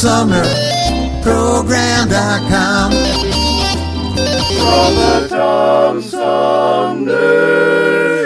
Tom 0.01 0.31
Sumner 0.31 0.43
Program.com. 1.21 2.89
From 2.91 2.97
the 4.95 5.27
Tom 5.29 6.01
Sumner 6.01 7.15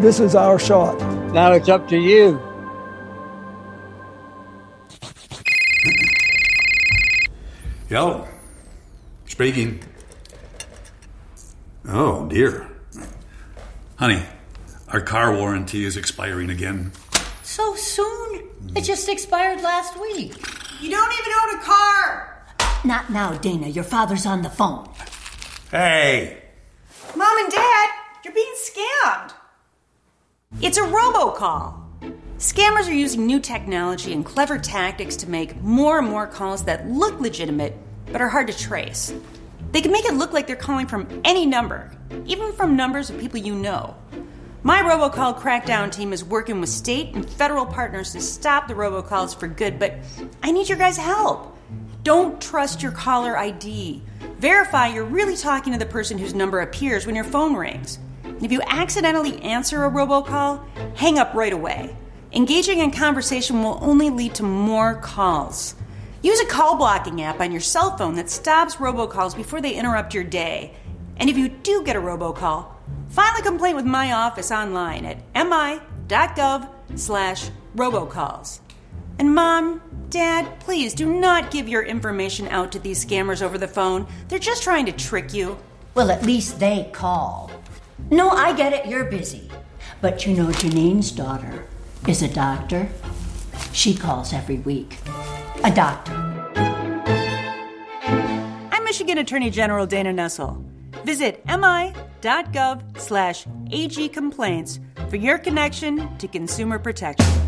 This 0.00 0.20
is 0.20 0.36
our 0.36 0.60
shot. 0.60 0.96
Now 1.32 1.52
it's 1.52 1.68
up 1.68 1.88
to 1.88 1.96
you. 1.96 2.40
Yo, 7.90 8.28
speaking. 9.26 9.82
Oh, 11.88 12.28
dear. 12.28 12.70
Honey, 13.96 14.22
our 14.88 15.00
car 15.00 15.34
warranty 15.34 15.84
is 15.84 15.96
expiring 15.96 16.50
again. 16.50 16.92
So 17.42 17.74
soon? 17.74 18.48
It 18.76 18.82
just 18.82 19.08
expired 19.08 19.62
last 19.62 20.00
week. 20.00 20.36
You 20.80 20.90
don't 20.90 21.12
even 21.12 21.32
own 21.42 21.58
a 21.58 21.62
car! 21.64 22.46
Not 22.84 23.10
now, 23.10 23.32
Dana. 23.38 23.66
Your 23.66 23.82
father's 23.84 24.26
on 24.26 24.42
the 24.42 24.50
phone. 24.50 24.88
Hey! 25.72 26.44
Mom 27.16 27.36
and 27.38 27.50
Dad, 27.50 27.88
you're 28.24 28.34
being 28.34 28.54
scammed. 28.62 29.32
It's 30.60 30.76
a 30.76 30.82
robocall. 30.82 31.74
Scammers 32.38 32.88
are 32.88 32.92
using 32.92 33.26
new 33.26 33.38
technology 33.38 34.12
and 34.12 34.26
clever 34.26 34.58
tactics 34.58 35.14
to 35.18 35.30
make 35.30 35.62
more 35.62 36.00
and 36.00 36.08
more 36.08 36.26
calls 36.26 36.64
that 36.64 36.88
look 36.88 37.20
legitimate 37.20 37.76
but 38.10 38.20
are 38.20 38.28
hard 38.28 38.48
to 38.48 38.58
trace. 38.58 39.14
They 39.70 39.80
can 39.80 39.92
make 39.92 40.04
it 40.04 40.14
look 40.14 40.32
like 40.32 40.48
they're 40.48 40.56
calling 40.56 40.88
from 40.88 41.20
any 41.24 41.46
number, 41.46 41.92
even 42.26 42.52
from 42.54 42.74
numbers 42.74 43.08
of 43.08 43.20
people 43.20 43.38
you 43.38 43.54
know. 43.54 43.94
My 44.64 44.80
robocall 44.82 45.38
crackdown 45.38 45.92
team 45.92 46.12
is 46.12 46.24
working 46.24 46.60
with 46.60 46.70
state 46.70 47.14
and 47.14 47.30
federal 47.30 47.64
partners 47.64 48.10
to 48.14 48.20
stop 48.20 48.66
the 48.66 48.74
robocalls 48.74 49.38
for 49.38 49.46
good, 49.46 49.78
but 49.78 49.94
I 50.42 50.50
need 50.50 50.68
your 50.68 50.78
guys' 50.78 50.96
help. 50.96 51.56
Don't 52.02 52.40
trust 52.40 52.82
your 52.82 52.90
caller 52.90 53.38
ID. 53.38 54.02
Verify 54.40 54.88
you're 54.88 55.04
really 55.04 55.36
talking 55.36 55.72
to 55.72 55.78
the 55.78 55.86
person 55.86 56.18
whose 56.18 56.34
number 56.34 56.62
appears 56.62 57.06
when 57.06 57.14
your 57.14 57.22
phone 57.22 57.54
rings. 57.54 58.00
If 58.40 58.52
you 58.52 58.62
accidentally 58.66 59.40
answer 59.42 59.84
a 59.84 59.90
robocall, 59.90 60.64
hang 60.96 61.18
up 61.18 61.34
right 61.34 61.52
away. 61.52 61.96
Engaging 62.32 62.78
in 62.78 62.90
conversation 62.90 63.62
will 63.62 63.78
only 63.80 64.10
lead 64.10 64.34
to 64.36 64.42
more 64.42 64.94
calls. 64.94 65.74
Use 66.22 66.40
a 66.40 66.46
call 66.46 66.76
blocking 66.76 67.22
app 67.22 67.40
on 67.40 67.50
your 67.50 67.60
cell 67.60 67.96
phone 67.96 68.14
that 68.14 68.30
stops 68.30 68.76
robocalls 68.76 69.36
before 69.36 69.60
they 69.60 69.74
interrupt 69.74 70.14
your 70.14 70.24
day. 70.24 70.74
And 71.16 71.28
if 71.28 71.36
you 71.36 71.48
do 71.48 71.82
get 71.82 71.96
a 71.96 72.00
robocall, 72.00 72.66
file 73.08 73.38
a 73.38 73.42
complaint 73.42 73.76
with 73.76 73.86
my 73.86 74.12
office 74.12 74.52
online 74.52 75.04
at 75.04 75.18
mi.gov 75.34 76.68
slash 76.94 77.50
robocalls. 77.76 78.60
And 79.18 79.34
mom, 79.34 79.82
dad, 80.10 80.60
please 80.60 80.94
do 80.94 81.12
not 81.12 81.50
give 81.50 81.68
your 81.68 81.82
information 81.82 82.46
out 82.48 82.70
to 82.72 82.78
these 82.78 83.04
scammers 83.04 83.42
over 83.42 83.58
the 83.58 83.66
phone. 83.66 84.06
They're 84.28 84.38
just 84.38 84.62
trying 84.62 84.86
to 84.86 84.92
trick 84.92 85.34
you. 85.34 85.58
Well, 85.94 86.10
at 86.10 86.22
least 86.24 86.60
they 86.60 86.88
call. 86.92 87.50
No, 88.10 88.30
I 88.30 88.54
get 88.54 88.72
it, 88.72 88.86
you're 88.86 89.04
busy. 89.04 89.50
But 90.00 90.26
you 90.26 90.34
know, 90.34 90.50
Janine's 90.50 91.10
daughter 91.10 91.66
is 92.06 92.22
a 92.22 92.28
doctor. 92.28 92.88
She 93.72 93.94
calls 93.94 94.32
every 94.32 94.58
week. 94.58 94.96
A 95.62 95.70
doctor. 95.70 96.14
I'm 98.72 98.84
Michigan 98.84 99.18
Attorney 99.18 99.50
General 99.50 99.86
Dana 99.86 100.14
Nessel. 100.14 100.64
Visit 101.04 101.44
mi.gov 101.46 102.98
slash 102.98 103.44
agcomplaints 103.44 104.80
for 105.10 105.16
your 105.16 105.36
connection 105.36 106.16
to 106.16 106.28
consumer 106.28 106.78
protection. 106.78 107.47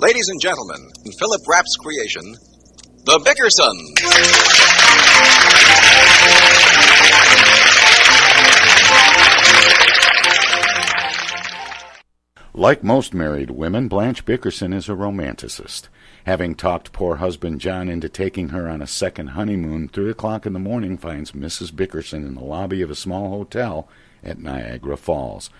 Ladies 0.00 0.30
and 0.30 0.40
gentlemen, 0.40 0.80
in 1.04 1.12
Philip 1.12 1.42
Rapp's 1.46 1.76
creation, 1.76 2.22
The 3.04 3.20
Bickersons. 3.20 4.00
Like 12.54 12.82
most 12.82 13.12
married 13.12 13.50
women, 13.50 13.88
Blanche 13.88 14.24
Bickerson 14.24 14.72
is 14.72 14.88
a 14.88 14.92
romanticist. 14.92 15.88
Having 16.24 16.54
talked 16.54 16.94
poor 16.94 17.16
husband 17.16 17.60
John 17.60 17.90
into 17.90 18.08
taking 18.08 18.48
her 18.48 18.70
on 18.70 18.80
a 18.80 18.86
second 18.86 19.28
honeymoon, 19.28 19.88
three 19.88 20.10
o'clock 20.10 20.46
in 20.46 20.54
the 20.54 20.58
morning 20.58 20.96
finds 20.96 21.32
Mrs. 21.32 21.76
Bickerson 21.76 22.26
in 22.26 22.36
the 22.36 22.44
lobby 22.44 22.80
of 22.80 22.90
a 22.90 22.94
small 22.94 23.28
hotel 23.28 23.86
at 24.24 24.38
Niagara 24.38 24.96
Falls. 24.96 25.50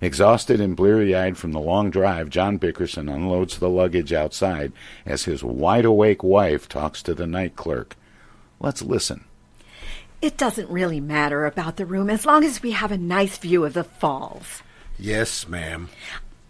Exhausted 0.00 0.60
and 0.60 0.76
bleary 0.76 1.14
eyed 1.14 1.36
from 1.36 1.52
the 1.52 1.60
long 1.60 1.90
drive, 1.90 2.30
John 2.30 2.56
Bickerson 2.56 3.08
unloads 3.08 3.58
the 3.58 3.68
luggage 3.68 4.12
outside 4.12 4.72
as 5.04 5.24
his 5.24 5.42
wide 5.42 5.84
awake 5.84 6.22
wife 6.22 6.68
talks 6.68 7.02
to 7.02 7.14
the 7.14 7.26
night 7.26 7.56
clerk. 7.56 7.96
Let's 8.60 8.82
listen. 8.82 9.24
It 10.20 10.36
doesn't 10.36 10.70
really 10.70 11.00
matter 11.00 11.46
about 11.46 11.76
the 11.76 11.86
room 11.86 12.10
as 12.10 12.26
long 12.26 12.44
as 12.44 12.62
we 12.62 12.72
have 12.72 12.92
a 12.92 12.98
nice 12.98 13.38
view 13.38 13.64
of 13.64 13.74
the 13.74 13.84
falls. 13.84 14.62
Yes, 14.98 15.48
ma'am. 15.48 15.88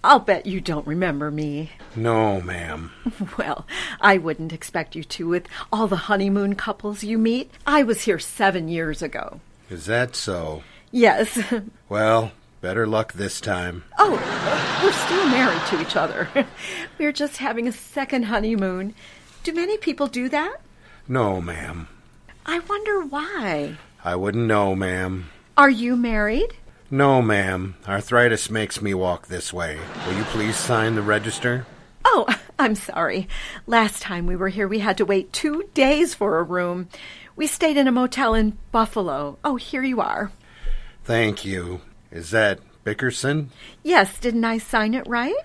I'll 0.05 0.21
bet 0.21 0.47
you 0.47 0.61
don't 0.61 0.87
remember 0.87 1.31
me. 1.31 1.71
No, 1.97 2.41
ma'am. 2.41 2.93
Well, 3.39 3.67
I 4.01 4.19
wouldn't 4.19 4.53
expect 4.53 4.95
you 4.95 5.05
to 5.05 5.29
with 5.29 5.49
all 5.73 5.87
the 5.87 5.97
honeymoon 5.97 6.55
couples 6.55 7.03
you 7.05 7.19
meet. 7.19 7.51
I 7.67 7.83
was 7.83 8.03
here 8.03 8.19
seven 8.19 8.69
years 8.69 9.03
ago. 9.03 9.41
Is 9.71 9.87
that 9.87 10.15
so? 10.17 10.63
Yes. 10.91 11.39
Well, 11.89 12.33
better 12.61 12.87
luck 12.87 13.13
this 13.13 13.41
time. 13.41 13.85
Oh, 13.99 14.13
we're 14.83 14.93
still 14.93 15.27
married 15.29 15.63
to 15.69 15.81
each 15.81 15.97
other. 15.97 16.29
We're 16.99 17.13
just 17.13 17.37
having 17.39 17.69
a 17.69 17.73
second 17.73 18.25
honeymoon. 18.25 18.95
Do 19.45 19.53
many 19.53 19.77
people 19.79 20.07
do 20.07 20.29
that? 20.29 20.59
No, 21.07 21.41
ma'am. 21.41 21.89
I 22.45 22.59
wonder 22.61 23.01
why. 23.03 23.77
I 24.05 24.17
wouldn't 24.17 24.47
know, 24.47 24.75
ma'am. 24.75 25.31
Are 25.57 25.71
you 25.71 25.97
married? 25.97 26.55
No, 26.91 27.21
ma'am. 27.21 27.77
Arthritis 27.87 28.51
makes 28.51 28.81
me 28.81 28.95
walk 28.95 29.27
this 29.27 29.53
way. 29.53 29.79
Will 30.07 30.15
you 30.15 30.25
please 30.25 30.57
sign 30.57 30.95
the 30.95 31.03
register? 31.03 31.67
Oh, 32.05 32.27
I'm 32.59 32.75
sorry. 32.75 33.29
Last 33.67 34.03
time 34.03 34.27
we 34.27 34.37
were 34.37 34.49
here, 34.49 34.67
we 34.67 34.79
had 34.79 34.99
to 34.99 35.05
wait 35.05 35.33
two 35.33 35.65
days 35.75 36.15
for 36.15 36.39
a 36.39 36.43
room. 36.43 36.89
We 37.37 37.47
stayed 37.47 37.77
in 37.77 37.87
a 37.87 37.93
motel 37.93 38.35
in 38.35 38.59
Buffalo. 38.73 39.39
Oh, 39.45 39.57
here 39.57 39.83
you 39.85 40.01
are. 40.01 40.33
Thank 41.05 41.45
you. 41.45 41.81
Is 42.11 42.31
that 42.31 42.61
Bickerson? 42.85 43.51
Yes, 43.83 44.19
didn't 44.19 44.45
I 44.45 44.59
sign 44.59 44.95
it 44.95 45.07
right? 45.07 45.37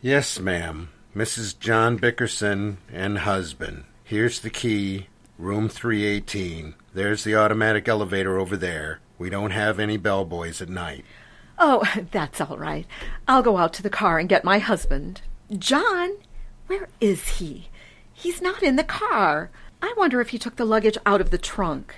Yes, 0.00 0.38
ma'am. 0.38 0.90
Mrs. 1.14 1.58
John 1.58 1.96
Bickerson 1.96 2.78
and 2.92 3.18
husband. 3.18 3.84
Here's 4.04 4.40
the 4.40 4.50
key, 4.50 5.06
room 5.38 5.68
318. 5.68 6.74
There's 6.92 7.24
the 7.24 7.34
automatic 7.34 7.88
elevator 7.88 8.38
over 8.38 8.56
there. 8.56 9.00
We 9.18 9.30
don't 9.30 9.52
have 9.52 9.80
any 9.80 9.96
bellboys 9.96 10.60
at 10.60 10.68
night. 10.68 11.04
Oh, 11.58 11.82
that's 12.10 12.40
all 12.40 12.58
right. 12.58 12.86
I'll 13.26 13.42
go 13.42 13.56
out 13.56 13.72
to 13.74 13.82
the 13.82 13.90
car 13.90 14.18
and 14.18 14.28
get 14.28 14.44
my 14.44 14.58
husband. 14.58 15.22
John, 15.56 16.16
where 16.66 16.88
is 17.00 17.26
he? 17.38 17.68
He's 18.12 18.42
not 18.42 18.62
in 18.62 18.76
the 18.76 18.84
car. 18.84 19.50
I 19.80 19.94
wonder 19.96 20.20
if 20.20 20.30
he 20.30 20.38
took 20.38 20.56
the 20.56 20.64
luggage 20.64 20.98
out 21.06 21.20
of 21.20 21.30
the 21.30 21.38
trunk. 21.38 21.94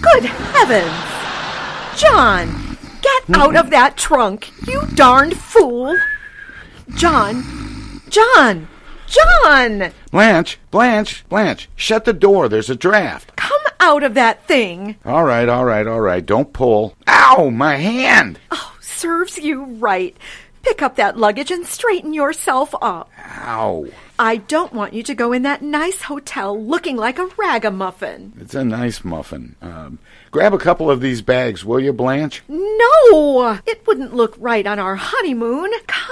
Good 0.00 0.24
heavens! 0.24 1.25
John, 1.96 2.76
get 3.00 3.22
hmm. 3.24 3.34
out 3.36 3.56
of 3.56 3.70
that 3.70 3.96
trunk, 3.96 4.52
you 4.68 4.82
darned 4.94 5.34
fool! 5.34 5.96
John, 6.90 7.42
John, 8.10 8.68
John! 9.06 9.92
Blanche, 10.10 10.58
Blanche, 10.70 11.24
Blanche, 11.30 11.70
shut 11.74 12.04
the 12.04 12.12
door. 12.12 12.48
There's 12.48 12.68
a 12.68 12.76
draft. 12.76 13.34
Come 13.36 13.62
out 13.80 14.02
of 14.02 14.12
that 14.12 14.46
thing! 14.46 14.96
All 15.06 15.24
right, 15.24 15.48
all 15.48 15.64
right, 15.64 15.86
all 15.86 16.00
right. 16.00 16.24
Don't 16.24 16.52
pull. 16.52 16.94
Ow, 17.08 17.48
my 17.50 17.76
hand! 17.76 18.40
Oh, 18.50 18.76
serves 18.80 19.38
you 19.38 19.64
right. 19.64 20.14
Pick 20.62 20.82
up 20.82 20.96
that 20.96 21.16
luggage 21.16 21.50
and 21.50 21.66
straighten 21.66 22.12
yourself 22.12 22.74
up. 22.82 23.10
Ow. 23.18 23.86
I 24.18 24.36
don't 24.38 24.72
want 24.72 24.94
you 24.94 25.02
to 25.04 25.14
go 25.14 25.32
in 25.32 25.42
that 25.42 25.60
nice 25.62 26.02
hotel 26.02 26.58
looking 26.60 26.96
like 26.96 27.18
a 27.18 27.28
ragamuffin. 27.36 28.32
It's 28.40 28.54
a 28.54 28.64
nice 28.64 29.04
muffin. 29.04 29.56
Um, 29.60 29.98
grab 30.30 30.54
a 30.54 30.58
couple 30.58 30.90
of 30.90 31.00
these 31.00 31.20
bags, 31.20 31.64
will 31.64 31.80
you, 31.80 31.92
Blanche? 31.92 32.42
No! 32.48 33.58
It 33.66 33.86
wouldn't 33.86 34.14
look 34.14 34.34
right 34.38 34.66
on 34.66 34.78
our 34.78 34.96
honeymoon. 34.96 35.70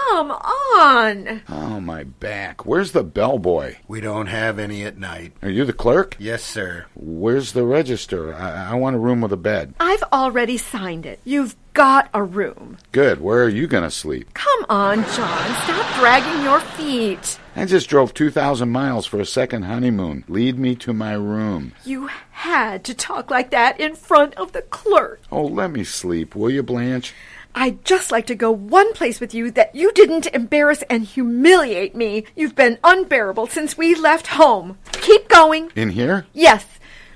Come 0.08 0.30
on! 0.32 1.42
Oh, 1.48 1.80
my 1.80 2.04
back. 2.04 2.66
Where's 2.66 2.92
the 2.92 3.02
bellboy? 3.02 3.76
We 3.88 4.00
don't 4.00 4.26
have 4.26 4.58
any 4.58 4.84
at 4.84 4.98
night. 4.98 5.32
Are 5.42 5.48
you 5.50 5.64
the 5.64 5.72
clerk? 5.72 6.14
Yes, 6.18 6.44
sir. 6.44 6.86
Where's 6.94 7.52
the 7.52 7.64
register? 7.64 8.34
I, 8.34 8.72
I 8.72 8.74
want 8.74 8.96
a 8.96 8.98
room 8.98 9.22
with 9.22 9.32
a 9.32 9.36
bed. 9.38 9.74
I've 9.80 10.02
already 10.12 10.58
signed 10.58 11.06
it. 11.06 11.20
You've 11.24 11.56
got 11.72 12.10
a 12.12 12.22
room. 12.22 12.76
Good. 12.92 13.20
Where 13.20 13.42
are 13.44 13.48
you 13.48 13.66
going 13.66 13.82
to 13.82 13.90
sleep? 13.90 14.34
Come 14.34 14.66
on, 14.68 14.98
John. 14.98 15.54
Stop 15.64 15.98
dragging 15.98 16.44
your 16.44 16.60
feet. 16.60 17.38
I 17.56 17.64
just 17.64 17.88
drove 17.88 18.14
2,000 18.14 18.68
miles 18.68 19.06
for 19.06 19.20
a 19.20 19.26
second 19.26 19.62
honeymoon. 19.62 20.24
Lead 20.28 20.58
me 20.58 20.76
to 20.76 20.92
my 20.92 21.14
room. 21.14 21.72
You 21.84 22.08
had 22.30 22.84
to 22.84 22.94
talk 22.94 23.30
like 23.30 23.50
that 23.50 23.80
in 23.80 23.94
front 23.94 24.34
of 24.34 24.52
the 24.52 24.62
clerk. 24.62 25.20
Oh, 25.32 25.44
let 25.44 25.70
me 25.70 25.82
sleep, 25.82 26.34
will 26.36 26.50
you, 26.50 26.62
Blanche? 26.62 27.14
I'd 27.54 27.84
just 27.84 28.10
like 28.10 28.26
to 28.26 28.34
go 28.34 28.50
one 28.50 28.92
place 28.94 29.20
with 29.20 29.32
you 29.32 29.50
that 29.52 29.74
you 29.74 29.92
didn't 29.92 30.26
embarrass 30.26 30.82
and 30.90 31.04
humiliate 31.04 31.94
me. 31.94 32.24
You've 32.34 32.56
been 32.56 32.78
unbearable 32.82 33.46
since 33.46 33.78
we 33.78 33.94
left 33.94 34.26
home. 34.28 34.78
Keep 34.92 35.28
going. 35.28 35.70
In 35.76 35.90
here? 35.90 36.26
Yes. 36.32 36.66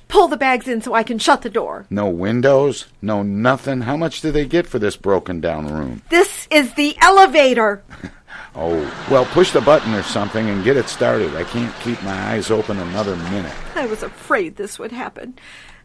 Pull 0.06 0.28
the 0.28 0.36
bags 0.36 0.68
in 0.68 0.80
so 0.80 0.94
I 0.94 1.02
can 1.02 1.18
shut 1.18 1.42
the 1.42 1.50
door. 1.50 1.86
No 1.90 2.08
windows? 2.08 2.86
No 3.02 3.22
nothing? 3.22 3.82
How 3.82 3.96
much 3.96 4.20
do 4.20 4.30
they 4.30 4.46
get 4.46 4.66
for 4.66 4.78
this 4.78 4.96
broken 4.96 5.40
down 5.40 5.66
room? 5.66 6.02
This 6.08 6.46
is 6.50 6.74
the 6.74 6.96
elevator. 7.02 7.82
Oh, 8.54 9.06
well, 9.08 9.24
push 9.26 9.52
the 9.52 9.60
button 9.60 9.94
or 9.94 10.02
something 10.02 10.48
and 10.50 10.64
get 10.64 10.76
it 10.76 10.88
started. 10.88 11.36
I 11.36 11.44
can't 11.44 11.72
keep 11.80 12.02
my 12.02 12.32
eyes 12.32 12.50
open 12.50 12.78
another 12.78 13.14
minute. 13.14 13.54
I 13.76 13.86
was 13.86 14.02
afraid 14.02 14.56
this 14.56 14.80
would 14.80 14.90
happen. 14.90 15.38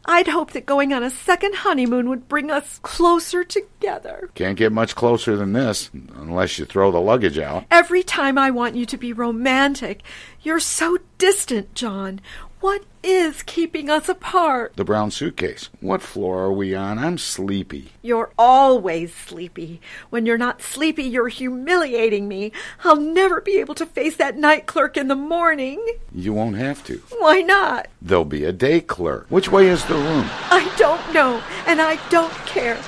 I'd 0.06 0.28
hoped 0.28 0.54
that 0.54 0.66
going 0.66 0.92
on 0.92 1.02
a 1.02 1.10
second 1.10 1.56
honeymoon 1.56 2.10
would 2.10 2.28
bring 2.28 2.52
us 2.52 2.80
closer 2.84 3.44
together. 3.44 4.30
Can't 4.36 4.58
get 4.58 4.72
much 4.72 4.96
closer 4.96 5.38
than 5.38 5.54
this, 5.54 5.90
unless 6.16 6.60
you 6.60 6.66
throw 6.66 6.92
the 6.92 7.00
luggage 7.00 7.40
out. 7.40 7.66
Every 7.72 8.04
time 8.04 8.38
I 8.38 8.52
want 8.52 8.76
you 8.76 8.86
to 8.86 8.98
be 8.98 9.14
romantic, 9.14 10.02
you're 10.42 10.60
so 10.60 10.98
distant, 11.18 11.74
John. 11.74 12.20
What 12.64 12.86
is 13.04 13.44
keeping 13.44 13.90
us 13.90 14.08
apart? 14.08 14.78
The 14.78 14.86
brown 14.86 15.12
suitcase. 15.12 15.70
What 15.82 16.02
floor 16.02 16.46
are 16.46 16.52
we 16.54 16.74
on? 16.74 16.98
I'm 16.98 17.18
sleepy. 17.18 17.92
You're 18.02 18.32
always 18.40 19.14
sleepy. 19.14 19.82
When 20.12 20.26
you're 20.26 20.38
not 20.38 20.62
sleepy, 20.62 21.04
you're 21.04 21.28
humiliating 21.28 22.30
me. 22.30 22.54
I'll 22.86 22.96
never 22.96 23.42
be 23.42 23.58
able 23.58 23.76
to 23.76 23.86
face 23.86 24.16
that 24.16 24.38
night 24.38 24.66
clerk 24.66 24.96
in 24.96 25.10
the 25.10 25.14
morning. 25.14 25.86
You 26.16 26.32
won't 26.32 26.56
have 26.56 26.86
to. 26.86 27.00
Why 27.20 27.42
not? 27.42 27.90
There'll 28.02 28.24
be 28.24 28.46
a 28.46 28.54
day 28.54 28.80
clerk. 28.80 29.26
Which 29.28 29.52
way 29.52 29.68
is 29.68 29.84
the 29.84 29.96
room? 29.96 30.30
I 30.50 30.74
don't 30.78 31.14
know, 31.14 31.44
and 31.68 31.82
I 31.82 31.98
don't 32.10 32.32
care. 32.46 32.82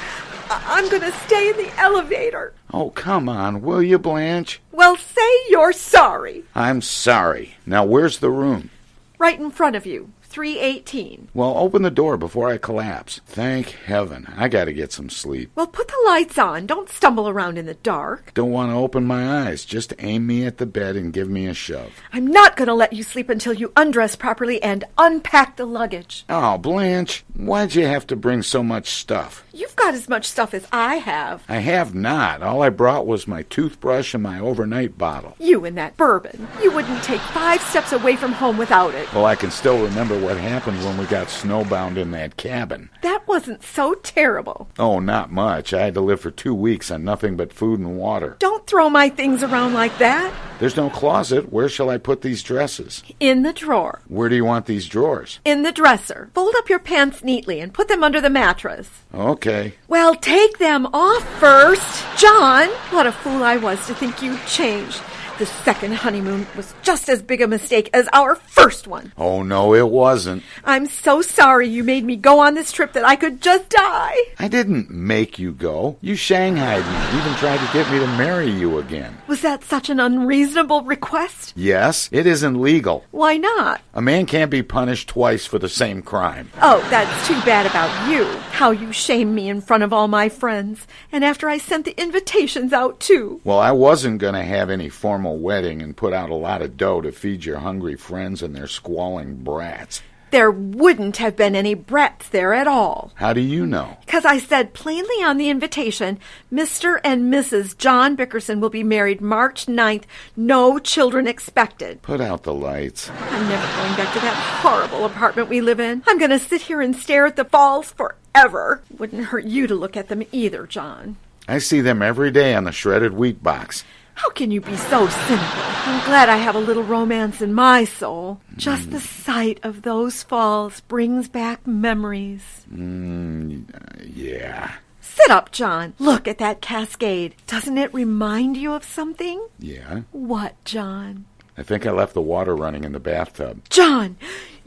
I'm 0.49 0.87
going 0.87 1.01
to 1.01 1.11
stay 1.25 1.49
in 1.49 1.57
the 1.57 1.77
elevator. 1.77 2.53
Oh, 2.73 2.91
come 2.91 3.27
on, 3.27 3.61
will 3.61 3.83
you, 3.83 3.99
Blanche? 3.99 4.61
Well, 4.71 4.95
say 4.95 5.29
you're 5.49 5.73
sorry. 5.73 6.45
I'm 6.55 6.81
sorry. 6.81 7.55
Now, 7.65 7.83
where's 7.83 8.19
the 8.19 8.31
room? 8.31 8.69
Right 9.17 9.39
in 9.39 9.49
front 9.49 9.75
of 9.75 9.85
you. 9.85 10.11
318. 10.35 11.29
Well, 11.33 11.57
open 11.57 11.83
the 11.83 11.89
door 11.89 12.17
before 12.17 12.49
I 12.49 12.57
collapse. 12.57 13.21
Thank 13.25 13.69
heaven. 13.69 14.27
I 14.35 14.49
gotta 14.49 14.73
get 14.73 14.91
some 14.91 15.09
sleep. 15.09 15.49
Well, 15.55 15.65
put 15.65 15.87
the 15.87 16.03
lights 16.05 16.37
on. 16.37 16.65
Don't 16.65 16.89
stumble 16.89 17.29
around 17.29 17.57
in 17.57 17.67
the 17.67 17.75
dark. 17.75 18.33
Don't 18.33 18.51
want 18.51 18.69
to 18.69 18.75
open 18.75 19.05
my 19.05 19.47
eyes. 19.47 19.63
Just 19.63 19.93
aim 19.97 20.27
me 20.27 20.45
at 20.45 20.57
the 20.57 20.65
bed 20.65 20.97
and 20.97 21.13
give 21.13 21.29
me 21.29 21.47
a 21.47 21.53
shove. 21.53 21.93
I'm 22.11 22.27
not 22.27 22.57
going 22.57 22.67
to 22.67 22.73
let 22.73 22.91
you 22.91 23.01
sleep 23.01 23.29
until 23.29 23.53
you 23.53 23.71
undress 23.77 24.17
properly 24.17 24.61
and 24.61 24.83
unpack 24.97 25.55
the 25.55 25.65
luggage. 25.65 26.25
Oh, 26.27 26.57
Blanche, 26.57 27.23
why'd 27.33 27.73
you 27.73 27.85
have 27.85 28.05
to 28.07 28.17
bring 28.17 28.41
so 28.41 28.61
much 28.61 28.89
stuff? 28.89 29.45
You've 29.53 29.77
got 29.77 29.93
as 29.93 30.09
much 30.09 30.25
stuff 30.25 30.53
as 30.53 30.67
I 30.73 30.95
have. 30.95 31.43
I 31.47 31.59
have 31.59 31.95
not. 31.95 32.43
All 32.43 32.61
I 32.61 32.67
brought 32.67 33.07
was 33.07 33.25
my 33.25 33.43
toothbrush 33.43 34.13
and 34.13 34.21
my 34.21 34.37
overnight 34.37 34.97
bottle. 34.97 35.37
You 35.39 35.63
and 35.63 35.77
that 35.77 35.95
bourbon. 35.95 36.49
You 36.61 36.73
wouldn't 36.73 37.03
take 37.05 37.21
five 37.21 37.61
steps 37.61 37.93
away 37.93 38.17
from 38.17 38.33
home 38.33 38.57
without 38.57 38.93
it. 38.93 39.09
Well, 39.13 39.25
I 39.25 39.35
can 39.35 39.49
still 39.49 39.81
remember 39.81 40.24
what 40.25 40.37
happened 40.37 40.83
when 40.83 40.97
we 40.97 41.05
got 41.05 41.27
snowbound 41.27 41.97
in 41.97 42.09
that 42.09 42.35
cabin. 42.35 42.89
That 43.03 43.27
wasn't 43.27 43.61
so 43.61 43.93
terrible. 43.93 44.67
Oh, 44.79 44.97
not 44.99 45.31
much. 45.31 45.71
I 45.71 45.81
had 45.81 45.93
to 45.93 46.01
live 46.01 46.19
for 46.19 46.31
two 46.31 46.55
weeks 46.55 46.89
on 46.89 47.03
nothing 47.03 47.37
but 47.37 47.53
food 47.53 47.79
and 47.79 47.95
water. 47.95 48.35
Don't 48.39 48.65
throw 48.65 48.89
my 48.89 49.07
things 49.09 49.43
around 49.43 49.75
like 49.75 49.95
that. 49.99 50.33
There's 50.59 50.75
no 50.75 50.89
closet. 50.89 51.53
Where 51.53 51.69
shall 51.69 51.91
I 51.91 51.99
put 51.99 52.23
these 52.23 52.41
dresses? 52.41 53.03
In 53.19 53.43
the 53.43 53.53
drawer. 53.53 54.01
Where 54.07 54.27
do 54.27 54.35
you 54.35 54.45
want 54.45 54.65
these 54.65 54.87
drawers? 54.87 55.39
In 55.45 55.61
the 55.61 55.71
dresser. 55.71 56.31
Fold 56.33 56.55
up 56.57 56.69
your 56.69 56.79
pants 56.79 57.23
neatly 57.23 57.59
and 57.59 57.71
put 57.71 57.87
them 57.87 58.03
under 58.03 58.19
the 58.19 58.31
mattress. 58.31 58.89
Okay. 59.13 59.75
Well, 59.87 60.15
take 60.15 60.57
them 60.57 60.87
off 60.91 61.23
first. 61.39 62.03
John, 62.17 62.69
what 62.89 63.05
a 63.05 63.11
fool 63.11 63.43
I 63.43 63.57
was 63.57 63.85
to 63.85 63.93
think 63.93 64.23
you'd 64.23 64.43
changed. 64.47 65.03
The 65.37 65.45
second 65.45 65.95
honeymoon 65.95 66.47
was 66.55 66.73
just 66.81 67.09
as 67.09 67.21
big 67.21 67.41
a 67.41 67.47
mistake 67.47 67.89
as 67.93 68.07
our 68.13 68.35
first 68.35 68.87
one. 68.87 69.11
Oh, 69.17 69.43
no, 69.43 69.73
it 69.73 69.89
wasn't. 69.89 70.43
I'm 70.63 70.85
so 70.85 71.21
sorry 71.21 71.67
you 71.67 71.83
made 71.83 72.05
me 72.05 72.15
go 72.15 72.39
on 72.39 72.53
this 72.53 72.71
trip 72.71 72.93
that 72.93 73.03
I 73.03 73.17
could 73.17 73.41
just 73.41 73.69
die. 73.69 74.15
I 74.39 74.47
didn't 74.47 74.89
make 74.89 75.37
you 75.37 75.51
go. 75.51 75.97
You 75.99 76.15
shanghaied 76.15 76.85
me, 76.85 77.19
even 77.19 77.33
tried 77.33 77.57
to 77.57 77.73
get 77.73 77.91
me 77.91 77.99
to 77.99 78.07
marry 78.17 78.49
you 78.49 78.77
again. 78.77 79.17
Was 79.27 79.41
that 79.41 79.65
such 79.65 79.89
an 79.89 79.99
unreasonable 79.99 80.83
request? 80.83 81.51
Yes, 81.57 82.07
it 82.13 82.25
isn't 82.25 82.61
legal. 82.61 83.03
Why 83.11 83.35
not? 83.35 83.81
A 83.93 84.01
man 84.01 84.27
can't 84.27 84.49
be 84.49 84.63
punished 84.63 85.09
twice 85.09 85.45
for 85.45 85.59
the 85.59 85.67
same 85.67 86.01
crime. 86.01 86.49
Oh, 86.61 86.79
that's 86.89 87.27
too 87.27 87.41
bad 87.41 87.65
about 87.65 88.09
you. 88.09 88.23
How 88.51 88.71
you 88.71 88.93
shamed 88.93 89.35
me 89.35 89.49
in 89.49 89.59
front 89.59 89.83
of 89.83 89.91
all 89.91 90.07
my 90.07 90.29
friends. 90.29 90.87
And 91.11 91.25
after 91.25 91.49
I 91.49 91.57
sent 91.57 91.83
the 91.83 92.01
invitations 92.01 92.71
out, 92.71 93.01
too. 93.01 93.41
Well, 93.43 93.59
I 93.59 93.71
wasn't 93.71 94.19
going 94.19 94.35
to 94.35 94.43
have 94.43 94.69
any 94.69 94.87
formal 94.87 95.24
wedding 95.33 95.81
and 95.81 95.97
put 95.97 96.13
out 96.13 96.29
a 96.29 96.35
lot 96.35 96.61
of 96.61 96.77
dough 96.77 97.01
to 97.01 97.11
feed 97.11 97.45
your 97.45 97.59
hungry 97.59 97.95
friends 97.95 98.41
and 98.43 98.55
their 98.55 98.67
squalling 98.67 99.35
brats. 99.35 100.01
There 100.31 100.51
wouldn't 100.51 101.17
have 101.17 101.37
been 101.37 101.55
any 101.55 101.75
brats 101.75 102.27
there 102.27 102.53
at 102.53 102.67
all. 102.67 103.13
How 103.15 103.31
do 103.31 103.39
you 103.39 103.65
know? 103.65 103.95
Because 104.05 104.25
I 104.25 104.39
said 104.39 104.73
plainly 104.73 105.23
on 105.23 105.37
the 105.37 105.49
invitation 105.49 106.19
Mr. 106.51 106.99
and 107.05 107.33
Mrs. 107.33 107.77
John 107.77 108.15
Bickerson 108.15 108.59
will 108.59 108.69
be 108.69 108.83
married 108.83 109.21
March 109.21 109.65
9th, 109.67 110.03
no 110.35 110.77
children 110.77 111.25
expected. 111.25 112.01
Put 112.01 112.19
out 112.19 112.43
the 112.43 112.53
lights. 112.53 113.09
I'm 113.09 113.47
never 113.47 113.77
going 113.77 113.95
back 113.95 114.13
to 114.13 114.19
that 114.19 114.59
horrible 114.61 115.05
apartment 115.05 115.47
we 115.47 115.61
live 115.61 115.79
in. 115.79 116.03
I'm 116.05 116.17
going 116.17 116.31
to 116.31 116.39
sit 116.39 116.63
here 116.63 116.81
and 116.81 116.95
stare 116.95 117.25
at 117.25 117.37
the 117.37 117.45
falls 117.45 117.91
forever. 117.91 118.81
Wouldn't 118.97 119.25
hurt 119.25 119.45
you 119.45 119.67
to 119.67 119.75
look 119.75 119.95
at 119.95 120.09
them 120.09 120.23
either, 120.33 120.67
John. 120.67 121.15
I 121.47 121.59
see 121.59 121.79
them 121.79 122.01
every 122.01 122.31
day 122.31 122.55
on 122.55 122.63
the 122.63 122.71
shredded 122.71 123.13
wheat 123.13 123.41
box. 123.43 123.85
How 124.15 124.29
can 124.31 124.49
you 124.51 124.61
be 124.61 124.75
so 124.75 125.07
cynical? 125.07 125.61
I'm 125.87 126.03
glad 126.05 126.29
I 126.29 126.37
have 126.37 126.55
a 126.55 126.59
little 126.59 126.83
romance 126.83 127.41
in 127.41 127.53
my 127.53 127.83
soul. 127.83 128.41
Just 128.57 128.91
the 128.91 128.99
sight 128.99 129.59
of 129.63 129.83
those 129.83 130.23
falls 130.23 130.81
brings 130.81 131.27
back 131.27 131.67
memories. 131.67 132.65
Mm, 132.73 133.65
yeah. 134.03 134.75
Sit 135.01 135.29
up, 135.29 135.51
John. 135.51 135.93
Look 135.99 136.27
at 136.27 136.39
that 136.39 136.61
cascade. 136.61 137.35
Doesn't 137.47 137.77
it 137.77 137.93
remind 137.93 138.57
you 138.57 138.73
of 138.73 138.83
something? 138.83 139.47
Yeah. 139.59 140.01
What, 140.11 140.55
John? 140.65 141.25
I 141.57 141.63
think 141.63 141.85
I 141.85 141.91
left 141.91 142.13
the 142.13 142.21
water 142.21 142.55
running 142.55 142.83
in 142.83 142.91
the 142.91 142.99
bathtub. 142.99 143.61
John, 143.69 144.17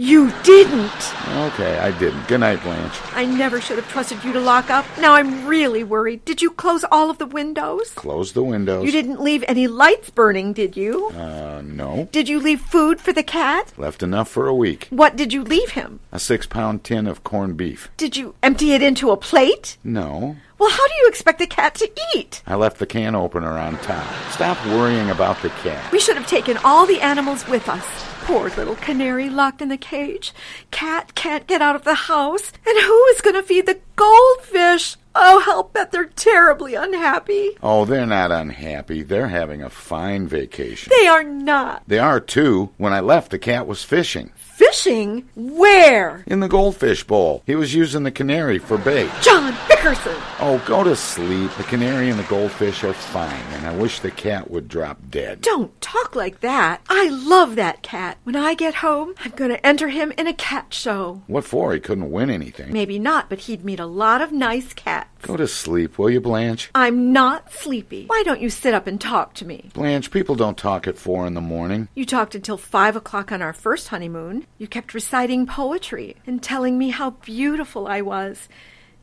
You 0.00 0.32
didn't. 0.44 1.14
Okay, 1.28 1.76
I 1.78 1.90
didn't. 1.98 2.28
Good 2.28 2.38
night, 2.40 2.62
Blanche. 2.62 2.94
I 3.14 3.24
never 3.24 3.60
should 3.60 3.76
have 3.76 3.88
trusted 3.88 4.22
you 4.24 4.32
to 4.32 4.40
lock 4.40 4.70
up. 4.70 4.86
Now 4.98 5.14
I'm 5.14 5.44
really 5.46 5.82
worried. 5.84 6.24
Did 6.24 6.40
you 6.40 6.50
close 6.52 6.84
all 6.92 7.10
of 7.10 7.18
the 7.18 7.26
windows? 7.26 7.90
Close 7.94 8.32
the 8.32 8.44
windows. 8.44 8.84
You 8.86 8.92
didn't 8.92 9.20
leave 9.20 9.44
any 9.48 9.66
lights 9.66 10.08
burning, 10.10 10.52
did 10.52 10.76
you? 10.76 11.08
Uh, 11.10 11.62
no. 11.64 12.08
Did 12.12 12.28
you 12.28 12.38
leave 12.40 12.60
food 12.60 13.00
for 13.00 13.12
the 13.12 13.24
cat? 13.24 13.72
Left 13.76 14.02
enough 14.02 14.28
for 14.28 14.46
a 14.46 14.54
week. 14.54 14.86
What 14.90 15.16
did 15.16 15.32
you 15.32 15.42
leave 15.42 15.70
him? 15.70 15.98
A 16.12 16.20
six 16.20 16.46
pound 16.46 16.84
tin 16.84 17.06
of 17.08 17.24
corned 17.24 17.56
beef. 17.56 17.90
Did 17.96 18.16
you 18.16 18.34
empty 18.42 18.72
it 18.72 18.82
into 18.82 19.10
a 19.10 19.16
plate? 19.16 19.76
No. 19.82 20.36
Well, 20.58 20.70
how 20.70 20.88
do 20.88 20.94
you 21.02 21.08
expect 21.08 21.38
the 21.38 21.46
cat 21.46 21.76
to 21.76 21.90
eat? 22.14 22.42
I 22.46 22.56
left 22.56 22.78
the 22.78 22.86
can 22.86 23.14
opener 23.14 23.56
on 23.56 23.78
top. 23.78 24.06
Stop 24.32 24.64
worrying 24.66 25.10
about 25.10 25.40
the 25.40 25.50
cat. 25.50 25.92
We 25.92 26.00
should 26.00 26.16
have 26.16 26.26
taken 26.26 26.56
all 26.64 26.84
the 26.84 27.00
animals 27.00 27.46
with 27.46 27.68
us. 27.68 27.86
Poor 28.24 28.50
little 28.50 28.76
canary 28.76 29.30
locked 29.30 29.62
in 29.62 29.68
the 29.68 29.78
cage. 29.78 30.32
Cat 30.70 31.14
can't 31.14 31.46
get 31.46 31.62
out 31.62 31.76
of 31.76 31.84
the 31.84 31.94
house. 31.94 32.52
And 32.66 32.78
who 32.78 33.04
is 33.06 33.20
going 33.20 33.36
to 33.36 33.42
feed 33.42 33.66
the 33.66 33.78
goldfish? 33.96 34.96
Oh, 35.14 35.42
I'll 35.46 35.62
bet 35.62 35.92
they're 35.92 36.04
terribly 36.04 36.74
unhappy. 36.74 37.50
Oh, 37.62 37.84
they're 37.84 38.04
not 38.04 38.30
unhappy. 38.30 39.02
They're 39.02 39.28
having 39.28 39.62
a 39.62 39.70
fine 39.70 40.28
vacation. 40.28 40.92
They 41.00 41.06
are 41.06 41.24
not. 41.24 41.84
They 41.86 41.98
are 41.98 42.20
too. 42.20 42.70
When 42.76 42.92
I 42.92 43.00
left, 43.00 43.30
the 43.30 43.38
cat 43.38 43.66
was 43.66 43.82
fishing. 43.82 44.30
Fishing? 44.36 45.28
Where? 45.34 46.24
In 46.26 46.40
the 46.40 46.48
goldfish 46.48 47.04
bowl. 47.04 47.42
He 47.46 47.54
was 47.54 47.74
using 47.74 48.02
the 48.02 48.10
canary 48.10 48.58
for 48.58 48.76
bait. 48.76 49.10
John 49.22 49.54
Bickerson! 49.78 50.16
Oh, 50.40 50.60
go 50.66 50.82
to 50.82 50.96
sleep. 50.96 51.52
The 51.52 51.62
canary 51.62 52.10
and 52.10 52.18
the 52.18 52.24
goldfish 52.24 52.82
are 52.82 52.92
fine, 52.92 53.44
and 53.52 53.64
I 53.64 53.76
wish 53.76 54.00
the 54.00 54.10
cat 54.10 54.50
would 54.50 54.66
drop 54.66 54.98
dead. 55.08 55.40
Don't 55.40 55.80
talk 55.80 56.16
like 56.16 56.40
that. 56.40 56.80
I 56.88 57.08
love 57.08 57.54
that 57.54 57.80
cat. 57.80 58.18
When 58.24 58.34
I 58.34 58.54
get 58.54 58.74
home, 58.74 59.14
I'm 59.20 59.30
going 59.30 59.52
to 59.52 59.64
enter 59.64 59.88
him 59.88 60.12
in 60.18 60.26
a 60.26 60.32
cat 60.32 60.74
show. 60.74 61.22
What 61.28 61.44
for? 61.44 61.72
He 61.72 61.78
couldn't 61.78 62.10
win 62.10 62.28
anything. 62.28 62.72
Maybe 62.72 62.98
not, 62.98 63.28
but 63.30 63.40
he'd 63.40 63.64
meet 63.64 63.78
a 63.78 63.86
lot 63.86 64.20
of 64.20 64.32
nice 64.32 64.74
cats. 64.74 65.10
Go 65.22 65.36
to 65.36 65.46
sleep, 65.46 65.96
will 65.96 66.10
you, 66.10 66.20
Blanche? 66.20 66.70
I'm 66.74 67.12
not 67.12 67.52
sleepy. 67.52 68.06
Why 68.06 68.24
don't 68.24 68.40
you 68.40 68.50
sit 68.50 68.74
up 68.74 68.88
and 68.88 69.00
talk 69.00 69.34
to 69.34 69.44
me? 69.44 69.70
Blanche, 69.74 70.10
people 70.10 70.34
don't 70.34 70.58
talk 70.58 70.88
at 70.88 70.98
four 70.98 71.24
in 71.24 71.34
the 71.34 71.40
morning. 71.40 71.86
You 71.94 72.04
talked 72.04 72.34
until 72.34 72.56
five 72.56 72.96
o'clock 72.96 73.30
on 73.30 73.42
our 73.42 73.52
first 73.52 73.88
honeymoon. 73.88 74.44
You 74.58 74.66
kept 74.66 74.92
reciting 74.92 75.46
poetry 75.46 76.16
and 76.26 76.42
telling 76.42 76.78
me 76.78 76.90
how 76.90 77.10
beautiful 77.10 77.86
I 77.86 78.00
was. 78.00 78.48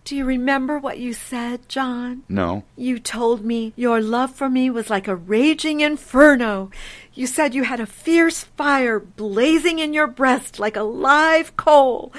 Do 0.06 0.16
you 0.16 0.24
remember 0.24 0.78
what 0.78 1.00
you 1.00 1.14
said, 1.14 1.68
John? 1.68 2.22
No. 2.30 2.64
You 2.78 3.00
told 3.00 3.44
me 3.44 3.74
your 3.76 4.00
love 4.00 4.30
for 4.36 4.48
me 4.48 4.70
was 4.70 4.88
like 4.88 5.08
a 5.08 5.16
raging 5.16 5.82
inferno. 5.82 6.70
You 7.16 7.26
said 7.26 7.56
you 7.56 7.64
had 7.64 7.80
a 7.80 7.88
fierce 7.88 8.44
fire 8.44 9.00
blazing 9.00 9.80
in 9.80 9.96
your 9.96 10.06
breast 10.06 10.60
like 10.60 10.76
a 10.76 10.84
live 10.84 11.58
coal. 11.58 12.14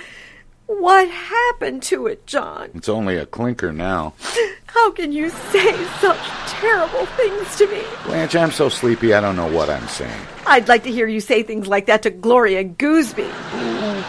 What 0.66 1.08
happened 1.08 1.84
to 1.84 2.08
it, 2.08 2.26
John? 2.26 2.70
It's 2.74 2.88
only 2.88 3.18
a 3.18 3.24
clinker 3.24 3.72
now. 3.72 4.14
How 4.66 4.90
can 4.90 5.12
you 5.12 5.30
say 5.30 5.84
such 6.00 6.18
terrible 6.48 7.06
things 7.06 7.56
to 7.58 7.68
me? 7.68 7.84
Blanche, 8.04 8.34
I'm 8.34 8.50
so 8.50 8.68
sleepy 8.68 9.14
I 9.14 9.20
don't 9.20 9.36
know 9.36 9.46
what 9.46 9.70
I'm 9.70 9.86
saying. 9.86 10.26
I'd 10.48 10.68
like 10.68 10.84
to 10.84 10.92
hear 10.92 11.08
you 11.08 11.20
say 11.20 11.42
things 11.42 11.66
like 11.66 11.86
that 11.86 12.02
to 12.02 12.10
Gloria 12.10 12.64
Gooseby. 12.64 13.32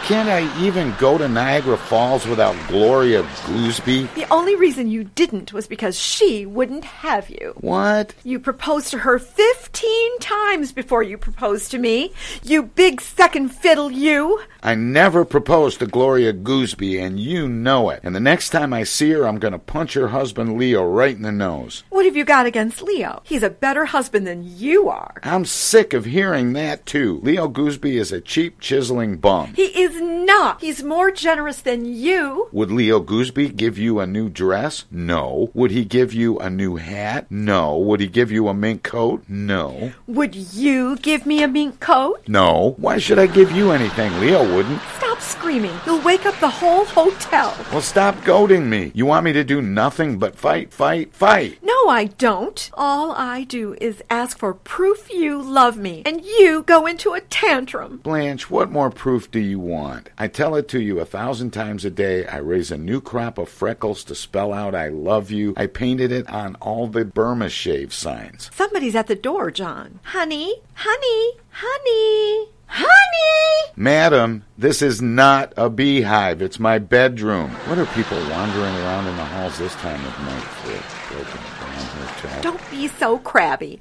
Can't 0.04 0.28
I 0.28 0.64
even 0.64 0.94
go 0.98 1.18
to 1.18 1.28
Niagara 1.28 1.76
Falls 1.76 2.26
without 2.26 2.56
Gloria 2.68 3.24
Gooseby? 3.24 4.14
The 4.14 4.32
only 4.32 4.54
reason 4.54 4.88
you 4.88 5.04
didn't 5.04 5.52
was 5.52 5.66
because 5.66 5.98
she 5.98 6.46
wouldn't 6.46 6.84
have 6.84 7.28
you. 7.28 7.54
What? 7.60 8.14
You 8.22 8.38
proposed 8.38 8.90
to 8.92 8.98
her 8.98 9.18
15 9.18 10.18
times 10.20 10.72
before 10.72 11.02
you 11.02 11.18
proposed 11.18 11.72
to 11.72 11.78
me. 11.78 12.12
You 12.44 12.62
big 12.62 13.00
second 13.00 13.48
fiddle, 13.48 13.90
you. 13.90 14.40
I 14.62 14.74
never 14.74 15.24
proposed 15.24 15.80
to 15.80 15.86
Gloria 15.86 16.32
Gooseby, 16.32 17.00
and 17.00 17.18
you 17.18 17.48
know 17.48 17.90
it. 17.90 18.00
And 18.02 18.14
the 18.14 18.20
next 18.20 18.50
time 18.50 18.72
I 18.72 18.84
see 18.84 19.10
her, 19.10 19.26
I'm 19.26 19.38
going 19.38 19.52
to 19.52 19.58
punch 19.58 19.94
her 19.94 20.08
husband 20.08 20.56
Leo 20.56 20.84
right 20.84 21.14
in 21.14 21.22
the 21.22 21.32
nose. 21.32 21.82
What 21.90 22.04
have 22.06 22.16
you 22.16 22.24
got 22.24 22.46
against 22.46 22.82
Leo? 22.82 23.22
He's 23.24 23.42
a 23.42 23.50
better 23.50 23.84
husband 23.86 24.26
than 24.26 24.42
you 24.44 24.88
are. 24.88 25.14
I'm 25.22 25.44
sick 25.44 25.92
of 25.92 26.04
hearing 26.04 26.27
that, 26.28 26.84
too. 26.84 27.20
Leo 27.22 27.48
Gooseby 27.48 27.94
is 27.98 28.12
a 28.12 28.20
cheap, 28.20 28.60
chiseling 28.60 29.16
bum. 29.16 29.54
He 29.54 29.66
is 29.82 30.00
not. 30.00 30.60
He's 30.60 30.82
more 30.82 31.10
generous 31.10 31.60
than 31.62 31.84
you. 31.86 32.48
Would 32.52 32.70
Leo 32.70 33.00
Gooseby 33.00 33.56
give 33.56 33.78
you 33.78 33.98
a 33.98 34.06
new 34.06 34.28
dress? 34.28 34.84
No. 34.90 35.50
Would 35.54 35.70
he 35.70 35.84
give 35.84 36.12
you 36.12 36.38
a 36.38 36.50
new 36.50 36.76
hat? 36.76 37.26
No. 37.30 37.78
Would 37.78 38.00
he 38.00 38.08
give 38.08 38.30
you 38.30 38.48
a 38.48 38.54
mink 38.54 38.82
coat? 38.82 39.24
No. 39.26 39.92
Would 40.06 40.34
you 40.34 40.96
give 40.98 41.24
me 41.24 41.42
a 41.42 41.48
mink 41.48 41.80
coat? 41.80 42.22
No. 42.28 42.74
Why 42.76 42.98
should 42.98 43.18
I 43.18 43.26
give 43.26 43.50
you 43.52 43.70
anything? 43.70 44.20
Leo 44.20 44.42
wouldn't. 44.54 44.80
Stop 45.18 45.38
screaming. 45.38 45.76
You'll 45.84 46.00
wake 46.02 46.26
up 46.26 46.38
the 46.38 46.48
whole 46.48 46.84
hotel. 46.84 47.56
Well, 47.72 47.80
stop 47.80 48.22
goading 48.24 48.70
me. 48.70 48.92
You 48.94 49.04
want 49.06 49.24
me 49.24 49.32
to 49.32 49.42
do 49.42 49.60
nothing 49.60 50.18
but 50.18 50.36
fight, 50.36 50.72
fight, 50.72 51.12
fight. 51.12 51.58
No, 51.60 51.88
I 51.88 52.04
don't. 52.18 52.70
All 52.74 53.12
I 53.12 53.42
do 53.42 53.74
is 53.80 54.02
ask 54.10 54.38
for 54.38 54.54
proof 54.54 55.10
you 55.10 55.42
love 55.42 55.76
me, 55.76 56.02
and 56.06 56.24
you 56.24 56.62
go 56.62 56.86
into 56.86 57.14
a 57.14 57.20
tantrum. 57.20 57.98
Blanche, 57.98 58.48
what 58.48 58.70
more 58.70 58.90
proof 58.90 59.28
do 59.30 59.40
you 59.40 59.58
want? 59.58 60.10
I 60.18 60.28
tell 60.28 60.54
it 60.54 60.68
to 60.68 60.80
you 60.80 61.00
a 61.00 61.04
thousand 61.04 61.50
times 61.50 61.84
a 61.84 61.90
day. 61.90 62.24
I 62.26 62.38
raise 62.38 62.70
a 62.70 62.78
new 62.78 63.00
crop 63.00 63.38
of 63.38 63.48
freckles 63.48 64.04
to 64.04 64.14
spell 64.14 64.52
out 64.52 64.74
I 64.74 64.88
love 64.88 65.32
you. 65.32 65.54
I 65.56 65.66
painted 65.66 66.12
it 66.12 66.28
on 66.28 66.54
all 66.56 66.86
the 66.86 67.04
Burma 67.04 67.48
shave 67.48 67.92
signs. 67.92 68.50
Somebody's 68.54 68.94
at 68.94 69.08
the 69.08 69.16
door, 69.16 69.50
John. 69.50 69.98
Honey, 70.04 70.62
honey, 70.74 71.32
honey. 71.50 72.48
Honey! 72.68 73.72
Madam, 73.76 74.44
this 74.56 74.82
is 74.82 75.02
not 75.02 75.52
a 75.56 75.68
beehive. 75.68 76.40
It's 76.42 76.58
my 76.58 76.78
bedroom. 76.78 77.50
What 77.66 77.78
are 77.78 77.86
people 77.86 78.18
wandering 78.30 78.74
around 78.76 79.06
in 79.06 79.16
the 79.16 79.24
halls 79.24 79.58
this 79.58 79.74
time 79.76 80.04
of 80.04 80.18
night 80.20 80.42
for? 80.42 81.14
Broken 81.14 81.40
down 81.40 81.84
hotel. 82.06 82.42
Don't 82.42 82.70
be 82.70 82.88
so 82.88 83.18
crabby. 83.18 83.80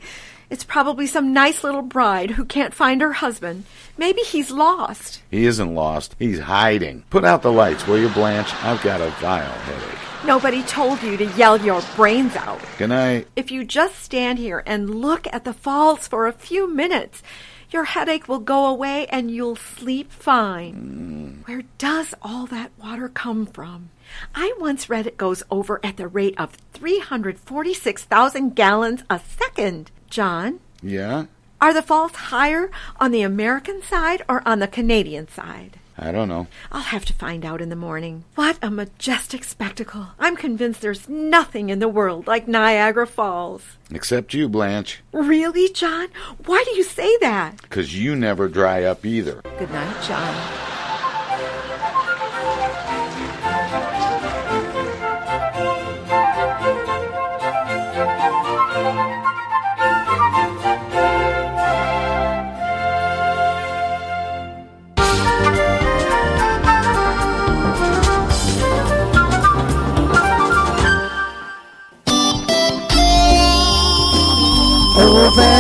It's 0.50 0.64
probably 0.64 1.08
some 1.08 1.34
nice 1.34 1.62
little 1.64 1.82
bride 1.82 2.32
who 2.32 2.46
can't 2.46 2.74
find 2.74 3.02
her 3.02 3.12
husband. 3.12 3.66
Maybe 3.98 4.22
he's 4.22 4.50
lost. 4.50 5.22
He 5.30 5.46
isn't 5.46 5.76
lost. 5.76 6.16
He's 6.20 6.40
hiding. 6.40 7.04
Put 7.10 7.26
out 7.26 7.42
the 7.42 7.52
lights, 7.52 7.86
will 7.86 8.00
you, 8.00 8.08
Blanche? 8.10 8.54
I've 8.64 8.82
got 8.82 9.02
a 9.02 9.10
vile 9.20 9.52
headache. 9.52 10.00
Nobody 10.26 10.64
told 10.64 11.04
you 11.04 11.18
to 11.18 11.26
yell 11.34 11.60
your 11.60 11.82
brains 11.96 12.36
out. 12.38 12.62
Good 12.78 12.90
night. 12.90 13.28
If 13.36 13.52
you 13.52 13.66
just 13.66 14.00
stand 14.00 14.40
here 14.40 14.64
and 14.66 15.02
look 15.02 15.28
at 15.34 15.44
the 15.44 15.54
falls 15.54 16.08
for 16.08 16.28
a 16.28 16.34
few 16.34 16.74
minutes, 16.74 17.22
your 17.70 17.84
headache 17.86 18.28
will 18.28 18.40
go 18.40 18.66
away 18.66 19.08
and 19.08 19.30
you'll 19.32 19.56
sleep 19.56 20.12
fine. 20.12 21.44
Where 21.46 21.64
does 21.78 22.14
all 22.22 22.46
that 22.48 22.72
water 22.82 23.10
come 23.10 23.46
from? 23.46 23.90
I 24.34 24.54
once 24.60 24.90
read 24.90 25.08
it 25.08 25.18
goes 25.18 25.44
over 25.52 25.80
at 25.84 25.98
the 25.98 26.08
rate 26.08 26.36
of 26.38 26.54
346,000 26.74 28.56
gallons 28.56 29.04
a 29.10 29.20
second. 29.20 29.92
John? 30.10 30.60
Yeah? 30.82 31.26
Are 31.60 31.74
the 31.74 31.82
falls 31.82 32.14
higher 32.14 32.70
on 33.00 33.12
the 33.12 33.24
American 33.24 33.82
side 33.82 34.24
or 34.30 34.48
on 34.48 34.60
the 34.60 34.68
Canadian 34.68 35.28
side? 35.28 35.80
I 35.98 36.12
don't 36.12 36.28
know. 36.28 36.48
I'll 36.72 36.82
have 36.82 37.06
to 37.06 37.14
find 37.14 37.44
out 37.44 37.60
in 37.62 37.70
the 37.70 37.76
morning. 37.76 38.24
What 38.36 38.60
a 38.62 38.70
majestic 38.70 39.44
spectacle. 39.44 40.10
I'm 40.20 40.36
convinced 40.36 40.82
there's 40.82 41.10
nothing 41.10 41.70
in 41.70 41.80
the 41.80 41.88
world 41.88 42.28
like 42.28 42.48
Niagara 42.48 43.08
Falls. 43.08 43.64
Except 43.90 44.34
you, 44.34 44.48
Blanche. 44.48 45.02
Really, 45.12 45.70
John? 45.70 46.10
Why 46.46 46.64
do 46.66 46.76
you 46.76 46.84
say 46.84 47.18
that? 47.22 47.62
Because 47.64 47.98
you 47.98 48.16
never 48.16 48.48
dry 48.48 48.84
up 48.84 49.06
either. 49.06 49.42
Good 49.58 49.72
night, 49.72 50.04
John. 50.04 50.36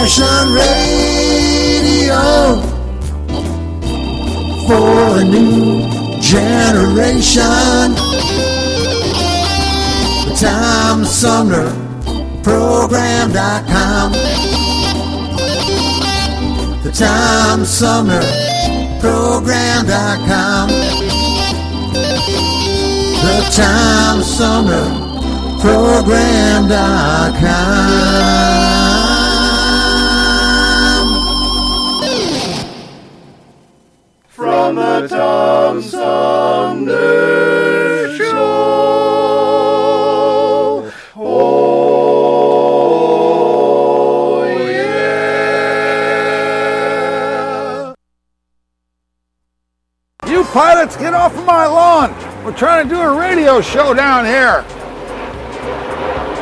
Old-fashioned 0.07 0.55
radio 0.55 2.15
for 4.65 5.19
a 5.19 5.23
new 5.25 5.83
generation. 6.21 7.91
The 10.23 10.31
Tom 10.39 11.03
Sumner 11.03 11.69
Program.com. 12.41 14.13
The 16.83 16.91
Tom 16.93 17.65
Sumner 17.65 18.23
Program.com. 19.01 20.69
The 23.23 23.43
Tom 23.51 24.23
Sumner 24.23 24.87
Program.com. 25.59 26.67
From 34.67 34.75
the 34.75 35.07
Tom 35.07 35.81
Sumner 35.81 36.97
Show. 38.17 38.51
Oh, 41.15 42.03
yeah. 44.59 45.53
You 50.27 50.43
pilots, 50.43 50.97
get 50.97 51.13
off 51.13 51.33
of 51.37 51.45
my 51.45 51.65
lawn. 51.65 52.11
We're 52.43 52.51
trying 52.51 52.89
to 52.89 52.93
do 52.93 52.99
a 52.99 53.17
radio 53.17 53.61
show 53.61 53.93
down 53.93 54.25
here. 54.25 54.65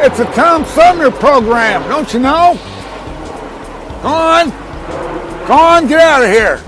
It's 0.04 0.18
a 0.20 0.26
Tom 0.34 0.66
Sumner 0.66 1.12
program, 1.12 1.88
don't 1.88 2.12
you 2.12 2.22
know? 2.22 2.58
Go 4.02 4.10
on. 4.10 4.50
Go 5.46 5.54
on, 5.54 5.86
get 5.88 6.00
out 6.00 6.24
of 6.24 6.30
here. 6.32 6.60